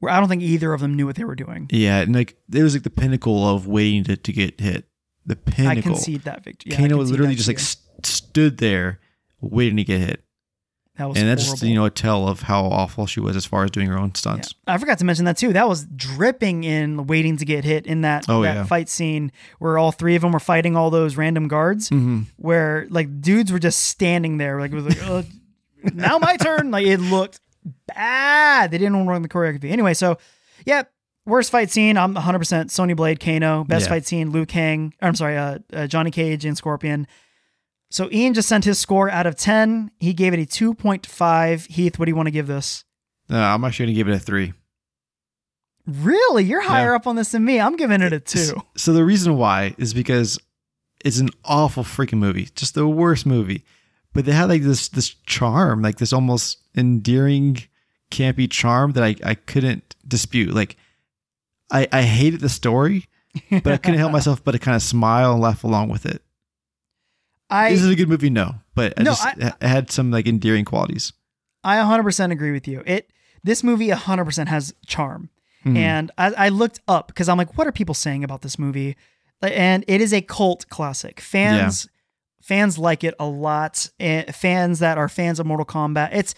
[0.00, 1.66] Where I don't think either of them knew what they were doing.
[1.70, 4.86] yeah, and like it was like the pinnacle of waiting to, to get hit.
[5.26, 5.78] The pinnacle.
[5.78, 6.72] I concede that victory.
[6.72, 9.00] Yeah, Kano literally just like st- stood there
[9.40, 10.24] waiting to get hit,
[10.96, 11.66] that was and that's horrible.
[11.66, 14.14] you know a tell of how awful she was as far as doing her own
[14.14, 14.54] stunts.
[14.66, 15.52] I forgot to mention that too.
[15.52, 18.64] That was dripping in waiting to get hit in that, Oh, that yeah.
[18.64, 21.90] fight scene where all three of them were fighting all those random guards.
[21.90, 22.20] Mm-hmm.
[22.36, 25.22] Where like dudes were just standing there, like, it was like uh,
[25.92, 26.70] now my turn.
[26.70, 27.40] Like it looked
[27.94, 28.70] bad.
[28.70, 29.94] They didn't want to run the choreography anyway.
[29.94, 30.18] So,
[30.64, 30.82] yeah,
[31.26, 31.96] worst fight scene.
[31.98, 33.64] I'm 100 percent Sonya Blade, Kano.
[33.64, 33.88] Best Yeah.
[33.90, 34.94] fight scene, Liu Kang.
[35.02, 37.06] Or, I'm sorry, uh, uh, Johnny Cage and Scorpion.
[37.90, 39.90] So Ian just sent his score out of 10.
[39.98, 41.66] He gave it a 2.5.
[41.68, 42.84] Heath, what do you want to give this?
[43.30, 44.52] Uh, I'm actually gonna give it a three.
[45.86, 46.44] Really?
[46.44, 46.96] You're higher Yeah.
[46.96, 47.60] up on this than me.
[47.60, 48.62] I'm giving it a two.
[48.76, 50.38] So the reason why is because
[51.04, 53.64] it's an awful freaking movie, just the worst movie.
[54.12, 57.58] But they had like this this charm, like this almost endearing,
[58.10, 60.54] campy charm that I I couldn't dispute.
[60.54, 60.76] Like
[61.70, 63.06] I I hated the story,
[63.50, 66.22] but I couldn't help myself but to kind of smile and laugh along with it.
[67.50, 68.30] I This Is it a good movie?
[68.30, 71.12] No, but I No, just I- it had some like endearing qualities.
[71.64, 72.82] I 100% agree with you.
[72.86, 73.10] It
[73.42, 75.30] this movie 100% has charm.
[75.64, 75.76] Mhm.
[75.76, 78.96] And I, I looked up because I'm like, what are people saying about this movie?
[79.42, 81.20] And it is a cult classic.
[81.20, 81.88] Fans
[82.42, 83.90] fans like it a lot.
[83.98, 86.10] And fans that are fans of Mortal Kombat.
[86.12, 86.34] It's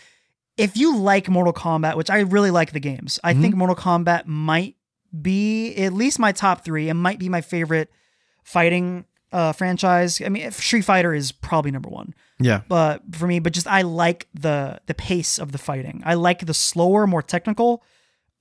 [0.61, 3.19] if you like Mortal Kombat, which I really like the games.
[3.24, 4.77] I think Mortal Kombat might
[5.20, 6.89] be at least my top three.
[6.89, 7.91] It might be my favorite
[8.45, 10.20] fighting uh, franchise.
[10.20, 12.15] I mean, Street Fighter is probably number one.
[12.39, 16.03] Yeah, but for me but just i like the the pace of the fighting.
[16.05, 17.82] I like the slower more technical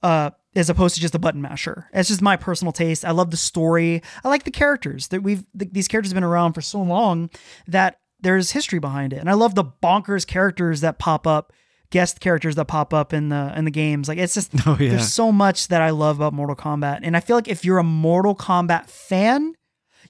[0.02, 1.90] uh as opposed to just a button masher.
[1.94, 3.04] It's just my personal taste.
[3.04, 4.02] I love the story.
[4.24, 7.30] I like the characters that we've th- these characters have been around for so long
[7.68, 9.18] that there's history behind it.
[9.20, 11.52] And i love the bonkers characters that pop up
[11.92, 14.90] guest characters that pop up in the in the games like it's just Oh, yeah.
[14.92, 17.80] there's so much that i love about mortal kombat and i feel like if you're
[17.80, 19.54] a mortal kombat fan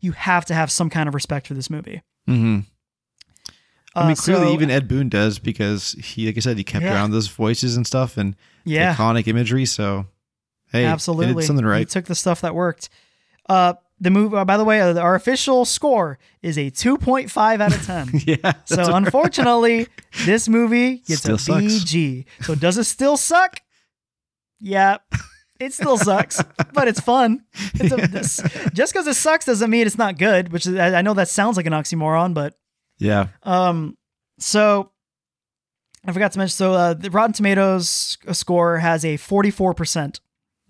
[0.01, 2.59] you have to have some kind of respect for this movie Mm-hmm.
[3.95, 6.63] I Uh, mean, clearly, so- even Ed Boon does because he, like I said, he
[6.63, 6.93] kept Yeah.
[6.93, 8.35] around those voices and stuff and
[8.65, 9.65] yeah iconic imagery.
[9.65, 10.05] So,
[10.71, 11.79] hey, Absolutely, did something right.
[11.79, 12.89] He took the stuff that worked.
[13.47, 14.35] Uh, the movie.
[14.35, 17.85] Uh, by the way, uh, our official score is a two point five out of
[17.85, 18.09] ten.
[18.25, 18.35] yeah.
[18.41, 19.87] that's so unfortunately,
[20.25, 21.63] this movie gets Still a sucks.
[21.63, 22.25] BG.
[22.41, 23.61] So does it still suck?
[24.59, 24.97] Yeah,
[25.59, 26.41] it still sucks,
[26.73, 27.43] but it's fun.
[27.75, 28.41] It's a, this-
[28.73, 30.51] just because it sucks doesn't mean it's not good.
[30.51, 32.55] Which is, I I know that sounds like an oxymoron, but
[32.97, 33.27] yeah.
[33.43, 33.97] um,
[34.39, 34.91] so
[36.05, 36.55] I forgot to mention.
[36.55, 40.19] So uh, the Rotten Tomatoes score has a forty four percent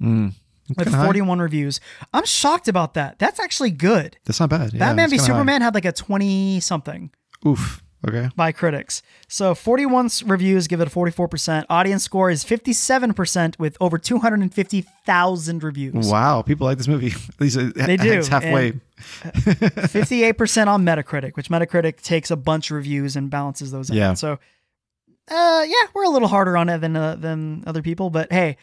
[0.02, 0.34] Mm.
[0.70, 1.06] With Kinda high.
[1.06, 1.80] 41 reviews.
[2.14, 3.20] I'm shocked about that.
[3.20, 4.18] That's actually good.
[4.26, 4.74] That's not bad.
[4.74, 5.28] Yeah, Batman v kinda high.
[5.40, 7.12] Superman had like a 20 something
[7.46, 7.84] Oof.
[8.08, 8.30] Okay.
[8.36, 9.02] by critics.
[9.28, 11.66] So 41 reviews give it a 44%.
[11.70, 16.08] Audience score is 57% with over 250,000 reviews.
[16.10, 16.42] Wow.
[16.42, 17.08] People like this movie.
[17.30, 18.70] At least They do, It's halfway.
[18.70, 18.82] and-
[19.34, 23.98] 58% on Metacritic, which Metacritic takes a bunch of reviews and balances those out.
[23.98, 24.14] Yeah.
[24.14, 24.40] So
[25.32, 28.58] uh yeah, we're a little harder on it than uh, than other people, but hey,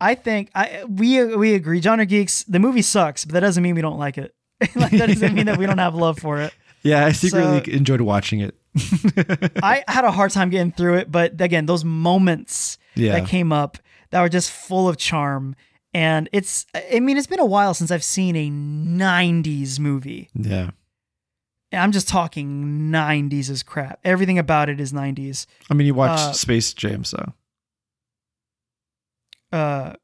[0.00, 1.80] I think I we we agree.
[1.82, 4.34] Genre Geeks, the movie sucks, but that doesn't mean we don't like it.
[4.74, 6.52] like that doesn't mean that we don't have love for it.
[6.82, 8.54] yeah, I secretly So- enjoyed watching it.
[9.62, 13.18] I had a hard time getting through it, but again, those moments Yeah.
[13.18, 13.78] that came up
[14.10, 15.56] that were just full of charm.
[15.92, 20.28] And it's, I mean, it's been a while since I've seen a 90s movie.
[20.34, 20.70] Yeah.
[21.72, 23.98] I'm just talking 90s is crap.
[24.04, 25.46] Everything about it is 90s.
[25.68, 27.32] I mean, you watched Uh, Space Jam, so
[29.52, 29.94] Uh,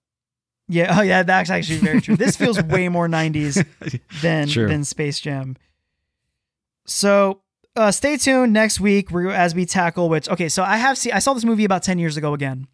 [0.69, 2.17] yeah, oh yeah, that's actually very true.
[2.17, 3.65] This feels way more 90s
[4.21, 4.69] than True.
[4.69, 5.57] than Space Jam.
[6.87, 7.43] So
[7.77, 10.29] uh, stay tuned next week we- as we tackle which.
[10.29, 11.13] Okay, so I have seen.
[11.13, 12.67] I saw this movie about ten years ago again.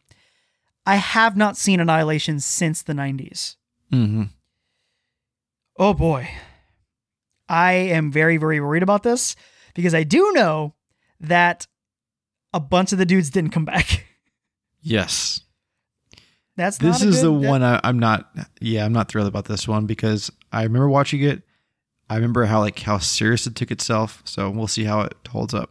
[0.87, 3.57] I have not seen Annihilation since the nineties.
[3.93, 4.25] Mm-hmm.
[5.79, 6.29] Oh boy.
[7.49, 9.37] I am very, very worried about this
[9.75, 10.75] because I do know
[11.21, 11.67] that
[12.55, 14.07] a bunch of the dudes didn't come back.
[14.85, 15.42] Yes.
[16.57, 18.31] That's This not is good- the that- one I, I'm not.
[18.61, 21.43] Yeah, I'm not thrilled about this one because I remember watching it.
[22.11, 24.21] I remember how like how serious it took itself.
[24.27, 25.71] So we'll see how it holds up.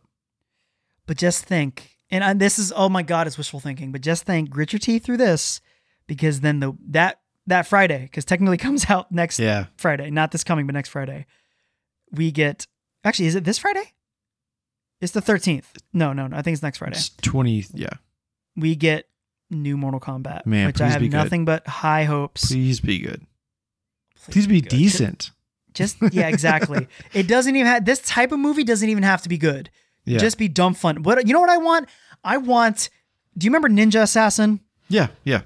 [1.06, 3.92] But just think, and I, this is oh my god, it's wishful thinking.
[3.92, 5.62] But just think, grit your teeth through this,
[6.08, 9.66] because then the that that Friday, because technically comes out next Yeah.
[9.78, 11.28] Friday, not this coming, but next Friday,
[12.12, 12.66] we get.
[13.04, 13.94] Actually, is it this Friday?
[15.00, 15.78] It's the thirteenth.
[15.94, 16.38] No, no, no.
[16.38, 16.96] I think it's next Friday.
[16.98, 17.66] It's 20.
[17.74, 17.90] Yeah.
[18.56, 19.08] We get
[19.52, 21.18] new Mortal Kombat, Man, which I have be good.
[21.18, 22.48] nothing but high hopes.
[22.48, 23.26] Please be good.
[24.30, 24.70] Please be good.
[24.70, 25.32] decent.
[25.74, 26.88] Just yeah, exactly.
[27.14, 29.70] it doesn't even have this type of movie doesn't even have to be good.
[30.06, 30.18] Yeah.
[30.18, 31.04] Just be dumb fun.
[31.04, 31.88] What you know what I want?
[32.24, 32.90] I want
[33.38, 34.60] do you remember Ninja Assassin?
[34.90, 35.08] Yeah.
[35.24, 35.42] Yeah.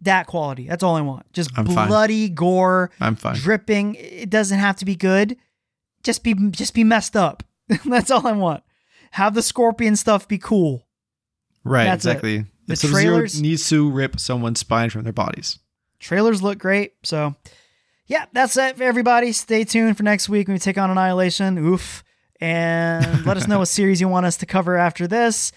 [0.00, 0.66] That quality.
[0.66, 1.32] That's all I want.
[1.32, 1.86] Just I'm fine.
[1.86, 3.36] bloody gore, I'm fine.
[3.36, 3.94] dripping.
[3.94, 5.36] It doesn't have to be good.
[6.02, 7.44] Just be just be messed up.
[7.84, 8.64] That's all I want.
[9.12, 10.86] Have the scorpion stuff be cool.
[11.62, 11.84] Right.
[11.84, 12.46] That's it.
[12.68, 12.74] Exactly.
[12.74, 15.58] The Sub-Zero trailers- needs to rip someone's spine from their bodies.
[15.98, 16.94] Trailers look great.
[17.02, 17.34] So,
[18.06, 19.32] yeah, that's it for everybody.
[19.32, 21.58] Stay tuned for next week when we take on Annihilation.
[21.58, 22.02] Oof.
[22.40, 25.52] And let us know what series you want us to cover after this.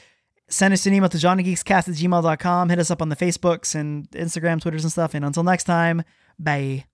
[0.47, 2.69] Send us an email to genregeekscast at gmail.com.
[2.69, 5.15] Hit us up on the Facebooks and Instagram, Twitters, and stuff.
[5.15, 6.03] And until next time,
[6.37, 6.85] bye.